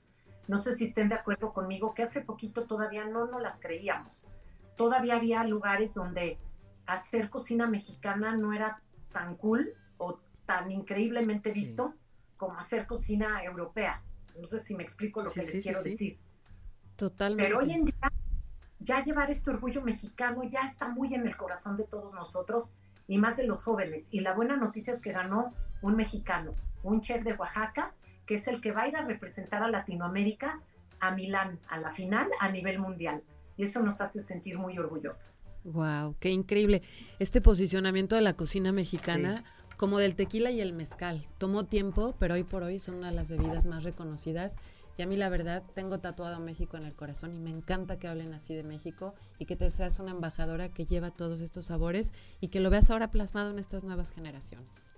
no 0.49 0.57
sé 0.57 0.75
si 0.75 0.87
estén 0.87 1.11
de 1.11 1.17
acuerdo 1.17 1.53
conmigo 1.53 1.93
que 1.93 2.03
hace 2.03 2.23
poquito 2.23 2.65
todavía 2.65 3.05
no 3.05 3.27
nos 3.27 3.43
las 3.43 3.61
creíamos. 3.61 4.27
Todavía 4.75 5.17
había 5.17 5.45
lugares 5.45 5.93
donde 5.93 6.39
hacer 6.87 7.29
cocina 7.29 7.67
mexicana 7.67 8.35
no 8.35 8.55
era 8.55 8.81
tan 9.13 9.37
cool 9.37 9.75
o 9.99 10.19
tan 10.47 10.73
increíblemente 10.73 11.53
visto 11.53 11.95
como 12.39 12.57
hacer 12.57 12.87
cocina 12.87 13.45
europea. 13.45 14.03
No 14.41 14.47
sé 14.47 14.61
si 14.61 14.75
me 14.75 14.83
explico 14.83 15.21
lo 15.23 15.31
que 15.31 15.43
les 15.43 15.61
quiero 15.61 15.83
decir. 15.83 16.19
Totalmente. 16.97 17.45
Pero 17.45 17.59
hoy 17.59 17.73
en 17.73 17.85
día 17.85 18.13
ya 18.79 19.05
llevar 19.05 19.31
este 19.31 19.51
orgullo 19.51 19.83
mexicano 19.83 20.43
ya 20.45 20.63
está 20.63 20.89
muy 20.89 21.13
en 21.15 21.27
el 21.27 21.37
corazón 21.37 21.77
de 21.77 21.85
todos 21.85 22.15
nosotros 22.15 22.73
y 23.11 23.19
más 23.19 23.37
de 23.37 23.45
los 23.45 23.65
jóvenes. 23.65 24.07
Y 24.13 24.21
la 24.21 24.35
buena 24.35 24.57
noticia 24.57 24.95
es 24.95 25.03
que 25.03 25.11
ganó 25.11 25.53
un 25.83 25.97
mexicano, 25.97 26.55
un 26.85 27.01
chef 27.01 27.25
de 27.25 27.35
Oaxaca, 27.35 27.93
que 28.25 28.35
es 28.35 28.47
el 28.47 28.61
que 28.61 28.71
va 28.71 28.83
a 28.83 28.89
ir 28.89 28.97
a 28.97 29.05
representar 29.05 29.65
a 29.65 29.69
Latinoamérica 29.69 30.61
a 31.01 31.11
Milán, 31.11 31.59
a 31.69 31.81
la 31.81 31.91
final 31.91 32.29
a 32.39 32.51
nivel 32.51 32.79
mundial. 32.79 33.25
Y 33.57 33.65
eso 33.65 33.83
nos 33.83 34.01
hace 34.01 34.21
sentir 34.21 34.59
muy 34.59 34.79
orgullosos. 34.79 35.49
Wow, 35.65 36.15
qué 36.21 36.31
increíble. 36.31 36.83
Este 37.19 37.41
posicionamiento 37.41 38.15
de 38.15 38.23
la 38.23 38.35
cocina 38.35 38.71
mexicana, 38.71 39.43
como 39.77 39.99
del 39.99 40.15
tequila 40.15 40.53
y 40.53 40.61
el 40.61 40.73
mezcal, 40.73 41.25
tomó 41.39 41.65
tiempo, 41.65 42.15
pero 42.21 42.35
hoy 42.35 42.45
por 42.45 42.63
hoy 42.63 42.79
son 42.79 42.95
una 42.95 43.09
de 43.09 43.17
las 43.17 43.29
bebidas 43.29 43.67
más 43.67 43.83
reconocidas 43.83 44.57
y 44.97 45.03
a 45.03 45.07
mí 45.07 45.17
la 45.17 45.29
verdad 45.29 45.63
tengo 45.75 45.99
tatuado 46.01 46.41
México 46.41 46.77
en 46.77 46.85
el 46.85 46.95
corazón 46.95 47.35
y 47.35 47.39
me 47.39 47.51
encanta 47.51 47.99
que 47.99 48.09
hablen 48.09 48.35
así 48.35 48.55
de 48.55 48.63
México 48.63 49.15
y 49.39 49.47
que 49.47 49.57
te 49.57 49.71
seas 49.71 49.99
una 49.99 50.11
embajadora 50.11 50.69
que 50.69 50.85
lleva 50.85 51.11
todos 51.11 51.41
estos 51.41 51.67
sabores 51.67 52.13
y 52.41 52.49
que 52.49 52.61
lo 52.61 52.71
veas 52.71 52.91
ahora 52.91 53.11
plasmado 53.11 53.51
en 53.51 53.59
estas 53.59 53.85
nuevas 53.85 54.13
generaciones. 54.13 54.95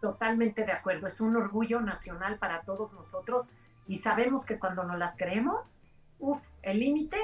Totalmente 0.00 0.64
de 0.64 0.72
acuerdo, 0.72 1.06
es 1.06 1.20
un 1.20 1.36
orgullo 1.36 1.80
nacional 1.80 2.38
para 2.38 2.62
todos 2.62 2.94
nosotros 2.94 3.52
y 3.86 3.96
sabemos 3.96 4.44
que 4.44 4.58
cuando 4.58 4.84
nos 4.84 4.98
las 4.98 5.16
creemos, 5.16 5.80
uff, 6.18 6.40
el 6.62 6.80
límite 6.80 7.18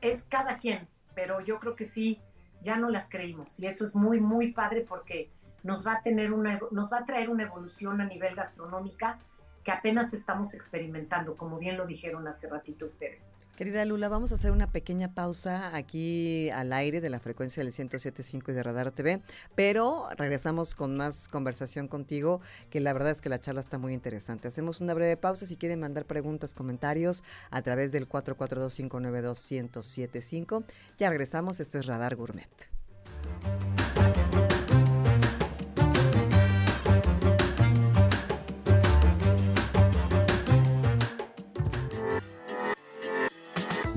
es 0.00 0.24
cada 0.24 0.58
quien, 0.58 0.88
pero 1.14 1.40
yo 1.40 1.58
creo 1.58 1.76
que 1.76 1.84
sí, 1.84 2.20
ya 2.62 2.76
no 2.76 2.88
las 2.88 3.08
creímos 3.08 3.60
y 3.60 3.66
eso 3.66 3.84
es 3.84 3.94
muy, 3.94 4.20
muy 4.20 4.52
padre 4.52 4.84
porque 4.88 5.30
nos 5.62 5.86
va 5.86 5.94
a, 5.94 6.02
tener 6.02 6.32
una, 6.32 6.58
nos 6.70 6.92
va 6.92 6.98
a 6.98 7.04
traer 7.04 7.30
una 7.30 7.44
evolución 7.44 8.00
a 8.00 8.04
nivel 8.04 8.34
gastronómica 8.34 9.18
que 9.64 9.72
apenas 9.72 10.14
estamos 10.14 10.54
experimentando, 10.54 11.36
como 11.36 11.58
bien 11.58 11.76
lo 11.76 11.86
dijeron 11.86 12.28
hace 12.28 12.48
ratito 12.48 12.84
ustedes. 12.84 13.34
Querida 13.56 13.84
Lula, 13.84 14.08
vamos 14.08 14.32
a 14.32 14.34
hacer 14.34 14.50
una 14.50 14.72
pequeña 14.72 15.14
pausa 15.14 15.76
aquí 15.76 16.50
al 16.50 16.72
aire 16.72 17.00
de 17.00 17.08
la 17.08 17.20
frecuencia 17.20 17.62
del 17.62 17.72
107.5 17.72 18.50
y 18.50 18.52
de 18.52 18.64
Radar 18.64 18.90
TV, 18.90 19.22
pero 19.54 20.08
regresamos 20.16 20.74
con 20.74 20.96
más 20.96 21.28
conversación 21.28 21.86
contigo, 21.86 22.40
que 22.68 22.80
la 22.80 22.92
verdad 22.92 23.12
es 23.12 23.20
que 23.20 23.28
la 23.28 23.40
charla 23.40 23.60
está 23.60 23.78
muy 23.78 23.94
interesante. 23.94 24.48
Hacemos 24.48 24.80
una 24.80 24.92
breve 24.92 25.16
pausa, 25.16 25.46
si 25.46 25.56
quieren 25.56 25.78
mandar 25.78 26.04
preguntas, 26.04 26.52
comentarios 26.52 27.22
a 27.52 27.62
través 27.62 27.92
del 27.92 28.08
442-592-1075. 28.08 30.64
Ya 30.98 31.10
regresamos, 31.10 31.60
esto 31.60 31.78
es 31.78 31.86
Radar 31.86 32.16
Gourmet. 32.16 32.50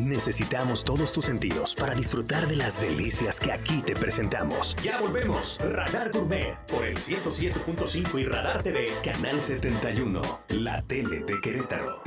Necesitamos 0.07 0.85
todos 0.85 1.11
tus 1.11 1.25
sentidos 1.25 1.75
para 1.75 1.93
disfrutar 1.93 2.47
de 2.47 2.55
las 2.55 2.79
delicias 2.79 3.41
que 3.41 3.51
aquí 3.51 3.81
te 3.81 3.93
presentamos. 3.93 4.73
Ya 4.81 5.01
volvemos. 5.01 5.59
Radar 5.59 6.11
Gourmet 6.13 6.55
por 6.65 6.85
el 6.85 6.95
107.5 6.95 8.21
y 8.21 8.25
Radar 8.25 8.63
TV, 8.63 9.01
Canal 9.03 9.41
71, 9.41 10.21
la 10.49 10.81
tele 10.83 11.25
de 11.25 11.41
Querétaro. 11.41 12.01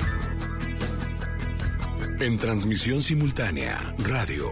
En 2.21 2.39
transmisión 2.39 3.03
simultánea, 3.03 3.95
radio, 3.99 4.51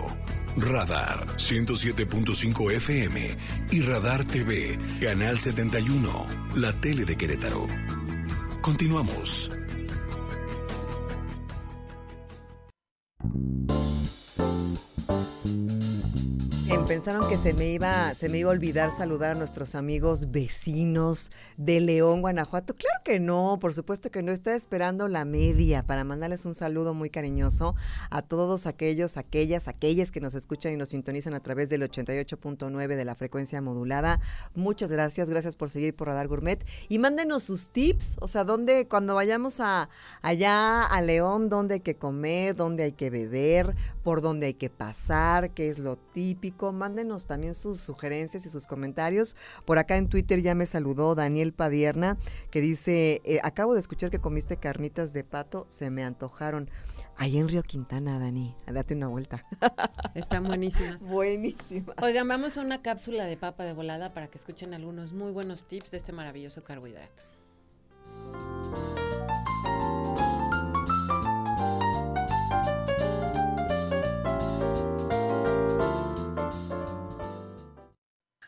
Radar 0.56 1.26
107.5 1.38 2.72
FM 2.72 3.38
y 3.70 3.80
Radar 3.80 4.26
TV, 4.26 4.78
Canal 5.00 5.40
71, 5.40 6.52
la 6.54 6.78
tele 6.80 7.06
de 7.06 7.16
Querétaro. 7.16 7.66
Continuamos. 8.60 9.50
Pensaron 16.98 17.28
que 17.28 17.36
se 17.36 17.54
me 17.54 17.68
iba, 17.68 18.12
se 18.16 18.28
me 18.28 18.38
iba 18.38 18.50
a 18.50 18.54
olvidar 18.54 18.90
saludar 18.90 19.30
a 19.30 19.34
nuestros 19.36 19.76
amigos 19.76 20.32
vecinos 20.32 21.30
de 21.56 21.78
León, 21.78 22.22
Guanajuato. 22.22 22.74
Claro 22.74 23.02
que 23.04 23.20
no, 23.20 23.58
por 23.60 23.72
supuesto 23.72 24.10
que 24.10 24.20
no. 24.20 24.32
Está 24.32 24.56
esperando 24.56 25.06
la 25.06 25.24
media 25.24 25.86
para 25.86 26.02
mandarles 26.02 26.44
un 26.44 26.56
saludo 26.56 26.94
muy 26.94 27.08
cariñoso 27.08 27.76
a 28.10 28.22
todos 28.22 28.66
aquellos, 28.66 29.16
aquellas, 29.16 29.68
aquellas 29.68 30.10
que 30.10 30.20
nos 30.20 30.34
escuchan 30.34 30.72
y 30.72 30.76
nos 30.76 30.88
sintonizan 30.88 31.34
a 31.34 31.40
través 31.40 31.68
del 31.68 31.82
88.9 31.82 32.96
de 32.96 33.04
la 33.04 33.14
frecuencia 33.14 33.62
modulada. 33.62 34.20
Muchas 34.56 34.90
gracias, 34.90 35.30
gracias 35.30 35.54
por 35.54 35.70
seguir 35.70 35.94
por 35.94 36.08
Radar 36.08 36.26
Gourmet 36.26 36.66
y 36.88 36.98
mándenos 36.98 37.44
sus 37.44 37.70
tips, 37.70 38.16
o 38.20 38.26
sea, 38.26 38.42
dónde 38.42 38.88
cuando 38.88 39.14
vayamos 39.14 39.60
a 39.60 39.88
allá 40.20 40.82
a 40.82 41.00
León, 41.00 41.48
dónde 41.48 41.74
hay 41.74 41.80
que 41.80 41.94
comer, 41.94 42.56
dónde 42.56 42.82
hay 42.82 42.92
que 42.92 43.08
beber, 43.08 43.76
por 44.02 44.20
dónde 44.20 44.46
hay 44.46 44.54
que 44.54 44.68
pasar, 44.68 45.50
qué 45.50 45.68
es 45.68 45.78
lo 45.78 45.96
típico. 45.96 46.72
Mándenos 46.88 47.26
también 47.26 47.52
sus 47.52 47.80
sugerencias 47.80 48.46
y 48.46 48.48
sus 48.48 48.66
comentarios. 48.66 49.36
Por 49.66 49.76
acá 49.76 49.98
en 49.98 50.08
Twitter 50.08 50.40
ya 50.40 50.54
me 50.54 50.64
saludó 50.64 51.14
Daniel 51.14 51.52
Padierna, 51.52 52.16
que 52.50 52.62
dice, 52.62 53.20
eh, 53.26 53.40
acabo 53.42 53.74
de 53.74 53.80
escuchar 53.80 54.08
que 54.08 54.20
comiste 54.20 54.56
carnitas 54.56 55.12
de 55.12 55.22
pato, 55.22 55.66
se 55.68 55.90
me 55.90 56.02
antojaron. 56.02 56.70
Ahí 57.18 57.36
en 57.36 57.46
Río 57.46 57.62
Quintana, 57.62 58.18
Dani, 58.18 58.56
date 58.66 58.94
una 58.94 59.08
vuelta. 59.08 59.44
Están 60.14 60.44
buenísimas. 60.44 61.02
Buenísimas. 61.02 61.94
Oigan, 62.00 62.26
vamos 62.26 62.56
a 62.56 62.62
una 62.62 62.80
cápsula 62.80 63.26
de 63.26 63.36
papa 63.36 63.64
de 63.64 63.74
volada 63.74 64.14
para 64.14 64.28
que 64.28 64.38
escuchen 64.38 64.72
algunos 64.72 65.12
muy 65.12 65.30
buenos 65.30 65.68
tips 65.68 65.90
de 65.90 65.98
este 65.98 66.12
maravilloso 66.12 66.64
carbohidrato. 66.64 67.24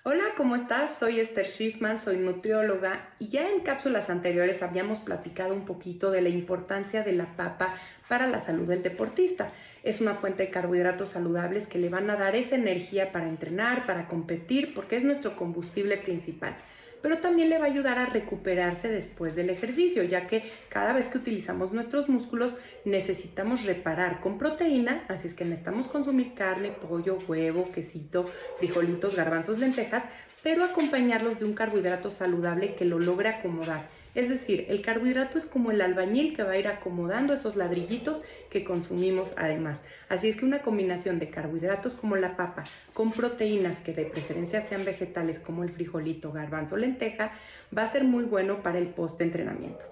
Hola, 0.03 0.33
¿cómo 0.35 0.55
estás? 0.55 0.99
Soy 0.99 1.21
Esther 1.21 1.45
Schiffman, 1.45 1.99
soy 1.99 2.17
nutrióloga 2.17 3.11
y 3.19 3.29
ya 3.29 3.51
en 3.51 3.61
cápsulas 3.61 4.09
anteriores 4.09 4.63
habíamos 4.63 4.99
platicado 4.99 5.53
un 5.53 5.67
poquito 5.67 6.11
de 6.11 6.23
la 6.23 6.31
importancia 6.31 7.03
de 7.03 7.13
la 7.13 7.37
papa 7.37 7.75
para 8.09 8.27
la 8.27 8.41
salud 8.41 8.67
del 8.67 8.83
deportista. 8.83 9.53
Es 9.83 10.01
una 10.01 10.15
fuente 10.15 10.45
de 10.45 10.51
carbohidratos 10.51 11.11
saludables 11.11 11.67
que 11.67 11.79
le 11.79 11.91
van 11.91 12.09
a 12.09 12.17
dar 12.17 12.35
esa 12.35 12.55
energía 12.55 13.13
para 13.13 13.29
entrenar, 13.29 13.85
para 13.85 14.09
competir, 14.09 14.73
porque 14.73 14.97
es 14.97 15.05
nuestro 15.05 15.37
combustible 15.37 15.99
principal 15.99 16.57
pero 17.03 17.19
también 17.19 17.51
le 17.51 17.59
va 17.59 17.65
a 17.67 17.69
ayudar 17.69 17.99
a 17.99 18.07
recuperarse 18.07 18.89
después 18.89 19.35
del 19.35 19.51
ejercicio, 19.51 20.03
ya 20.03 20.27
que 20.27 20.43
cada 20.69 20.93
vez 20.93 21.09
que 21.09 21.19
utilizamos 21.19 21.73
nuestros 21.73 22.09
músculos 22.09 22.57
necesitamos 22.85 23.65
reparar 23.65 24.21
con 24.21 24.39
proteína, 24.39 25.05
así 25.09 25.27
es 25.29 25.35
que 25.35 25.45
necesitamos 25.45 25.89
consumir 25.89 26.35
carne, 26.35 26.71
pollo, 26.71 27.19
huevo, 27.27 27.71
quesito, 27.73 28.27
frijolitos, 28.59 29.17
garbanzos, 29.17 29.59
lentejas, 29.59 30.09
pero 30.43 30.65
acompañarlos 30.65 31.39
de 31.39 31.45
un 31.45 31.53
carbohidrato 31.53 32.11
saludable 32.11 32.75
que 32.75 32.85
lo 32.85 32.99
logre 32.99 33.29
acomodar 33.29 33.89
es 34.15 34.29
decir, 34.29 34.67
el 34.69 34.83
carbohidrato 34.83 35.39
es 35.39 35.47
como 35.47 35.71
el 35.71 35.81
albañil 35.81 36.35
que 36.35 36.43
va 36.43 36.53
a 36.53 36.59
ir 36.59 36.69
acomodando 36.69 37.33
esos 37.33 37.57
ladrillitos 37.57 38.23
que 38.49 38.65
consumimos 38.65 39.35
además. 39.37 39.83
Así 40.09 40.29
es 40.29 40.37
que 40.37 40.45
una 40.45 40.63
combinación 40.63 41.19
de 41.19 41.31
carbohidratos 41.31 41.95
como 41.95 42.17
la 42.17 42.37
papa 42.37 42.65
con 42.93 43.13
proteínas 43.13 43.79
que 43.79 43.93
de 43.93 44.05
preferencia 44.05 44.61
sean 44.61 44.85
vegetales 44.85 45.39
como 45.39 45.63
el 45.63 45.71
frijolito, 45.71 46.33
garbanzo, 46.33 46.77
lenteja, 46.77 47.33
va 47.77 47.83
a 47.83 47.87
ser 47.87 48.05
muy 48.05 48.25
bueno 48.25 48.63
para 48.63 48.79
el 48.79 48.89
post-entrenamiento. 48.89 49.85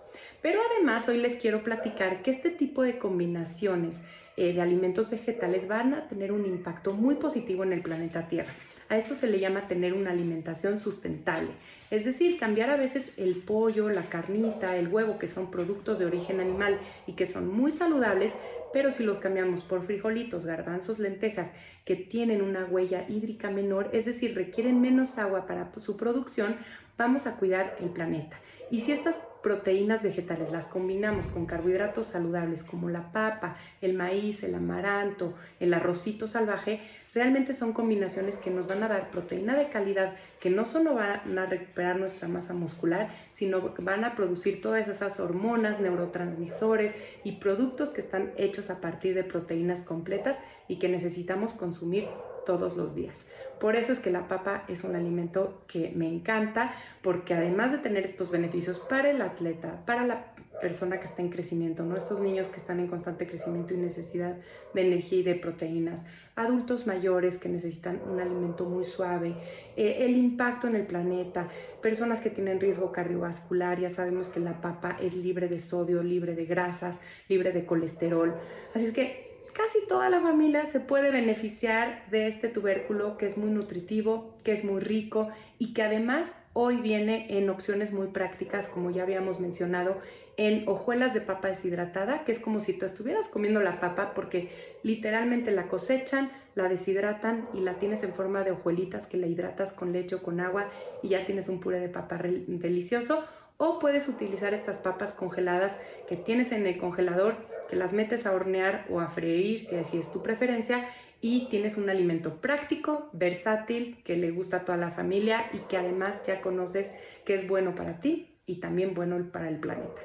Pero 0.42 0.60
además 0.70 1.08
hoy 1.08 1.18
les 1.18 1.36
quiero 1.36 1.62
platicar 1.62 2.22
que 2.22 2.30
este 2.30 2.50
tipo 2.50 2.82
de 2.82 2.98
combinaciones 2.98 4.02
eh, 4.36 4.52
de 4.52 4.60
alimentos 4.60 5.10
vegetales 5.10 5.66
van 5.66 5.94
a 5.94 6.06
tener 6.06 6.30
un 6.30 6.46
impacto 6.46 6.92
muy 6.92 7.16
positivo 7.16 7.64
en 7.64 7.72
el 7.72 7.82
planeta 7.82 8.28
Tierra. 8.28 8.54
A 8.90 8.96
esto 8.96 9.14
se 9.14 9.26
le 9.26 9.38
llama 9.38 9.68
tener 9.68 9.92
una 9.92 10.12
alimentación 10.12 10.80
sustentable, 10.80 11.50
es 11.90 12.06
decir, 12.06 12.38
cambiar 12.38 12.70
a 12.70 12.76
veces 12.76 13.12
el 13.18 13.36
pollo, 13.36 13.90
la 13.90 14.08
carnita, 14.08 14.76
el 14.76 14.88
huevo, 14.88 15.18
que 15.18 15.28
son 15.28 15.50
productos 15.50 15.98
de 15.98 16.06
origen 16.06 16.40
animal 16.40 16.78
y 17.06 17.12
que 17.12 17.26
son 17.26 17.48
muy 17.48 17.70
saludables, 17.70 18.34
pero 18.72 18.90
si 18.90 19.02
los 19.02 19.18
cambiamos 19.18 19.62
por 19.62 19.82
frijolitos, 19.82 20.46
garbanzos, 20.46 20.98
lentejas, 20.98 21.52
que 21.84 21.96
tienen 21.96 22.40
una 22.40 22.64
huella 22.64 23.04
hídrica 23.08 23.50
menor, 23.50 23.90
es 23.92 24.06
decir, 24.06 24.34
requieren 24.34 24.80
menos 24.80 25.18
agua 25.18 25.44
para 25.44 25.70
su 25.80 25.98
producción, 25.98 26.56
vamos 26.96 27.26
a 27.26 27.36
cuidar 27.36 27.76
el 27.80 27.90
planeta. 27.90 28.38
Y 28.70 28.80
si 28.80 28.92
estas 28.92 29.20
proteínas 29.42 30.02
vegetales 30.02 30.50
las 30.50 30.66
combinamos 30.66 31.28
con 31.28 31.46
carbohidratos 31.46 32.08
saludables 32.08 32.64
como 32.64 32.90
la 32.90 33.12
papa, 33.12 33.56
el 33.80 33.94
maíz, 33.94 34.42
el 34.42 34.54
amaranto, 34.54 35.34
el 35.60 35.72
arrocito 35.72 36.28
salvaje, 36.28 36.80
realmente 37.14 37.54
son 37.54 37.72
combinaciones 37.72 38.38
que 38.38 38.50
nos 38.50 38.66
van 38.66 38.82
a 38.82 38.88
dar 38.88 39.10
proteína 39.10 39.56
de 39.56 39.68
calidad, 39.68 40.14
que 40.40 40.50
no 40.50 40.64
solo 40.64 40.94
van 40.94 41.38
a 41.38 41.46
recuperar 41.46 41.96
nuestra 41.98 42.28
masa 42.28 42.54
muscular, 42.54 43.10
sino 43.30 43.74
van 43.78 44.04
a 44.04 44.14
producir 44.14 44.60
todas 44.60 44.88
esas 44.88 45.20
hormonas, 45.20 45.80
neurotransmisores 45.80 46.94
y 47.24 47.32
productos 47.32 47.90
que 47.90 48.00
están 48.00 48.32
hechos 48.36 48.70
a 48.70 48.80
partir 48.80 49.14
de 49.14 49.24
proteínas 49.24 49.80
completas 49.80 50.40
y 50.68 50.76
que 50.76 50.88
necesitamos 50.88 51.52
consumir 51.52 52.08
todos 52.46 52.76
los 52.76 52.94
días. 52.94 53.26
Por 53.60 53.76
eso 53.76 53.92
es 53.92 54.00
que 54.00 54.10
la 54.10 54.26
papa 54.26 54.64
es 54.68 54.82
un 54.82 54.96
alimento 54.96 55.62
que 55.66 55.92
me 55.94 56.08
encanta, 56.08 56.72
porque 57.02 57.34
además 57.34 57.72
de 57.72 57.78
tener 57.78 58.04
estos 58.06 58.30
beneficios 58.30 58.78
para 58.78 59.10
el 59.10 59.20
atleta, 59.20 59.84
para 59.84 60.06
la 60.06 60.32
persona 60.60 60.98
que 60.98 61.06
está 61.06 61.22
en 61.22 61.30
crecimiento, 61.30 61.84
¿no? 61.84 61.96
Estos 61.96 62.20
niños 62.20 62.48
que 62.48 62.56
están 62.56 62.80
en 62.80 62.86
constante 62.86 63.26
crecimiento 63.26 63.74
y 63.74 63.76
necesidad 63.76 64.36
de 64.74 64.80
energía 64.80 65.18
y 65.18 65.22
de 65.22 65.34
proteínas, 65.34 66.04
adultos 66.36 66.86
mayores 66.86 67.38
que 67.38 67.48
necesitan 67.48 68.00
un 68.10 68.20
alimento 68.20 68.64
muy 68.64 68.84
suave, 68.84 69.36
eh, 69.76 69.98
el 70.00 70.16
impacto 70.16 70.66
en 70.66 70.76
el 70.76 70.86
planeta, 70.86 71.48
personas 71.82 72.20
que 72.20 72.30
tienen 72.30 72.60
riesgo 72.60 72.92
cardiovascular, 72.92 73.80
ya 73.80 73.88
sabemos 73.88 74.28
que 74.28 74.40
la 74.40 74.60
papa 74.60 74.96
es 75.00 75.14
libre 75.14 75.48
de 75.48 75.58
sodio, 75.58 76.02
libre 76.02 76.34
de 76.34 76.44
grasas, 76.44 77.00
libre 77.28 77.52
de 77.52 77.64
colesterol. 77.64 78.34
Así 78.74 78.86
es 78.86 78.92
que 78.92 79.27
casi 79.58 79.84
toda 79.88 80.08
la 80.08 80.20
familia 80.20 80.66
se 80.66 80.78
puede 80.78 81.10
beneficiar 81.10 82.08
de 82.10 82.28
este 82.28 82.48
tubérculo 82.48 83.18
que 83.18 83.26
es 83.26 83.36
muy 83.36 83.50
nutritivo, 83.50 84.36
que 84.44 84.52
es 84.52 84.64
muy 84.64 84.80
rico 84.80 85.28
y 85.58 85.74
que 85.74 85.82
además 85.82 86.32
hoy 86.52 86.76
viene 86.76 87.26
en 87.36 87.50
opciones 87.50 87.92
muy 87.92 88.06
prácticas, 88.06 88.68
como 88.68 88.92
ya 88.92 89.02
habíamos 89.02 89.40
mencionado, 89.40 89.98
en 90.36 90.68
hojuelas 90.68 91.12
de 91.12 91.22
papa 91.22 91.48
deshidratada, 91.48 92.22
que 92.22 92.30
es 92.30 92.38
como 92.38 92.60
si 92.60 92.72
tú 92.72 92.86
estuvieras 92.86 93.26
comiendo 93.26 93.58
la 93.58 93.80
papa 93.80 94.14
porque 94.14 94.48
literalmente 94.84 95.50
la 95.50 95.66
cosechan, 95.66 96.30
la 96.54 96.68
deshidratan 96.68 97.48
y 97.52 97.60
la 97.60 97.80
tienes 97.80 98.04
en 98.04 98.14
forma 98.14 98.44
de 98.44 98.52
hojuelitas 98.52 99.08
que 99.08 99.16
la 99.16 99.26
hidratas 99.26 99.72
con 99.72 99.92
leche 99.92 100.14
o 100.14 100.22
con 100.22 100.38
agua 100.38 100.68
y 101.02 101.08
ya 101.08 101.26
tienes 101.26 101.48
un 101.48 101.58
puré 101.58 101.80
de 101.80 101.88
papa 101.88 102.16
delicioso. 102.22 103.24
O 103.56 103.80
puedes 103.80 104.06
utilizar 104.06 104.54
estas 104.54 104.78
papas 104.78 105.12
congeladas 105.12 105.80
que 106.08 106.16
tienes 106.16 106.52
en 106.52 106.64
el 106.64 106.78
congelador, 106.78 107.34
que 107.68 107.76
las 107.76 107.92
metes 107.92 108.26
a 108.26 108.32
hornear 108.32 108.86
o 108.88 109.00
a 109.00 109.08
freír, 109.08 109.60
si 109.60 109.76
así 109.76 109.98
es 109.98 110.10
tu 110.10 110.22
preferencia, 110.22 110.86
y 111.20 111.48
tienes 111.48 111.76
un 111.76 111.90
alimento 111.90 112.40
práctico, 112.40 113.10
versátil, 113.12 114.02
que 114.04 114.16
le 114.16 114.30
gusta 114.30 114.58
a 114.58 114.64
toda 114.64 114.78
la 114.78 114.90
familia 114.90 115.50
y 115.52 115.58
que 115.58 115.76
además 115.76 116.22
ya 116.26 116.40
conoces 116.40 116.94
que 117.24 117.34
es 117.34 117.46
bueno 117.46 117.74
para 117.74 118.00
ti 118.00 118.40
y 118.46 118.60
también 118.60 118.94
bueno 118.94 119.30
para 119.30 119.48
el 119.48 119.58
planeta. 119.58 120.00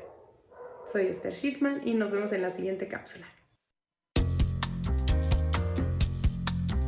Soy 0.86 1.08
Esther 1.08 1.34
Schiffman 1.34 1.88
y 1.88 1.94
nos 1.94 2.12
vemos 2.12 2.34
en 2.34 2.42
la 2.42 2.50
siguiente 2.50 2.88
cápsula. 2.88 3.28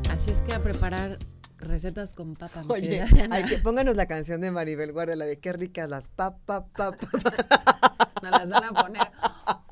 Así 0.09 0.31
es 0.31 0.41
que 0.41 0.53
a 0.53 0.59
preparar 0.59 1.19
recetas 1.57 2.13
con 2.13 2.35
papa. 2.35 2.63
Oye, 2.67 3.03
hay 3.31 3.43
que 3.45 3.57
pónganos 3.59 3.95
la 3.95 4.07
canción 4.07 4.41
de 4.41 4.51
Maribel 4.51 4.91
Guardia, 4.91 5.15
la 5.15 5.25
de 5.25 5.39
qué 5.39 5.53
ricas 5.53 5.89
las 5.89 6.09
papa, 6.09 6.67
papa. 6.75 6.97
No 8.23 8.31
las 8.31 8.49
van 8.49 8.63
a 8.63 8.71
poner. 8.71 9.03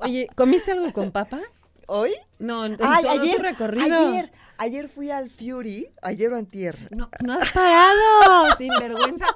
Oye, 0.04 0.28
¿comiste 0.34 0.72
algo 0.72 0.92
con 0.92 1.10
papa? 1.10 1.40
¿Hoy? 1.86 2.14
No, 2.38 2.64
en 2.64 2.76
Ay, 2.82 3.02
todo 3.04 3.12
ayer, 3.12 3.36
tu 3.36 3.42
recorrido. 3.42 4.08
ayer, 4.08 4.32
ayer 4.58 4.88
fui 4.88 5.10
al 5.10 5.30
Fury, 5.30 5.90
ayer 6.02 6.32
o 6.32 6.36
antier. 6.36 6.88
No, 6.94 7.10
no 7.24 7.32
has 7.34 7.50
parado, 7.50 8.54
sin 8.58 8.70
vergüenza. 8.78 9.26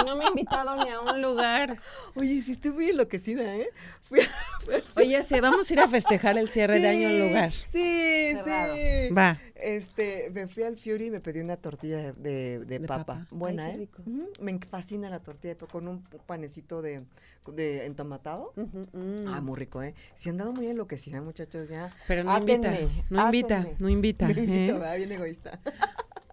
Y 0.00 0.04
no 0.04 0.16
me 0.16 0.24
ha 0.24 0.28
invitado 0.28 0.76
ni 0.84 0.90
a 0.90 1.00
un 1.00 1.20
lugar. 1.22 1.76
Oye, 2.14 2.40
sí 2.42 2.52
estoy 2.52 2.72
muy 2.72 2.88
enloquecida, 2.90 3.56
¿eh? 3.56 3.68
Fui 4.02 4.20
a- 4.20 4.28
fui 4.64 4.74
a- 4.74 4.82
Oye, 4.96 5.22
sí, 5.22 5.40
vamos 5.40 5.68
a 5.70 5.72
ir 5.72 5.80
a 5.80 5.88
festejar 5.88 6.38
el 6.38 6.48
cierre 6.48 6.80
de 6.80 6.88
año 6.88 7.08
en 7.08 7.28
lugar. 7.28 7.50
Sí, 7.52 8.32
Cerrado. 8.34 8.74
sí. 8.74 9.10
Va. 9.14 9.38
Este, 9.54 10.30
me 10.34 10.48
fui 10.48 10.64
al 10.64 10.76
Fury 10.76 11.06
y 11.06 11.10
me 11.10 11.20
pedí 11.20 11.38
una 11.40 11.56
tortilla 11.56 11.98
de, 11.98 12.12
de- 12.14 12.58
de 12.64 12.78
De 12.80 12.88
papa. 12.88 13.04
papa. 13.04 13.26
Buena, 13.30 13.66
Ay, 13.66 13.88
qué 13.94 14.02
¿eh? 14.10 14.26
Me 14.40 14.58
fascina 14.68 15.08
la 15.08 15.20
tortilla 15.20 15.54
de 15.54 15.56
papa 15.60 15.72
con 15.72 15.86
un 15.88 16.02
panecito 16.26 16.82
de, 16.82 17.04
de 17.46 17.86
entomatado. 17.86 18.52
Mm. 18.56 19.28
Ah, 19.28 19.40
muy 19.40 19.56
rico, 19.56 19.82
¿eh? 19.82 19.94
Si 20.16 20.30
han 20.30 20.38
dado 20.38 20.52
muy 20.52 20.66
enloquecida, 20.66 21.20
muchachos, 21.20 21.68
ya. 21.68 21.90
Pero 22.08 22.24
no 22.24 22.36
invita, 22.38 22.72
no 23.10 23.24
invita, 23.26 23.66
no 23.78 23.88
invita, 23.88 24.28
No 24.28 24.30
invito, 24.40 24.52
¿eh? 24.52 24.72
¿verdad? 24.72 24.96
Bien 24.96 25.12
egoísta. 25.12 25.60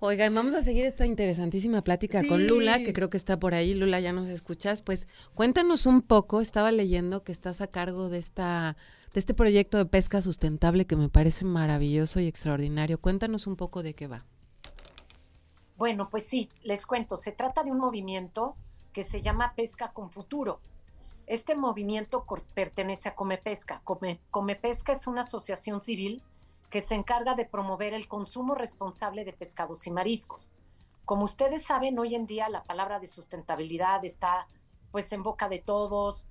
Oigan, 0.01 0.33
vamos 0.33 0.53
a 0.53 0.61
seguir 0.61 0.85
esta 0.85 1.05
interesantísima 1.05 1.83
plática 1.83 2.21
con 2.25 2.47
Lula, 2.47 2.79
que 2.79 2.93
creo 2.93 3.09
que 3.09 3.17
está 3.17 3.37
por 3.37 3.53
ahí. 3.53 3.73
Lula, 3.73 3.99
ya 3.99 4.13
nos 4.13 4.29
escuchas. 4.29 4.81
Pues 4.81 5.09
cuéntanos 5.35 5.85
un 5.85 6.01
poco. 6.01 6.39
Estaba 6.39 6.71
leyendo 6.71 7.23
que 7.25 7.33
estás 7.33 7.59
a 7.59 7.67
cargo 7.67 8.07
de 8.07 8.17
esta 8.17 8.77
de 9.13 9.19
este 9.19 9.33
proyecto 9.33 9.77
de 9.77 9.85
pesca 9.85 10.21
sustentable 10.21 10.85
que 10.85 10.95
me 10.95 11.09
parece 11.09 11.43
maravilloso 11.43 12.21
y 12.21 12.27
extraordinario. 12.27 13.01
Cuéntanos 13.01 13.45
un 13.45 13.57
poco 13.57 13.83
de 13.83 13.93
qué 13.93 14.07
va. 14.07 14.23
Bueno, 15.75 16.09
pues 16.09 16.23
sí, 16.23 16.49
les 16.63 16.85
cuento, 16.85 17.17
se 17.17 17.33
trata 17.33 17.63
de 17.63 17.71
un 17.71 17.79
movimiento 17.79 18.55
que 18.93 19.03
se 19.03 19.21
llama 19.21 19.53
Pesca 19.55 19.91
con 19.91 20.11
Futuro. 20.11 20.61
Este 21.27 21.55
movimiento 21.55 22.25
pertenece 22.53 23.09
a 23.09 23.15
Comepesca. 23.15 23.81
Come, 23.83 24.21
Comepesca 24.31 24.93
es 24.93 25.07
una 25.07 25.21
asociación 25.21 25.81
civil 25.81 26.21
que 26.69 26.81
se 26.81 26.95
encarga 26.95 27.35
de 27.35 27.45
promover 27.45 27.93
el 27.93 28.07
consumo 28.07 28.55
responsable 28.55 29.25
de 29.25 29.33
pescados 29.33 29.87
y 29.87 29.91
mariscos. 29.91 30.49
Como 31.05 31.25
ustedes 31.25 31.63
saben, 31.63 31.97
hoy 31.97 32.15
en 32.15 32.27
día 32.27 32.49
la 32.49 32.63
palabra 32.63 32.99
de 32.99 33.07
sustentabilidad 33.07 34.05
está 34.05 34.47
pues 34.91 35.11
en 35.11 35.23
boca 35.23 35.49
de 35.49 35.59
todos 35.59 36.25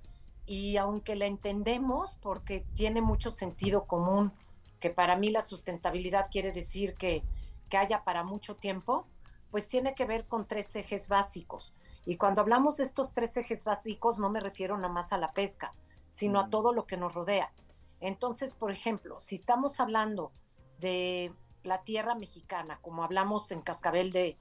y 0.45 0.77
aunque 0.77 1.15
la 1.15 1.25
entendemos 1.25 2.17
porque 2.21 2.65
tiene 2.73 3.01
mucho 3.01 3.31
sentido 3.31 3.85
común, 3.85 4.31
que 4.79 4.89
para 4.89 5.15
mí 5.17 5.29
la 5.29 5.41
sustentabilidad 5.41 6.29
quiere 6.31 6.51
decir 6.51 6.95
que, 6.95 7.23
que 7.69 7.77
haya 7.77 8.03
para 8.03 8.23
mucho 8.23 8.55
tiempo, 8.55 9.05
pues 9.51 9.67
tiene 9.67 9.95
que 9.95 10.05
ver 10.05 10.25
con 10.25 10.47
tres 10.47 10.75
ejes 10.75 11.09
básicos. 11.09 11.73
Y 12.05 12.17
cuando 12.17 12.41
hablamos 12.41 12.77
de 12.77 12.83
estos 12.83 13.13
tres 13.13 13.35
ejes 13.35 13.65
básicos, 13.65 14.19
no 14.19 14.29
me 14.29 14.39
refiero 14.39 14.77
nada 14.77 14.93
más 14.93 15.11
a 15.11 15.17
la 15.17 15.33
pesca, 15.33 15.73
sino 16.07 16.39
a 16.39 16.47
mm. 16.47 16.49
todo 16.49 16.73
lo 16.73 16.85
que 16.85 16.97
nos 16.97 17.13
rodea. 17.13 17.51
Entonces, 17.99 18.55
por 18.55 18.71
ejemplo, 18.71 19.19
si 19.19 19.35
estamos 19.35 19.79
hablando 19.79 20.31
de 20.79 21.33
la 21.63 21.83
tierra 21.83 22.15
mexicana, 22.15 22.79
como 22.81 23.03
hablamos 23.03 23.51
en 23.51 23.61
Cascabel 23.61 24.11
de 24.11 24.37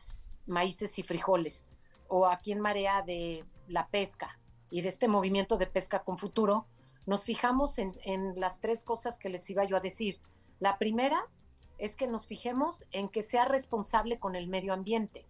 maíces 0.47 0.99
y 0.99 1.03
frijoles, 1.03 1.65
o 2.09 2.27
aquí 2.27 2.53
en 2.53 2.61
Marea 2.61 3.03
de 3.03 3.45
la 3.69 3.89
pesca 3.89 4.39
y 4.71 4.81
de 4.81 4.89
este 4.89 5.09
movimiento 5.09 5.57
de 5.57 5.67
pesca 5.67 6.03
con 6.03 6.19
futuro, 6.19 6.67
nos 7.07 7.25
fijamos 7.25 7.79
en, 7.79 7.95
las 8.37 8.61
tres 8.61 8.85
cosas 8.85 9.19
que 9.19 9.31
les 9.31 9.49
iba 9.49 9.65
yo 9.65 9.77
a 9.77 9.81
decir. 9.81 10.21
La 10.61 10.77
primera 10.77 11.27
es 11.79 11.97
que 11.97 12.07
nos 12.07 12.27
fijemos 12.27 12.85
en 12.91 13.09
que 13.09 13.23
sea 13.23 13.47
responsable 13.47 14.19
con 14.19 14.37
el 14.37 14.47
medio 14.47 14.75
ambiente. 14.75 15.25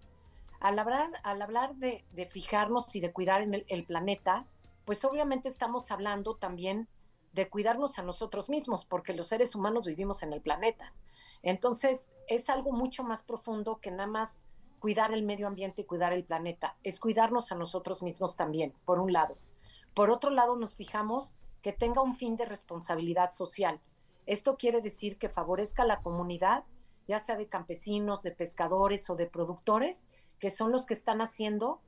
Al 0.59 0.79
hablar, 0.79 1.11
al 1.23 1.41
hablar 1.41 1.77
de, 1.77 2.05
fijarnos 2.31 2.97
y 2.97 3.01
de 3.01 3.13
cuidar 3.13 3.43
en 3.43 3.65
el, 3.69 3.85
planeta, 3.85 4.45
pues 4.85 5.05
obviamente 5.05 5.49
estamos 5.49 5.93
hablando 5.93 6.35
también 6.35 6.89
de 7.39 7.49
cuidarnos 7.49 7.99
a 7.99 8.03
nosotros 8.03 8.49
mismos, 8.49 8.85
porque 8.85 9.15
los 9.15 9.29
seres 9.29 9.55
humanos 9.55 9.87
vivimos 9.87 10.25
en 10.25 10.33
el 10.33 10.41
planeta. 10.41 10.93
Entonces, 11.43 12.11
es 12.27 12.51
algo 12.51 12.73
mucho 12.73 13.05
más 13.05 13.23
profundo 13.23 13.79
que 13.81 13.93
nada 13.93 14.09
más 14.09 14.41
cuidar 14.81 15.13
el 15.13 15.23
medio 15.23 15.47
ambiente 15.47 15.83
y 15.83 15.85
cuidar 15.85 16.13
el 16.13 16.25
planeta, 16.25 16.77
es 16.83 16.99
cuidarnos 16.99 17.53
a 17.53 17.55
nosotros 17.55 18.03
mismos 18.03 18.35
también, 18.35 18.75
por 18.85 18.99
un 18.99 19.13
lado. 19.13 19.39
Por 19.95 20.11
otro 20.11 20.31
lado, 20.31 20.57
nos 20.57 20.75
fijamos 20.75 21.35
que 21.63 21.73
tenga 21.73 22.03
un 22.03 22.17
fin 22.17 22.37
de 22.37 22.45
responsabilidad 22.45 23.31
social. 23.31 23.81
Esto 24.27 24.57
quiere 24.57 24.81
decir 24.81 25.17
que 25.17 25.29
favorezca 25.29 25.85
a 25.85 25.87
la 25.87 26.03
comunidad, 26.03 26.65
ya 27.07 27.21
sea 27.21 27.37
de 27.37 27.47
campesinos, 27.47 28.23
de 28.23 28.33
pescadores 28.33 29.09
o 29.11 29.15
de 29.15 29.27
productores, 29.27 30.09
que 30.41 30.51
son 30.51 30.73
los 30.73 30.87
que 30.87 30.95
están 30.95 31.21
haciendo 31.21 31.81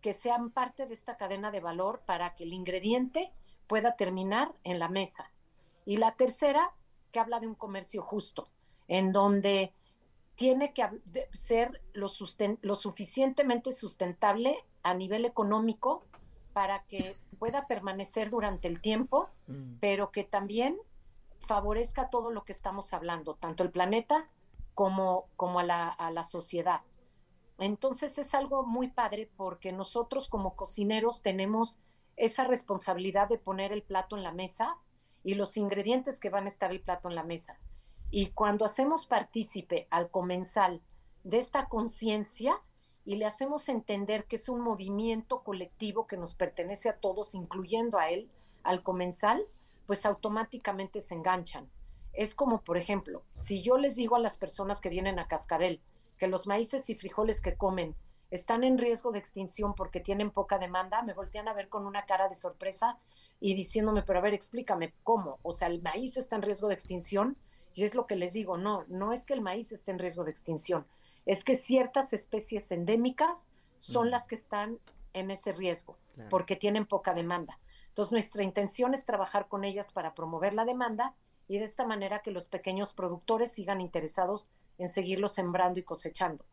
que 0.00 0.12
sean 0.12 0.50
parte 0.50 0.86
de 0.86 0.94
esta 0.94 1.16
cadena 1.16 1.50
de 1.50 1.60
valor 1.60 2.02
para 2.06 2.34
que 2.34 2.44
el 2.44 2.52
ingrediente 2.52 3.32
pueda 3.70 3.94
terminar 3.94 4.52
en 4.64 4.80
la 4.80 4.88
mesa. 4.88 5.30
Y 5.86 5.98
la 5.98 6.16
tercera, 6.16 6.72
que 7.12 7.20
habla 7.20 7.38
de 7.38 7.46
un 7.46 7.54
comercio 7.54 8.02
justo, 8.02 8.48
en 8.88 9.12
donde 9.12 9.72
tiene 10.34 10.72
que 10.72 10.84
ser 11.32 11.80
lo, 11.92 12.10
lo 12.62 12.74
suficientemente 12.74 13.70
sustentable 13.70 14.56
a 14.82 14.92
nivel 14.94 15.24
económico 15.24 16.04
para 16.52 16.82
que 16.88 17.14
pueda 17.38 17.68
permanecer 17.68 18.28
durante 18.28 18.66
el 18.66 18.80
tiempo, 18.80 19.28
mm. 19.46 19.76
pero 19.78 20.10
que 20.10 20.24
también 20.24 20.76
favorezca 21.38 22.10
todo 22.10 22.32
lo 22.32 22.42
que 22.44 22.52
estamos 22.52 22.92
hablando, 22.92 23.36
tanto 23.36 23.62
el 23.62 23.70
planeta 23.70 24.28
como, 24.74 25.28
como 25.36 25.60
a, 25.60 25.62
la, 25.62 25.88
a 25.88 26.10
la 26.10 26.24
sociedad. 26.24 26.80
Entonces 27.58 28.18
es 28.18 28.34
algo 28.34 28.66
muy 28.66 28.88
padre 28.88 29.30
porque 29.36 29.70
nosotros 29.70 30.28
como 30.28 30.56
cocineros 30.56 31.22
tenemos 31.22 31.78
esa 32.20 32.44
responsabilidad 32.44 33.28
de 33.28 33.38
poner 33.38 33.72
el 33.72 33.82
plato 33.82 34.14
en 34.14 34.22
la 34.22 34.30
mesa 34.32 34.76
y 35.24 35.34
los 35.34 35.56
ingredientes 35.56 36.20
que 36.20 36.28
van 36.28 36.44
a 36.44 36.48
estar 36.48 36.70
el 36.70 36.82
plato 36.82 37.08
en 37.08 37.14
la 37.14 37.22
mesa. 37.22 37.58
Y 38.10 38.26
cuando 38.26 38.66
hacemos 38.66 39.06
partícipe 39.06 39.88
al 39.90 40.10
comensal 40.10 40.82
de 41.24 41.38
esta 41.38 41.66
conciencia 41.66 42.60
y 43.06 43.16
le 43.16 43.24
hacemos 43.24 43.70
entender 43.70 44.26
que 44.26 44.36
es 44.36 44.50
un 44.50 44.60
movimiento 44.60 45.42
colectivo 45.42 46.06
que 46.06 46.18
nos 46.18 46.34
pertenece 46.34 46.90
a 46.90 46.98
todos, 46.98 47.34
incluyendo 47.34 47.98
a 47.98 48.10
él, 48.10 48.30
al 48.64 48.82
comensal, 48.82 49.42
pues 49.86 50.04
automáticamente 50.04 51.00
se 51.00 51.14
enganchan. 51.14 51.70
Es 52.12 52.34
como, 52.34 52.60
por 52.62 52.76
ejemplo, 52.76 53.22
si 53.32 53.62
yo 53.62 53.78
les 53.78 53.96
digo 53.96 54.16
a 54.16 54.20
las 54.20 54.36
personas 54.36 54.82
que 54.82 54.90
vienen 54.90 55.18
a 55.18 55.26
Cascabel 55.26 55.80
que 56.18 56.28
los 56.28 56.46
maíces 56.46 56.90
y 56.90 56.94
frijoles 56.94 57.40
que 57.40 57.56
comen 57.56 57.96
están 58.30 58.64
en 58.64 58.78
riesgo 58.78 59.12
de 59.12 59.18
extinción 59.18 59.74
porque 59.74 60.00
tienen 60.00 60.30
poca 60.30 60.58
demanda, 60.58 61.02
me 61.02 61.14
voltean 61.14 61.48
a 61.48 61.52
ver 61.52 61.68
con 61.68 61.86
una 61.86 62.06
cara 62.06 62.28
de 62.28 62.34
sorpresa 62.34 62.98
y 63.40 63.54
diciéndome, 63.54 64.02
pero 64.02 64.18
a 64.18 64.22
ver, 64.22 64.34
explícame 64.34 64.94
cómo. 65.02 65.38
O 65.42 65.52
sea, 65.52 65.68
el 65.68 65.82
maíz 65.82 66.16
está 66.16 66.36
en 66.36 66.42
riesgo 66.42 66.68
de 66.68 66.74
extinción 66.74 67.36
y 67.74 67.84
es 67.84 67.94
lo 67.94 68.06
que 68.06 68.16
les 68.16 68.32
digo, 68.32 68.56
no, 68.56 68.84
no 68.88 69.12
es 69.12 69.26
que 69.26 69.34
el 69.34 69.40
maíz 69.40 69.72
esté 69.72 69.90
en 69.90 69.98
riesgo 69.98 70.24
de 70.24 70.30
extinción, 70.30 70.86
es 71.26 71.44
que 71.44 71.54
ciertas 71.54 72.12
especies 72.12 72.70
endémicas 72.70 73.48
son 73.78 74.10
las 74.10 74.26
que 74.26 74.34
están 74.34 74.78
en 75.12 75.30
ese 75.30 75.52
riesgo 75.52 75.96
porque 76.28 76.56
tienen 76.56 76.86
poca 76.86 77.14
demanda. 77.14 77.58
Entonces, 77.88 78.12
nuestra 78.12 78.42
intención 78.42 78.94
es 78.94 79.06
trabajar 79.06 79.48
con 79.48 79.64
ellas 79.64 79.90
para 79.92 80.14
promover 80.14 80.54
la 80.54 80.64
demanda 80.64 81.14
y 81.48 81.58
de 81.58 81.64
esta 81.64 81.86
manera 81.86 82.20
que 82.20 82.30
los 82.30 82.46
pequeños 82.46 82.92
productores 82.92 83.50
sigan 83.52 83.80
interesados 83.80 84.48
en 84.78 84.88
seguirlo 84.88 85.28
sembrando 85.28 85.80
y 85.80 85.82
cosechando. 85.82 86.44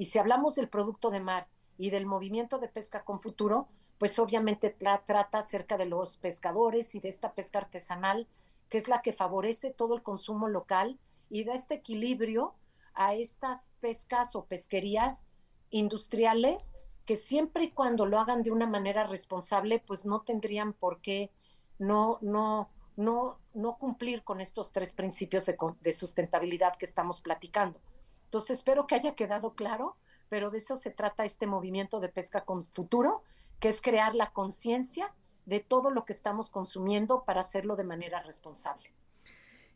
Y 0.00 0.06
si 0.06 0.18
hablamos 0.18 0.54
del 0.54 0.70
producto 0.70 1.10
de 1.10 1.20
mar 1.20 1.46
y 1.76 1.90
del 1.90 2.06
movimiento 2.06 2.58
de 2.58 2.68
pesca 2.68 3.04
con 3.04 3.20
futuro, 3.20 3.68
pues 3.98 4.18
obviamente 4.18 4.70
trata 4.70 5.36
acerca 5.36 5.76
de 5.76 5.84
los 5.84 6.16
pescadores 6.16 6.94
y 6.94 7.00
de 7.00 7.10
esta 7.10 7.34
pesca 7.34 7.58
artesanal, 7.58 8.26
que 8.70 8.78
es 8.78 8.88
la 8.88 9.02
que 9.02 9.12
favorece 9.12 9.74
todo 9.74 9.94
el 9.94 10.02
consumo 10.02 10.48
local 10.48 10.98
y 11.28 11.44
da 11.44 11.52
este 11.52 11.74
equilibrio 11.74 12.54
a 12.94 13.12
estas 13.12 13.72
pescas 13.80 14.34
o 14.34 14.46
pesquerías 14.46 15.26
industriales 15.68 16.72
que 17.04 17.14
siempre 17.14 17.64
y 17.64 17.70
cuando 17.72 18.06
lo 18.06 18.18
hagan 18.18 18.42
de 18.42 18.52
una 18.52 18.66
manera 18.66 19.06
responsable, 19.06 19.80
pues 19.80 20.06
no 20.06 20.22
tendrían 20.22 20.72
por 20.72 21.02
qué 21.02 21.30
no, 21.78 22.16
no, 22.22 22.70
no, 22.96 23.38
no 23.52 23.76
cumplir 23.76 24.24
con 24.24 24.40
estos 24.40 24.72
tres 24.72 24.94
principios 24.94 25.44
de, 25.44 25.92
sustentabilidad 25.92 26.76
que 26.76 26.86
estamos 26.86 27.20
platicando. 27.20 27.78
Entonces, 28.30 28.58
espero 28.58 28.86
que 28.86 28.94
haya 28.94 29.16
quedado 29.16 29.54
claro, 29.56 29.96
pero 30.28 30.50
de 30.50 30.58
eso 30.58 30.76
se 30.76 30.92
trata 30.92 31.24
este 31.24 31.48
movimiento 31.48 31.98
de 31.98 32.08
pesca 32.08 32.44
con 32.44 32.64
futuro, 32.64 33.24
que 33.58 33.66
es 33.66 33.82
crear 33.82 34.14
la 34.14 34.30
conciencia 34.30 35.12
de 35.46 35.58
todo 35.58 35.90
lo 35.90 36.04
que 36.04 36.12
estamos 36.12 36.48
consumiendo 36.48 37.24
para 37.24 37.40
hacerlo 37.40 37.74
de 37.74 37.82
manera 37.82 38.22
responsable. 38.22 38.92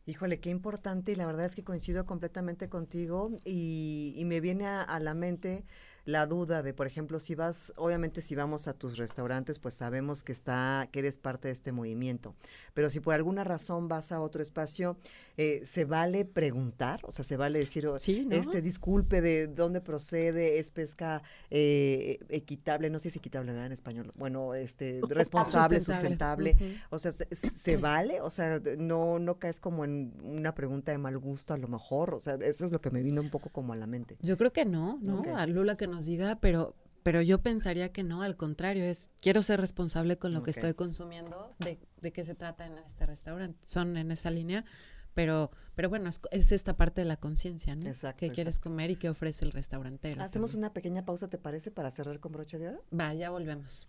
Híjole, 0.05 0.39
qué 0.39 0.51
importante 0.51 1.11
y 1.11 1.15
la 1.15 1.25
verdad 1.25 1.47
es 1.47 1.55
que 1.55 1.65
coincido 1.65 2.05
completamente 2.05 2.69
contigo 2.69 3.31
y, 3.43 4.23
me 4.25 4.39
viene 4.39 4.67
a 4.67 4.99
la 5.01 5.13
mente 5.13 5.65
la 6.05 6.27
duda 6.27 6.61
de, 6.61 6.73
por 6.73 6.85
ejemplo, 6.87 7.19
si 7.19 7.33
vas, 7.35 7.73
obviamente 7.77 8.21
si 8.21 8.35
vamos 8.35 8.67
a 8.67 8.73
tus 8.73 8.97
restaurantes, 8.97 9.57
pues 9.59 9.73
sabemos 9.73 10.23
que 10.23 10.31
está, 10.31 10.87
que 10.91 10.99
eres 10.99 11.17
parte 11.17 11.47
de 11.47 11.53
este 11.53 11.71
movimiento. 11.71 12.35
Pero 12.73 12.89
si 12.89 12.99
por 12.99 13.15
alguna 13.15 13.43
razón 13.43 13.87
vas 13.87 14.11
a 14.11 14.21
otro 14.21 14.41
espacio, 14.41 14.97
eh, 15.37 15.61
¿se 15.65 15.85
vale 15.85 16.23
preguntar? 16.23 17.01
O 17.03 17.11
sea, 17.11 17.25
¿se 17.25 17.37
vale 17.37 17.59
decir, 17.59 17.87
oh, 17.87 17.97
sí, 17.97 18.27
este, 18.29 18.61
disculpe, 18.61 19.19
de 19.21 19.47
dónde 19.47 19.81
procede, 19.81 20.59
es 20.59 20.69
pesca 20.69 21.23
eh, 21.49 22.19
equitable, 22.29 22.89
no 22.89 22.99
sé 22.99 23.03
si 23.03 23.07
es 23.09 23.15
equitable 23.17 23.51
¿verdad? 23.51 23.65
en 23.65 23.71
español, 23.71 24.11
bueno, 24.15 24.53
este, 24.53 25.01
responsable, 25.09 25.81
sustentable. 25.81 26.55
O 26.91 26.99
sea, 26.99 27.11
¿se, 27.11 27.77
vale? 27.77 28.21
O 28.21 28.29
sea, 28.29 28.61
no, 28.77 29.17
no 29.17 29.39
caes 29.39 29.59
como 29.59 29.83
en 29.83 30.13
una 30.23 30.53
pregunta 30.53 30.91
de 30.91 30.99
mal 30.99 31.17
gusto 31.17 31.53
a 31.53 31.57
lo 31.57 31.67
mejor. 31.67 32.13
O 32.13 32.19
sea, 32.19 32.35
eso 32.35 32.65
es 32.65 32.71
lo 32.71 32.79
que 32.79 32.91
me 32.91 33.01
vino 33.01 33.21
un 33.21 33.29
poco 33.29 33.49
como 33.49 33.73
a 33.73 33.75
la 33.75 33.87
mente. 33.87 34.17
Yo 34.21 34.37
creo 34.37 34.53
que 34.53 34.65
no, 34.65 34.99
¿no? 35.01 35.23
A 35.35 35.47
Lula 35.47 35.75
que 35.75 35.87
nos 35.95 36.05
diga, 36.05 36.39
pero, 36.41 36.75
pero 37.03 37.21
yo 37.21 37.41
pensaría 37.41 37.91
que 37.91 38.03
no, 38.03 38.21
al 38.21 38.35
contrario, 38.35 38.83
es 38.83 39.09
quiero 39.21 39.41
ser 39.41 39.61
responsable 39.61 40.17
con 40.17 40.33
lo 40.33 40.43
que 40.43 40.51
estoy 40.51 40.73
consumiendo, 40.73 41.55
de, 41.59 41.79
de 42.01 42.11
qué 42.11 42.23
se 42.23 42.35
trata 42.35 42.65
en 42.65 42.77
este 42.79 43.05
restaurante. 43.05 43.65
Son 43.65 43.95
en 43.95 44.11
esa 44.11 44.29
línea, 44.29 44.65
pero, 45.13 45.51
pero 45.73 45.87
bueno, 45.87 46.09
es, 46.31 46.51
esta 46.51 46.75
parte 46.75 47.01
de 47.01 47.05
la 47.05 47.15
conciencia, 47.15 47.75
¿no? 47.75 47.87
Exacto. 47.87 48.19
¿Qué 48.19 48.31
quieres 48.31 48.59
comer 48.59 48.91
y 48.91 48.97
qué 48.97 49.09
ofrece 49.09 49.45
el 49.45 49.53
restaurantero? 49.53 50.21
Hacemos 50.21 50.53
una 50.53 50.73
pequeña 50.73 51.05
pausa, 51.05 51.29
¿te 51.29 51.37
parece, 51.37 51.71
para 51.71 51.89
cerrar 51.91 52.19
con 52.19 52.33
broche 52.33 52.59
de 52.59 52.67
oro? 52.67 52.83
Va, 52.97 53.13
ya 53.13 53.29
volvemos. 53.29 53.87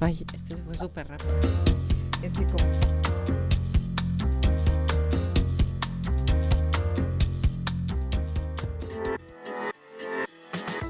Ay, 0.00 0.24
este 0.32 0.56
se 0.56 0.62
fue 0.62 0.76
súper 0.76 1.08
rápido. 1.08 1.32
Es 2.22 2.32
que 2.32 2.46
como... 2.46 3.23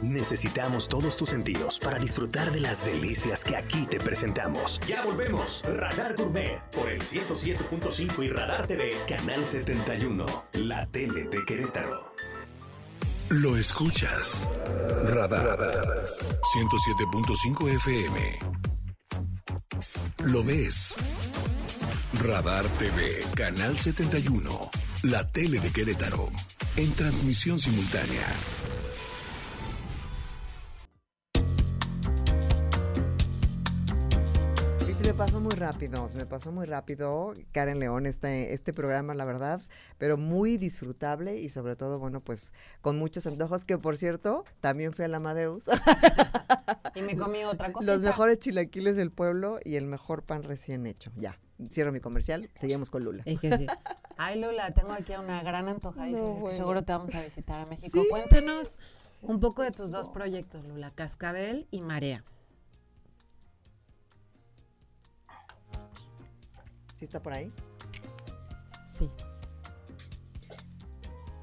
Necesitamos 0.04 0.86
todos 0.86 1.16
tus 1.16 1.30
sentidos 1.30 1.78
para 1.78 1.98
disfrutar 1.98 2.52
de 2.52 2.60
las 2.60 2.84
delicias 2.84 3.42
que 3.42 3.56
aquí 3.56 3.86
te 3.86 3.98
presentamos. 3.98 4.78
Ya 4.86 5.02
volvemos. 5.02 5.62
Radar 5.64 6.14
Gourmet 6.14 6.60
por 6.72 6.90
el 6.90 7.00
107.5 7.00 8.22
y 8.22 8.28
Radar 8.28 8.66
TV, 8.66 9.04
Canal 9.08 9.46
71, 9.46 10.26
la 10.52 10.86
tele 10.86 11.24
de 11.24 11.38
Querétaro. 11.46 12.12
Lo 13.30 13.56
escuchas. 13.56 14.46
Radar. 15.04 16.04
107.5 16.54 17.74
FM. 17.76 18.38
Lo 20.24 20.44
ves. 20.44 20.94
Radar 22.22 22.66
TV, 22.78 23.24
Canal 23.34 23.76
71, 23.76 24.70
la 25.02 25.26
tele 25.32 25.58
de 25.60 25.70
Querétaro, 25.70 26.30
en 26.76 26.92
transmisión 26.92 27.58
simultánea. 27.58 28.26
Se 35.04 35.12
me 35.12 35.18
pasó 35.18 35.38
muy 35.38 35.54
rápido, 35.54 36.08
se 36.08 36.16
me 36.16 36.24
pasó 36.24 36.50
muy 36.50 36.64
rápido, 36.64 37.34
Karen 37.52 37.78
León, 37.78 38.06
este, 38.06 38.54
este 38.54 38.72
programa, 38.72 39.14
la 39.14 39.26
verdad, 39.26 39.60
pero 39.98 40.16
muy 40.16 40.56
disfrutable 40.56 41.38
y 41.38 41.50
sobre 41.50 41.76
todo, 41.76 41.98
bueno, 41.98 42.22
pues 42.22 42.54
con 42.80 42.98
muchos 42.98 43.26
antojos, 43.26 43.66
que 43.66 43.76
por 43.76 43.98
cierto, 43.98 44.46
también 44.60 44.94
fui 44.94 45.04
al 45.04 45.14
Amadeus. 45.14 45.66
y 46.94 47.02
me 47.02 47.18
comí 47.18 47.44
otra 47.44 47.70
cosa. 47.70 47.92
Los 47.92 48.00
mejores 48.00 48.38
chilaquiles 48.38 48.96
del 48.96 49.10
pueblo 49.10 49.58
y 49.62 49.76
el 49.76 49.84
mejor 49.86 50.22
pan 50.22 50.42
recién 50.42 50.86
hecho. 50.86 51.12
Ya, 51.16 51.38
cierro 51.68 51.92
mi 51.92 52.00
comercial, 52.00 52.48
seguimos 52.54 52.88
con 52.88 53.04
Lula. 53.04 53.24
Ay, 54.16 54.40
Lula, 54.40 54.72
tengo 54.72 54.92
aquí 54.92 55.12
una 55.22 55.42
gran 55.42 55.68
antoja. 55.68 56.06
Seguro 56.06 56.82
te 56.82 56.92
vamos 56.94 57.14
a 57.14 57.20
visitar 57.20 57.60
a 57.60 57.66
México. 57.66 58.00
Cuéntanos 58.08 58.78
un 59.20 59.38
poco 59.38 59.60
de 59.60 59.70
tus 59.70 59.90
dos 59.90 60.08
proyectos, 60.08 60.64
Lula, 60.64 60.92
Cascabel 60.94 61.66
y 61.70 61.82
Marea. 61.82 62.24
¿Sí 67.04 67.06
está 67.06 67.20
por 67.20 67.34
ahí? 67.34 67.52
Sí. 68.86 69.10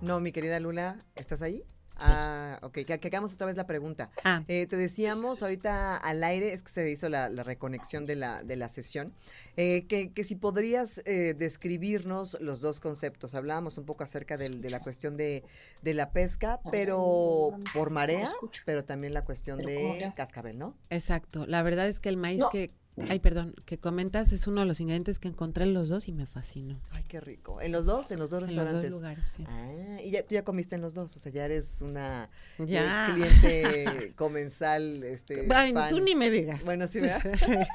No, 0.01 0.19
mi 0.19 0.31
querida 0.31 0.59
Lula, 0.59 1.05
¿estás 1.13 1.43
ahí? 1.43 1.63
Ah, 1.97 2.57
ok, 2.63 2.79
que, 2.83 2.99
hagamos 3.03 3.35
otra 3.35 3.45
vez 3.45 3.57
la 3.57 3.67
pregunta. 3.67 4.09
Ah. 4.23 4.43
Eh, 4.47 4.65
te 4.65 4.75
decíamos 4.75 5.43
ahorita 5.43 5.97
al 5.97 6.23
aire, 6.23 6.51
es 6.53 6.63
que 6.63 6.71
se 6.71 6.89
hizo 6.89 7.09
la, 7.09 7.27
reconexión 7.43 8.07
de 8.07 8.15
la, 8.15 8.41
de 8.41 8.55
la 8.55 8.69
sesión, 8.69 9.13
eh, 9.55 9.85
que, 9.85 10.11
que, 10.11 10.23
si 10.23 10.33
podrías 10.33 11.03
eh, 11.05 11.35
describirnos 11.37 12.39
los 12.41 12.59
dos 12.61 12.79
conceptos. 12.79 13.35
Hablábamos 13.35 13.77
un 13.77 13.85
poco 13.85 14.03
acerca 14.03 14.37
de 14.37 14.49
la 14.67 14.79
cuestión 14.79 15.15
de, 15.15 15.43
de, 15.83 15.93
la 15.93 16.11
pesca, 16.11 16.59
pero 16.71 17.55
por 17.75 17.91
marea, 17.91 18.31
pero 18.65 18.83
también 18.83 19.13
la 19.13 19.23
cuestión 19.25 19.59
de 19.59 20.11
cascabel, 20.15 20.57
¿no? 20.57 20.75
Exacto. 20.89 21.45
La 21.45 21.61
verdad 21.61 21.87
es 21.87 21.99
que 21.99 22.09
el 22.09 22.17
maíz 22.17 22.41
que 22.51 22.73
Ay, 23.07 23.19
perdón, 23.19 23.55
que 23.65 23.77
comentas 23.77 24.33
es 24.33 24.47
uno 24.47 24.61
de 24.61 24.67
los 24.67 24.79
ingredientes 24.79 25.17
que 25.17 25.29
encontré 25.29 25.63
en 25.63 25.73
los 25.73 25.87
dos 25.87 26.07
y 26.07 26.11
me 26.11 26.25
fascinó. 26.25 26.79
Ay, 26.91 27.03
qué 27.07 27.21
rico. 27.21 27.61
¿En 27.61 27.71
los 27.71 27.85
dos? 27.85 28.11
¿En 28.11 28.19
los 28.19 28.29
dos 28.29 28.43
restaurantes? 28.43 28.83
En 28.85 28.91
los 28.91 28.91
dos 28.91 29.01
lugares, 29.01 29.29
sí. 29.29 29.43
Ah, 29.47 30.01
y 30.03 30.11
ya, 30.11 30.23
tú 30.23 30.35
ya 30.35 30.43
comiste 30.43 30.75
en 30.75 30.81
los 30.81 30.93
dos, 30.93 31.15
o 31.15 31.19
sea, 31.19 31.31
ya 31.31 31.45
eres 31.45 31.81
una 31.81 32.29
eh, 32.59 32.65
cliente 33.13 34.13
comensal, 34.15 35.03
este, 35.03 35.47
Ay, 35.49 35.73
tú 35.89 36.01
ni 36.01 36.15
me 36.15 36.29
digas. 36.29 36.65
Bueno, 36.65 36.87
sí, 36.87 36.99
¿verdad? 36.99 37.21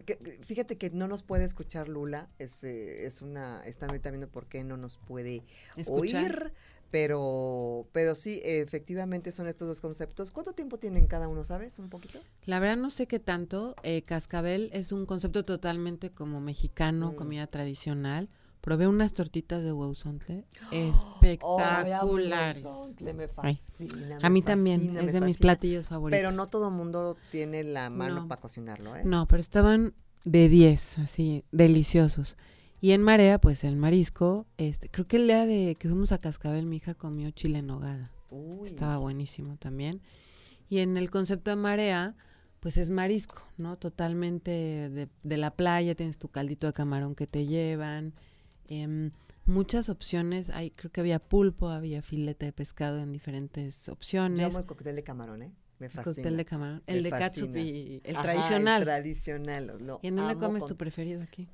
Fíjate 0.42 0.76
que 0.76 0.90
no 0.90 1.08
nos 1.08 1.22
puede 1.22 1.44
escuchar 1.44 1.88
Lula, 1.88 2.28
es, 2.38 2.64
eh, 2.64 3.06
es 3.06 3.22
una, 3.22 3.62
están 3.64 3.90
ahorita 3.90 4.10
viendo 4.10 4.28
por 4.28 4.46
qué 4.46 4.64
no 4.64 4.76
nos 4.76 4.98
puede 4.98 5.42
¿Escuchar? 5.76 6.22
oír, 6.24 6.52
pero, 6.92 7.88
pero 7.92 8.14
sí, 8.14 8.42
efectivamente 8.44 9.32
son 9.32 9.48
estos 9.48 9.66
dos 9.66 9.80
conceptos. 9.80 10.30
¿Cuánto 10.30 10.52
tiempo 10.52 10.78
tienen 10.78 11.06
cada 11.06 11.26
uno, 11.26 11.42
sabes? 11.42 11.78
¿Un 11.78 11.88
poquito? 11.88 12.20
La 12.44 12.60
verdad 12.60 12.76
no 12.76 12.90
sé 12.90 13.06
qué 13.06 13.18
tanto. 13.18 13.74
Eh, 13.82 14.02
cascabel 14.02 14.68
es 14.74 14.92
un 14.92 15.06
concepto 15.06 15.42
totalmente 15.46 16.10
como 16.10 16.42
mexicano, 16.42 17.12
mm. 17.12 17.16
comida 17.16 17.46
tradicional. 17.46 18.28
Probé 18.60 18.88
unas 18.88 19.14
tortitas 19.14 19.62
de 19.62 19.72
hueuzontle 19.72 20.44
espectaculares. 20.70 22.66
me 23.00 23.26
fascina, 23.26 24.18
a 24.20 24.28
mí 24.28 24.42
también, 24.42 24.98
es 24.98 25.14
de 25.14 25.22
mis 25.22 25.38
platillos 25.38 25.88
favoritos. 25.88 26.18
Pero 26.18 26.30
no 26.30 26.48
todo 26.48 26.70
mundo 26.70 27.16
tiene 27.30 27.64
la 27.64 27.88
mano 27.88 28.28
para 28.28 28.38
cocinarlo, 28.38 28.94
¿eh? 28.96 29.00
No, 29.02 29.26
pero 29.26 29.40
estaban 29.40 29.94
de 30.24 30.50
10, 30.50 30.98
así, 30.98 31.42
deliciosos. 31.52 32.36
Y 32.82 32.90
en 32.90 33.00
Marea, 33.00 33.40
pues 33.40 33.62
el 33.62 33.76
marisco, 33.76 34.44
este, 34.58 34.88
creo 34.88 35.06
que 35.06 35.16
el 35.16 35.28
día 35.28 35.46
de 35.46 35.76
que 35.78 35.86
fuimos 35.86 36.10
a 36.10 36.18
Cascabel, 36.18 36.66
mi 36.66 36.78
hija 36.78 36.94
comió 36.94 37.30
chile 37.30 37.60
en 37.60 37.68
nogada. 37.68 38.10
Estaba 38.64 38.96
buenísimo 38.96 39.56
también. 39.56 40.00
Y 40.68 40.80
en 40.80 40.96
el 40.96 41.08
concepto 41.08 41.50
de 41.50 41.56
Marea, 41.56 42.16
pues 42.58 42.78
es 42.78 42.90
marisco, 42.90 43.46
¿no? 43.56 43.78
Totalmente 43.78 44.50
de, 44.50 45.08
de 45.22 45.36
la 45.36 45.54
playa, 45.54 45.94
tienes 45.94 46.18
tu 46.18 46.26
caldito 46.26 46.66
de 46.66 46.72
camarón 46.72 47.14
que 47.14 47.28
te 47.28 47.46
llevan. 47.46 48.14
Em, 48.66 49.12
muchas 49.44 49.88
opciones, 49.88 50.50
hay, 50.50 50.72
creo 50.72 50.90
que 50.90 51.00
había 51.00 51.20
pulpo, 51.20 51.68
había 51.68 52.02
filete 52.02 52.46
de 52.46 52.52
pescado 52.52 52.98
en 52.98 53.12
diferentes 53.12 53.88
opciones. 53.90 54.40
Yo 54.40 54.46
amo 54.46 54.58
el 54.58 54.66
cóctel 54.66 54.96
de 54.96 55.04
camarón, 55.04 55.42
¿eh? 55.42 55.52
Me 55.78 55.88
fascina. 55.88 56.10
El 56.10 56.14
cóctel 56.16 56.36
de 56.36 56.44
camarón. 56.44 56.82
El 56.88 57.02
de 57.04 58.00
el 58.02 58.16
tradicional. 58.16 58.82
El 58.82 58.86
tradicional. 58.86 59.66
Lo 59.78 60.00
¿Y 60.02 60.08
en 60.08 60.16
dónde 60.16 60.36
comes 60.36 60.64
tu 60.64 60.76
preferido 60.76 61.22
aquí? 61.22 61.48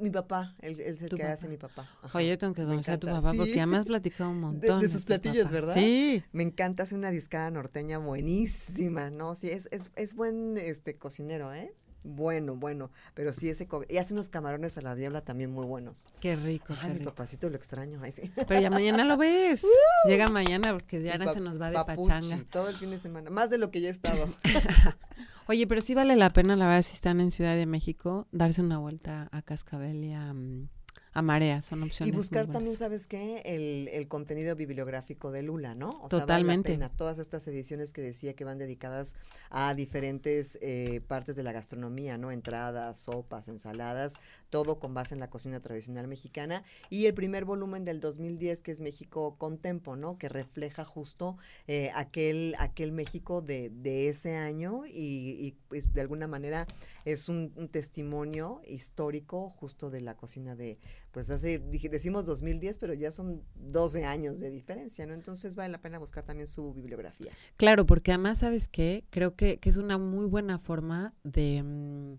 Mi 0.00 0.10
papá, 0.10 0.54
él, 0.60 0.80
es 0.80 1.02
el 1.02 1.10
que 1.10 1.22
hace 1.24 1.46
mi 1.46 1.58
papá. 1.58 1.86
Oye, 2.14 2.28
yo 2.28 2.38
tengo 2.38 2.54
que 2.54 2.64
conocer 2.64 2.94
a 2.94 2.98
tu 2.98 3.06
papá 3.06 3.32
porque 3.36 3.54
ya 3.54 3.66
me 3.66 3.76
has 3.76 3.84
platicado 3.84 4.30
un 4.30 4.40
montón. 4.40 4.80
De, 4.80 4.88
sus 4.88 5.04
platillos, 5.04 5.50
¿verdad? 5.50 5.74
Sí. 5.74 6.22
Me 6.32 6.42
encanta, 6.42 6.84
hace 6.84 6.94
una 6.94 7.10
discada 7.10 7.50
norteña 7.50 7.98
buenísima, 7.98 9.10
¿no? 9.10 9.34
Sí, 9.34 9.50
es, 9.50 9.68
es, 9.72 9.90
es 9.94 10.14
buen 10.14 10.56
este 10.56 10.96
cocinero, 10.96 11.52
¿eh? 11.52 11.74
Bueno, 12.04 12.54
bueno, 12.54 12.90
pero 13.14 13.32
sí 13.32 13.48
ese 13.48 13.66
y 13.88 13.96
hace 13.96 14.12
unos 14.12 14.28
camarones 14.28 14.76
a 14.76 14.82
la 14.82 14.94
diabla 14.94 15.22
también 15.22 15.50
muy 15.50 15.64
buenos. 15.64 16.06
Qué 16.20 16.36
rico. 16.36 16.74
Ay, 16.82 16.92
mi 16.92 17.04
papacito 17.04 17.48
lo 17.48 17.56
extraño, 17.56 17.98
ay, 18.02 18.12
sí. 18.12 18.30
Pero 18.46 18.60
ya 18.60 18.68
mañana 18.68 19.04
lo 19.04 19.16
ves. 19.16 19.64
¡Uh! 19.64 20.08
Llega 20.08 20.28
mañana 20.28 20.74
porque 20.74 21.00
Diana 21.00 21.32
se 21.32 21.40
nos 21.40 21.58
va 21.60 21.70
de 21.70 21.82
pachanga. 21.82 22.44
Todo 22.50 22.68
el 22.68 22.76
fin 22.76 22.90
de 22.90 22.98
semana, 22.98 23.30
más 23.30 23.48
de 23.48 23.56
lo 23.56 23.70
que 23.70 23.80
ya 23.80 23.88
he 23.88 23.92
estado. 23.92 24.28
Oye, 25.46 25.66
pero 25.66 25.80
sí 25.80 25.94
vale 25.94 26.14
la 26.14 26.30
pena, 26.30 26.56
la 26.56 26.66
verdad, 26.66 26.82
si 26.82 26.94
están 26.94 27.20
en 27.20 27.30
Ciudad 27.30 27.56
de 27.56 27.66
México, 27.66 28.26
darse 28.32 28.60
una 28.60 28.78
vuelta 28.78 29.28
a 29.32 29.40
Cascabel 29.40 30.04
y 30.04 30.12
a, 30.12 30.32
mm, 30.34 30.68
a 31.14 31.22
Marea, 31.22 31.62
son 31.62 31.84
opciones. 31.84 32.12
Y 32.12 32.16
buscar 32.16 32.48
también, 32.48 32.76
¿sabes 32.76 33.06
qué? 33.06 33.40
El, 33.44 33.88
el, 33.92 34.08
contenido 34.08 34.56
bibliográfico 34.56 35.30
de 35.30 35.42
Lula, 35.42 35.76
¿no? 35.76 35.90
O 36.02 36.08
Totalmente. 36.08 36.72
Sea, 36.72 36.78
vale 36.80 36.94
Todas 36.96 37.20
estas 37.20 37.46
ediciones 37.46 37.92
que 37.92 38.02
decía 38.02 38.34
que 38.34 38.44
van 38.44 38.58
dedicadas 38.58 39.14
a 39.48 39.74
diferentes 39.74 40.58
eh, 40.60 41.00
partes 41.06 41.36
de 41.36 41.44
la 41.44 41.52
gastronomía, 41.52 42.18
¿no? 42.18 42.32
Entradas, 42.32 42.98
sopas, 42.98 43.46
ensaladas, 43.46 44.14
todo 44.50 44.80
con 44.80 44.92
base 44.92 45.14
en 45.14 45.20
la 45.20 45.30
cocina 45.30 45.60
tradicional 45.60 46.08
mexicana. 46.08 46.64
Y 46.90 47.06
el 47.06 47.14
primer 47.14 47.44
volumen 47.44 47.84
del 47.84 48.00
2010, 48.00 48.62
que 48.62 48.72
es 48.72 48.80
México 48.80 49.36
con 49.38 49.58
Tempo, 49.58 49.94
¿no? 49.94 50.18
Que 50.18 50.28
refleja 50.28 50.84
justo 50.84 51.36
eh, 51.68 51.92
aquel, 51.94 52.56
aquel 52.58 52.90
México 52.90 53.40
de, 53.40 53.70
de 53.70 54.08
ese 54.08 54.34
año 54.34 54.82
y, 54.84 55.54
pues, 55.68 55.92
de 55.92 56.00
alguna 56.00 56.26
manera 56.26 56.66
es 57.04 57.28
un, 57.28 57.52
un 57.54 57.68
testimonio 57.68 58.62
histórico 58.66 59.48
justo 59.48 59.90
de 59.90 60.00
la 60.00 60.16
cocina 60.16 60.56
de 60.56 60.78
pues 61.14 61.30
hace, 61.30 61.60
decimos 61.60 62.26
2010, 62.26 62.78
pero 62.78 62.92
ya 62.92 63.12
son 63.12 63.44
12 63.54 64.04
años 64.04 64.40
de 64.40 64.50
diferencia, 64.50 65.06
¿no? 65.06 65.14
Entonces 65.14 65.54
vale 65.54 65.70
la 65.70 65.80
pena 65.80 66.00
buscar 66.00 66.24
también 66.24 66.48
su 66.48 66.74
bibliografía. 66.74 67.30
Claro, 67.56 67.86
porque 67.86 68.10
además, 68.10 68.38
¿sabes 68.38 68.66
qué? 68.66 69.04
Creo 69.10 69.36
que, 69.36 69.58
que 69.58 69.70
es 69.70 69.76
una 69.76 69.96
muy 69.96 70.26
buena 70.26 70.58
forma 70.58 71.14
de... 71.22 71.62
Mm, 71.62 72.18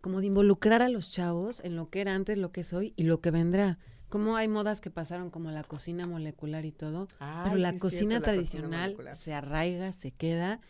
como 0.00 0.20
de 0.20 0.26
involucrar 0.26 0.82
a 0.82 0.88
los 0.88 1.10
chavos 1.10 1.60
en 1.64 1.76
lo 1.76 1.90
que 1.90 2.00
era 2.00 2.14
antes, 2.14 2.38
lo 2.38 2.50
que 2.50 2.62
es 2.62 2.72
hoy 2.72 2.94
y 2.96 3.02
lo 3.02 3.20
que 3.20 3.30
vendrá. 3.30 3.78
Como 4.08 4.36
hay 4.36 4.48
modas 4.48 4.80
que 4.80 4.90
pasaron 4.90 5.28
como 5.28 5.50
la 5.50 5.64
cocina 5.64 6.06
molecular 6.06 6.64
y 6.64 6.72
todo, 6.72 7.08
pero 7.18 7.56
la, 7.56 7.76
cocina 7.78 8.20
tradicional 8.20 8.96
se 9.12 9.34
arraiga, 9.34 9.92
se 9.92 10.12
queda 10.12 10.60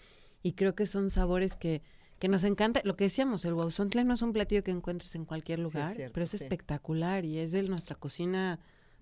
y 0.43 0.55
creo 0.55 0.75
que 0.75 0.87
son 0.87 1.11
sabores 1.11 1.55
que 1.55 1.83
que 2.19 2.29
nos 2.29 2.45
encanta, 2.45 2.81
lo 2.85 2.97
que 2.97 3.05
decíamos, 3.05 3.45
el 3.45 3.55
guauzontle 3.55 4.05
no 4.05 4.15
es 4.15 4.23
un 4.23 4.33
platillo 4.33 4.65
que 4.65 4.71
encuentres 4.71 5.15
en 5.15 5.25
cualquier 5.25 5.61
lugar, 5.61 5.95
pero 6.13 6.25
es 6.25 6.35
espectacular 6.35 7.25
y 7.25 7.39
es 7.39 7.53
de 7.53 7.63
nuestra 7.63 7.95
cocina 7.97 8.59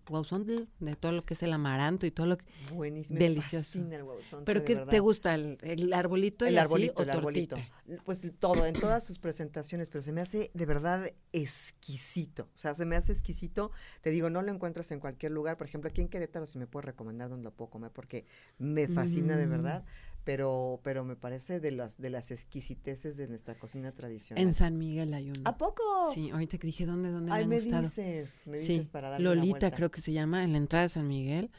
guauzontle, 0.08 0.66
de 0.78 0.96
todo 0.96 1.12
lo 1.12 1.24
que 1.24 1.34
es 1.34 1.42
el 1.42 1.52
amaranto 1.52 2.06
y 2.06 2.10
todo 2.10 2.26
lo 2.26 2.38
que 2.38 2.44
Buenísimo, 2.72 3.18
delicioso. 3.18 3.78
el 3.78 4.44
Pero 4.44 4.64
¿qué 4.64 4.76
te 4.76 5.00
gusta 5.00 5.34
el, 5.34 5.58
arbolito 5.92 6.46
el 6.46 6.58
arbolito, 6.58 7.02
el 7.02 7.10
arbolito. 7.10 7.56
Pues 8.04 8.22
todo, 8.38 8.66
en 8.66 8.74
todas 8.74 9.04
sus 9.04 9.18
presentaciones, 9.18 9.90
pero 9.90 10.02
se 10.02 10.12
me 10.12 10.20
hace 10.20 10.50
de 10.54 10.66
verdad 10.66 11.10
exquisito. 11.32 12.44
O 12.54 12.56
sea, 12.56 12.74
se 12.74 12.86
me 12.86 12.96
hace 12.96 13.12
exquisito. 13.12 13.70
Te 14.00 14.10
digo, 14.10 14.30
no 14.30 14.42
lo 14.42 14.52
encuentras 14.52 14.90
en 14.92 15.00
cualquier 15.00 15.32
lugar. 15.32 15.56
Por 15.56 15.66
ejemplo, 15.66 15.90
aquí 15.90 16.00
en 16.00 16.08
Querétaro 16.08 16.46
si 16.46 16.58
me 16.58 16.66
puedes 16.66 16.84
recomendar 16.84 17.28
dónde 17.28 17.44
lo 17.44 17.52
puedo 17.52 17.70
comer 17.70 17.90
porque 17.90 18.26
me 18.58 18.88
fascina 18.88 19.36
de 19.36 19.46
mm. 19.46 19.50
verdad 19.50 19.84
pero, 20.26 20.80
pero 20.82 21.04
me 21.04 21.14
parece 21.14 21.60
de 21.60 21.70
las, 21.70 21.98
de 21.98 22.10
las 22.10 22.32
exquisiteces 22.32 23.16
de 23.16 23.28
nuestra 23.28 23.54
cocina 23.54 23.92
tradicional. 23.92 24.42
En 24.44 24.54
San 24.54 24.76
Miguel 24.76 25.14
hay 25.14 25.30
uno. 25.30 25.40
¿A 25.44 25.56
poco? 25.56 25.84
Sí, 26.12 26.30
ahorita 26.30 26.58
que 26.58 26.66
dije 26.66 26.84
dónde, 26.84 27.12
dónde 27.12 27.30
Ay, 27.30 27.46
me, 27.46 27.60
me 27.60 27.80
dices, 27.80 28.42
me 28.44 28.58
dices 28.58 28.88
para 28.88 29.08
darle 29.10 29.24
Lolita 29.24 29.70
creo 29.70 29.92
que 29.92 30.00
se 30.00 30.12
llama, 30.12 30.42
en 30.42 30.50
la 30.50 30.58
entrada 30.58 30.82
de 30.82 30.88
San 30.88 31.06
Miguel. 31.06 31.52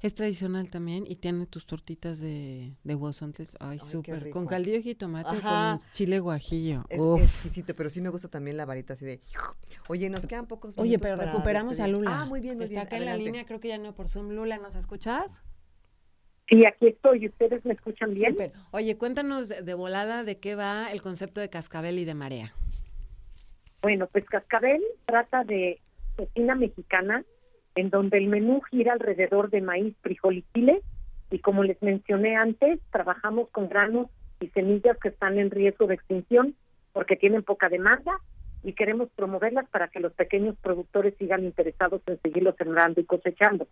Es 0.00 0.16
tradicional 0.16 0.68
también 0.68 1.04
y 1.06 1.16
tiene 1.16 1.46
tus 1.46 1.64
tortitas 1.66 2.18
de, 2.18 2.74
de 2.82 2.94
guasontles. 2.94 3.56
Ay, 3.60 3.68
Ay, 3.70 3.78
súper. 3.78 4.30
Con 4.30 4.46
caldillo 4.46 4.78
de 4.78 4.82
jitomate, 4.82 5.36
Ajá. 5.36 5.78
con 5.78 5.90
chile 5.92 6.18
guajillo. 6.18 6.84
Es 6.88 6.98
Uf. 7.00 7.22
exquisito, 7.22 7.76
pero 7.76 7.88
sí 7.88 8.00
me 8.00 8.08
gusta 8.08 8.28
también 8.28 8.56
la 8.56 8.64
varita 8.64 8.94
así 8.94 9.04
de... 9.04 9.20
Oye, 9.86 10.10
nos 10.10 10.26
quedan 10.26 10.46
pocos 10.48 10.70
minutos 10.70 10.82
Oye, 10.82 10.98
pero 10.98 11.16
para 11.16 11.30
recuperamos 11.30 11.78
a. 11.78 11.86
Lula. 11.86 12.10
Ah, 12.12 12.24
muy 12.24 12.40
bien, 12.40 12.56
muy 12.56 12.64
Está 12.64 12.80
bien. 12.80 12.86
acá 12.86 12.96
en 12.96 13.04
la 13.06 13.16
línea, 13.16 13.44
creo 13.44 13.60
que 13.60 13.68
ya 13.68 13.78
no 13.78 13.94
por 13.94 14.08
Zoom. 14.08 14.30
Lula, 14.30 14.58
¿nos 14.58 14.74
escuchas? 14.74 15.42
Sí, 16.48 16.64
aquí 16.64 16.88
estoy. 16.88 17.26
¿Ustedes 17.26 17.66
me 17.66 17.74
escuchan 17.74 18.10
bien? 18.10 18.36
Oye, 18.70 18.96
cuéntanos 18.96 19.48
de, 19.48 19.62
de 19.62 19.74
volada 19.74 20.24
de 20.24 20.38
qué 20.38 20.54
va 20.54 20.90
el 20.90 21.02
concepto 21.02 21.40
de 21.40 21.50
cascabel 21.50 21.98
y 21.98 22.04
de 22.04 22.14
marea. 22.14 22.52
Bueno, 23.80 24.08
pues 24.10 24.24
Cascabel 24.24 24.82
trata 25.06 25.44
de 25.44 25.80
cocina 26.16 26.54
mexicana 26.54 27.24
en 27.74 27.90
donde 27.90 28.18
el 28.18 28.26
menú 28.26 28.60
gira 28.62 28.92
alrededor 28.92 29.50
de 29.50 29.60
maíz, 29.60 29.94
frijol 30.00 30.38
y 30.38 30.44
chile. 30.52 30.82
Y 31.30 31.38
como 31.38 31.62
les 31.62 31.80
mencioné 31.82 32.36
antes, 32.36 32.80
trabajamos 32.90 33.48
con 33.50 33.68
granos 33.68 34.08
y 34.40 34.48
semillas 34.48 34.96
que 34.98 35.10
están 35.10 35.38
en 35.38 35.50
riesgo 35.50 35.86
de 35.86 35.94
extinción 35.94 36.56
porque 36.92 37.16
tienen 37.16 37.44
poca 37.44 37.68
demanda 37.68 38.18
y 38.64 38.72
queremos 38.72 39.08
promoverlas 39.14 39.68
para 39.68 39.88
que 39.88 40.00
los 40.00 40.12
pequeños 40.14 40.56
productores 40.60 41.14
sigan 41.18 41.44
interesados 41.44 42.02
en 42.06 42.20
seguirlo 42.20 42.54
sembrando 42.58 43.00
y 43.00 43.04
cosechando. 43.04 43.68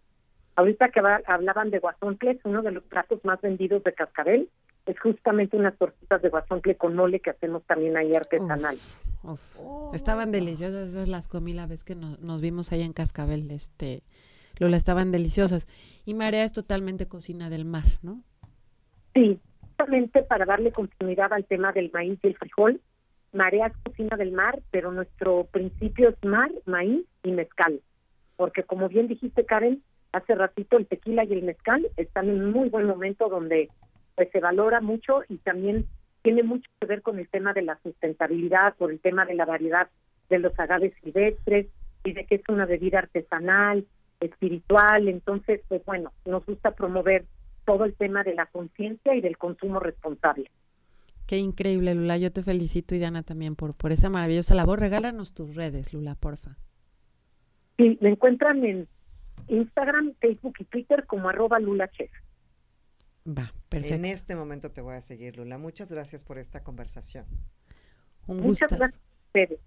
Ahorita 0.57 0.89
que 0.89 1.01
hablaban 1.27 1.71
de 1.71 1.79
guasontles, 1.79 2.39
uno 2.45 2.63
de 2.63 2.73
los 2.73 2.83
platos 2.85 3.25
más 3.25 3.41
vendidos 3.43 3.85
de 3.85 3.93
Cascabel 3.93 4.49
es 4.87 4.99
justamente 5.01 5.57
unas 5.57 5.77
tortitas 5.77 6.23
de 6.23 6.29
guasontle 6.31 6.77
con 6.77 6.95
mole 6.95 7.21
que 7.21 7.31
hacemos 7.31 7.63
también 7.65 7.97
ahí 7.97 8.15
artesanal. 8.15 8.75
Uf, 9.23 9.57
Oh, 9.59 9.91
estaban 9.95 10.31
deliciosas, 10.31 10.91
esas 10.91 11.09
las 11.09 11.29
comí 11.29 11.53
la 11.53 11.67
vez 11.67 11.85
que 11.85 11.95
nos, 11.95 12.21
nos 12.21 12.41
vimos 12.41 12.73
ahí 12.73 12.83
en 12.83 12.93
Cascabel, 12.93 13.51
este, 13.51 14.03
Lola, 14.59 14.77
estaban 14.77 15.11
deliciosas. 15.13 15.67
Y 16.05 16.15
Marea 16.15 16.45
es 16.45 16.53
totalmente 16.53 17.07
cocina 17.09 17.51
del 17.51 17.65
mar, 17.65 17.85
¿no? 18.03 18.23
Sí, 19.15 19.39
justamente 19.61 20.23
para 20.23 20.45
darle 20.45 20.73
continuidad 20.73 21.33
al 21.33 21.45
tema 21.45 21.73
del 21.73 21.91
maíz 21.93 22.19
y 22.23 22.29
el 22.29 22.37
frijol, 22.37 22.81
Marea 23.33 23.67
es 23.67 23.77
cocina 23.85 24.17
del 24.17 24.33
mar, 24.33 24.63
pero 24.71 24.93
nuestro 24.93 25.45
principio 25.45 26.09
es 26.09 26.17
mar, 26.25 26.51
maíz 26.65 27.05
y 27.23 27.33
mezcal. 27.33 27.81
Porque 28.37 28.63
como 28.63 28.89
bien 28.89 29.09
dijiste, 29.09 29.45
Karen, 29.45 29.83
hace 30.13 30.35
ratito 30.35 30.77
el 30.77 30.87
tequila 30.87 31.25
y 31.25 31.33
el 31.33 31.43
mezcal 31.43 31.87
están 31.97 32.29
en 32.29 32.43
un 32.43 32.53
muy 32.53 32.69
buen 32.69 32.87
momento 32.87 33.29
donde 33.29 33.69
pues 34.15 34.31
se 34.33 34.41
valora 34.41 34.81
mucho 34.81 35.23
y 35.29 35.37
también 35.39 35.87
tiene 36.23 36.43
mucho 36.43 36.69
que 36.81 36.87
ver 36.87 37.03
con 37.03 37.19
el 37.19 37.29
tema 37.29 37.53
de 37.53 37.63
la 37.63 37.79
sustentabilidad, 37.83 38.75
por 38.77 38.91
el 38.91 38.99
tema 38.99 39.25
de 39.27 39.35
la 39.35 39.45
variedad 39.45 39.89
de 40.29 40.39
los 40.39 40.59
agaves 40.59 40.93
silvestres 41.03 41.67
y 42.05 42.13
de 42.13 42.25
que 42.25 42.37
es 42.37 42.43
una 42.49 42.67
bebida 42.67 42.99
artesanal, 42.99 43.87
espiritual. 44.21 45.09
Entonces, 45.09 45.61
pues 45.69 45.85
bueno, 45.85 46.13
nos 46.25 46.45
gusta 46.45 46.73
promover 46.73 47.27
todo 47.65 47.85
el 47.85 47.95
tema 47.95 48.25
de 48.25 48.35
la 48.35 48.47
conciencia 48.47 49.15
y 49.15 49.21
del 49.21 49.37
consumo 49.37 49.81
responsable. 49.81 50.51
Qué 51.27 51.39
increíble, 51.39 51.95
Lula. 51.95 52.17
Yo 52.17 52.33
te 52.33 52.43
felicito 52.43 52.95
y 52.95 52.99
Diana 52.99 53.23
también 53.23 53.57
por, 53.57 53.77
por 53.77 53.93
esa 53.93 54.09
maravillosa 54.09 54.55
labor. 54.55 54.81
Regálanos 54.81 55.35
tus 55.35 55.57
redes, 55.57 55.93
Lula, 55.93 56.15
porfa. 56.15 56.57
Sí, 57.77 57.99
me 58.01 58.11
encuentran 58.11 58.65
en 58.65 58.89
Instagram, 59.49 60.15
Facebook 60.21 60.55
y 60.59 60.65
Twitter 60.65 61.07
como 61.07 61.29
arroba 61.29 61.59
lulachef. 61.59 62.11
Va, 63.27 63.53
perfecto. 63.69 63.95
En 63.95 64.05
este 64.05 64.37
momento 64.37 64.71
te 64.71 64.81
voy 64.81 64.95
a 64.95 65.01
seguir, 65.01 65.37
Lula. 65.37 65.59
Muchas 65.59 65.91
gracias 65.91 66.23
por 66.23 66.39
esta 66.39 66.63
conversación. 66.63 67.27
Un 68.27 68.39
Muchas 68.39 68.71
gusto. 68.71 68.77
gracias 68.77 69.01
a 69.03 69.27
ustedes. 69.27 69.61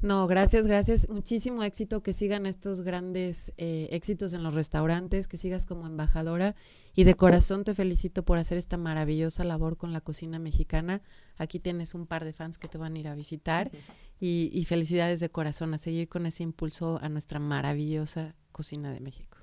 No, 0.00 0.28
gracias, 0.28 0.68
gracias. 0.68 1.08
Muchísimo 1.08 1.64
éxito, 1.64 2.04
que 2.04 2.12
sigan 2.12 2.46
estos 2.46 2.82
grandes 2.82 3.52
eh, 3.56 3.88
éxitos 3.90 4.32
en 4.32 4.44
los 4.44 4.54
restaurantes, 4.54 5.26
que 5.26 5.36
sigas 5.36 5.66
como 5.66 5.88
embajadora 5.88 6.54
y 6.94 7.02
de 7.02 7.14
corazón 7.14 7.64
te 7.64 7.74
felicito 7.74 8.24
por 8.24 8.38
hacer 8.38 8.58
esta 8.58 8.76
maravillosa 8.76 9.42
labor 9.42 9.76
con 9.76 9.92
la 9.92 10.00
cocina 10.00 10.38
mexicana. 10.38 11.02
Aquí 11.36 11.58
tienes 11.58 11.94
un 11.94 12.06
par 12.06 12.24
de 12.24 12.32
fans 12.32 12.58
que 12.58 12.68
te 12.68 12.78
van 12.78 12.94
a 12.94 12.98
ir 13.00 13.08
a 13.08 13.16
visitar 13.16 13.72
y, 14.20 14.50
y 14.52 14.64
felicidades 14.64 15.20
de 15.20 15.30
corazón 15.30 15.74
a 15.74 15.78
seguir 15.78 16.08
con 16.08 16.26
ese 16.26 16.42
impulso 16.42 16.98
a 17.02 17.08
nuestra 17.08 17.38
maravillosa 17.38 18.34
cocina 18.52 18.92
de 18.92 19.00
México. 19.00 19.38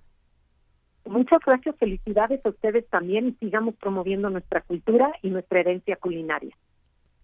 Muchas 1.05 1.39
gracias, 1.45 1.75
felicidades 1.77 2.43
a 2.45 2.49
ustedes 2.49 2.87
también 2.89 3.27
y 3.27 3.33
sigamos 3.45 3.75
promoviendo 3.75 4.29
nuestra 4.29 4.61
cultura 4.61 5.13
y 5.21 5.29
nuestra 5.29 5.59
herencia 5.59 5.95
culinaria. 5.97 6.55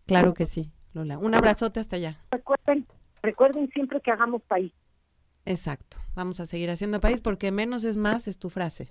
Claro 0.05 0.33
que 0.33 0.45
sí, 0.45 0.71
Lola. 0.93 1.17
Un 1.17 1.33
abrazote 1.33 1.79
hasta 1.79 1.95
allá. 1.95 2.19
Recuerden, 2.29 2.85
recuerden 3.23 3.69
siempre 3.69 3.99
que 4.01 4.11
hagamos 4.11 4.43
país. 4.43 4.71
Exacto. 5.45 5.97
Vamos 6.15 6.39
a 6.39 6.45
seguir 6.45 6.69
haciendo 6.69 6.99
país 6.99 7.21
porque 7.21 7.51
menos 7.51 7.83
es 7.83 7.97
más, 7.97 8.27
es 8.27 8.37
tu 8.37 8.49
frase. 8.49 8.89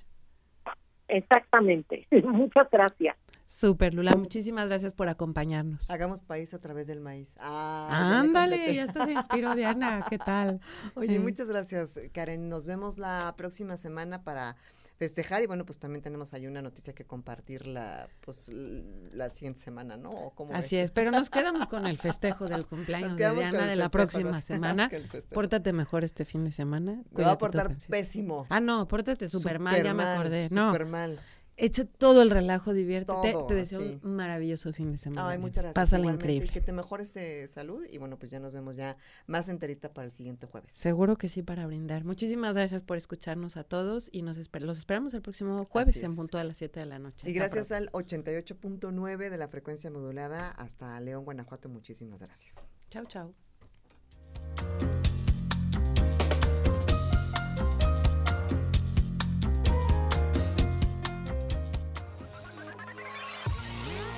Exactamente. 1.06 2.06
Muchas 2.24 2.68
gracias. 2.70 3.16
Súper, 3.54 3.94
Lula. 3.94 4.14
Muchísimas 4.14 4.68
gracias 4.68 4.94
por 4.94 5.08
acompañarnos. 5.08 5.90
Hagamos 5.90 6.22
país 6.22 6.54
a 6.54 6.60
través 6.60 6.86
del 6.86 7.00
maíz. 7.00 7.34
Ah, 7.40 8.20
Ándale, 8.20 8.72
ya 8.72 8.84
hasta 8.84 9.06
se 9.06 9.10
inspiró 9.12 9.54
Diana, 9.56 10.06
¿qué 10.08 10.18
tal? 10.18 10.60
Oye, 10.94 11.16
Eh. 11.16 11.18
muchas 11.18 11.48
gracias, 11.48 11.98
Karen. 12.14 12.48
Nos 12.48 12.68
vemos 12.68 12.96
la 12.96 13.34
próxima 13.36 13.76
semana 13.76 14.22
para 14.22 14.54
festejar 14.98 15.42
y 15.42 15.46
bueno, 15.48 15.66
pues 15.66 15.80
también 15.80 16.00
tenemos 16.00 16.32
ahí 16.32 16.46
una 16.46 16.62
noticia 16.62 16.92
que 16.92 17.04
compartir 17.04 17.66
la, 17.66 18.08
pues, 18.20 18.50
la 18.50 19.30
siguiente 19.30 19.58
semana, 19.58 19.96
¿no? 19.96 20.10
¿O 20.10 20.30
cómo 20.32 20.54
Así 20.54 20.76
ves? 20.76 20.84
es, 20.84 20.90
pero 20.92 21.10
nos 21.10 21.28
quedamos 21.28 21.66
con 21.66 21.86
el 21.88 21.98
festejo 21.98 22.46
del 22.46 22.66
cumpleaños 22.66 23.16
de 23.16 23.34
Diana 23.34 23.66
de 23.66 23.74
la 23.74 23.88
próxima 23.88 24.40
semana. 24.42 24.88
Pórtate 25.32 25.72
mejor 25.72 26.04
este 26.04 26.24
fin 26.24 26.44
de 26.44 26.52
semana. 26.52 27.02
Me 27.10 27.24
voy 27.24 27.32
a 27.32 27.36
portar 27.36 27.76
pésimo. 27.88 28.46
Ah, 28.48 28.60
no, 28.60 28.86
pórtate 28.86 29.28
súper 29.28 29.58
mal, 29.58 29.82
ya 29.82 29.92
me 29.92 30.04
acordé. 30.04 30.48
No, 30.52 30.70
Supermal. 30.70 31.18
Echa 31.64 31.84
todo 31.84 32.22
el 32.22 32.30
relajo, 32.30 32.72
diviértete. 32.72 33.32
Todo, 33.32 33.46
te 33.46 33.54
deseo 33.54 33.80
sí. 33.80 34.00
un 34.02 34.14
maravilloso 34.16 34.72
fin 34.72 34.92
de 34.92 34.98
semana. 34.98 35.28
Ay, 35.28 35.38
muchas 35.38 35.62
gracias. 35.62 35.74
Pásala 35.74 36.12
increíble. 36.12 36.46
Y 36.48 36.52
que 36.52 36.60
te 36.60 36.72
mejores 36.72 37.14
de 37.14 37.46
salud 37.48 37.84
y 37.90 37.98
bueno, 37.98 38.18
pues 38.18 38.30
ya 38.30 38.40
nos 38.40 38.54
vemos 38.54 38.76
ya 38.76 38.96
más 39.26 39.48
enterita 39.48 39.92
para 39.92 40.06
el 40.06 40.12
siguiente 40.12 40.46
jueves. 40.46 40.72
Seguro 40.72 41.16
que 41.16 41.28
sí 41.28 41.42
para 41.42 41.66
brindar. 41.66 42.04
Muchísimas 42.04 42.56
gracias 42.56 42.82
por 42.82 42.96
escucharnos 42.96 43.56
a 43.56 43.64
todos 43.64 44.08
y 44.12 44.22
nos 44.22 44.38
esper- 44.38 44.60
los 44.62 44.78
esperamos 44.78 45.14
el 45.14 45.22
próximo 45.22 45.64
jueves 45.64 46.02
en 46.02 46.16
punto 46.16 46.38
a 46.38 46.44
las 46.44 46.56
7 46.56 46.80
de 46.80 46.86
la 46.86 46.98
noche. 46.98 47.30
Y 47.30 47.38
Hasta 47.38 47.54
gracias 47.56 47.68
pronto. 47.68 47.96
al 47.98 48.04
88.9 48.04 49.30
de 49.30 49.38
la 49.38 49.48
frecuencia 49.48 49.90
modulada 49.90 50.48
hasta 50.50 50.98
León, 51.00 51.24
Guanajuato, 51.24 51.68
muchísimas 51.68 52.20
gracias. 52.20 52.54
Chau, 52.90 53.04
chau. 53.06 53.34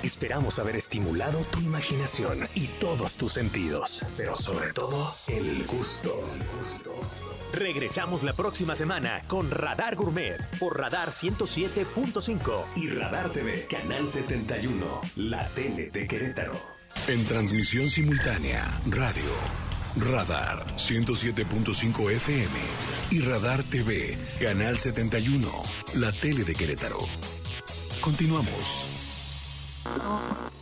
Esperamos 0.03 0.59
haber 0.59 0.75
estimulado 0.75 1.45
tu 1.45 1.61
imaginación 1.61 2.49
y 2.57 2.67
todos 2.67 3.17
tus 3.17 3.35
sentidos, 3.35 4.05
pero 4.17 4.35
sobre 4.35 4.73
todo 4.73 5.15
el 5.29 5.65
gusto. 5.65 6.21
Regresamos 7.53 8.25
la 8.25 8.33
próxima 8.33 8.75
semana 8.75 9.23
con 9.29 9.51
Radar 9.51 9.95
Gourmet 9.95 10.39
por 10.59 10.77
Radar 10.77 11.11
107.5 11.11 12.65
y 12.75 12.89
Radar 12.89 13.31
TV, 13.31 13.67
Canal 13.71 14.09
71, 14.09 15.01
la 15.17 15.49
tele 15.51 15.91
de 15.91 16.09
Querétaro. 16.09 16.59
En 17.07 17.25
transmisión 17.25 17.89
simultánea, 17.89 18.81
radio, 18.87 19.31
Radar 19.97 20.67
107.5 20.79 22.11
FM 22.11 22.51
y 23.11 23.21
Radar 23.21 23.63
TV, 23.63 24.19
Canal 24.41 24.79
71, 24.79 25.49
la 25.95 26.11
tele 26.11 26.43
de 26.43 26.55
Querétaro. 26.55 26.99
Continuamos. 28.01 29.02
Oh. 29.87 30.62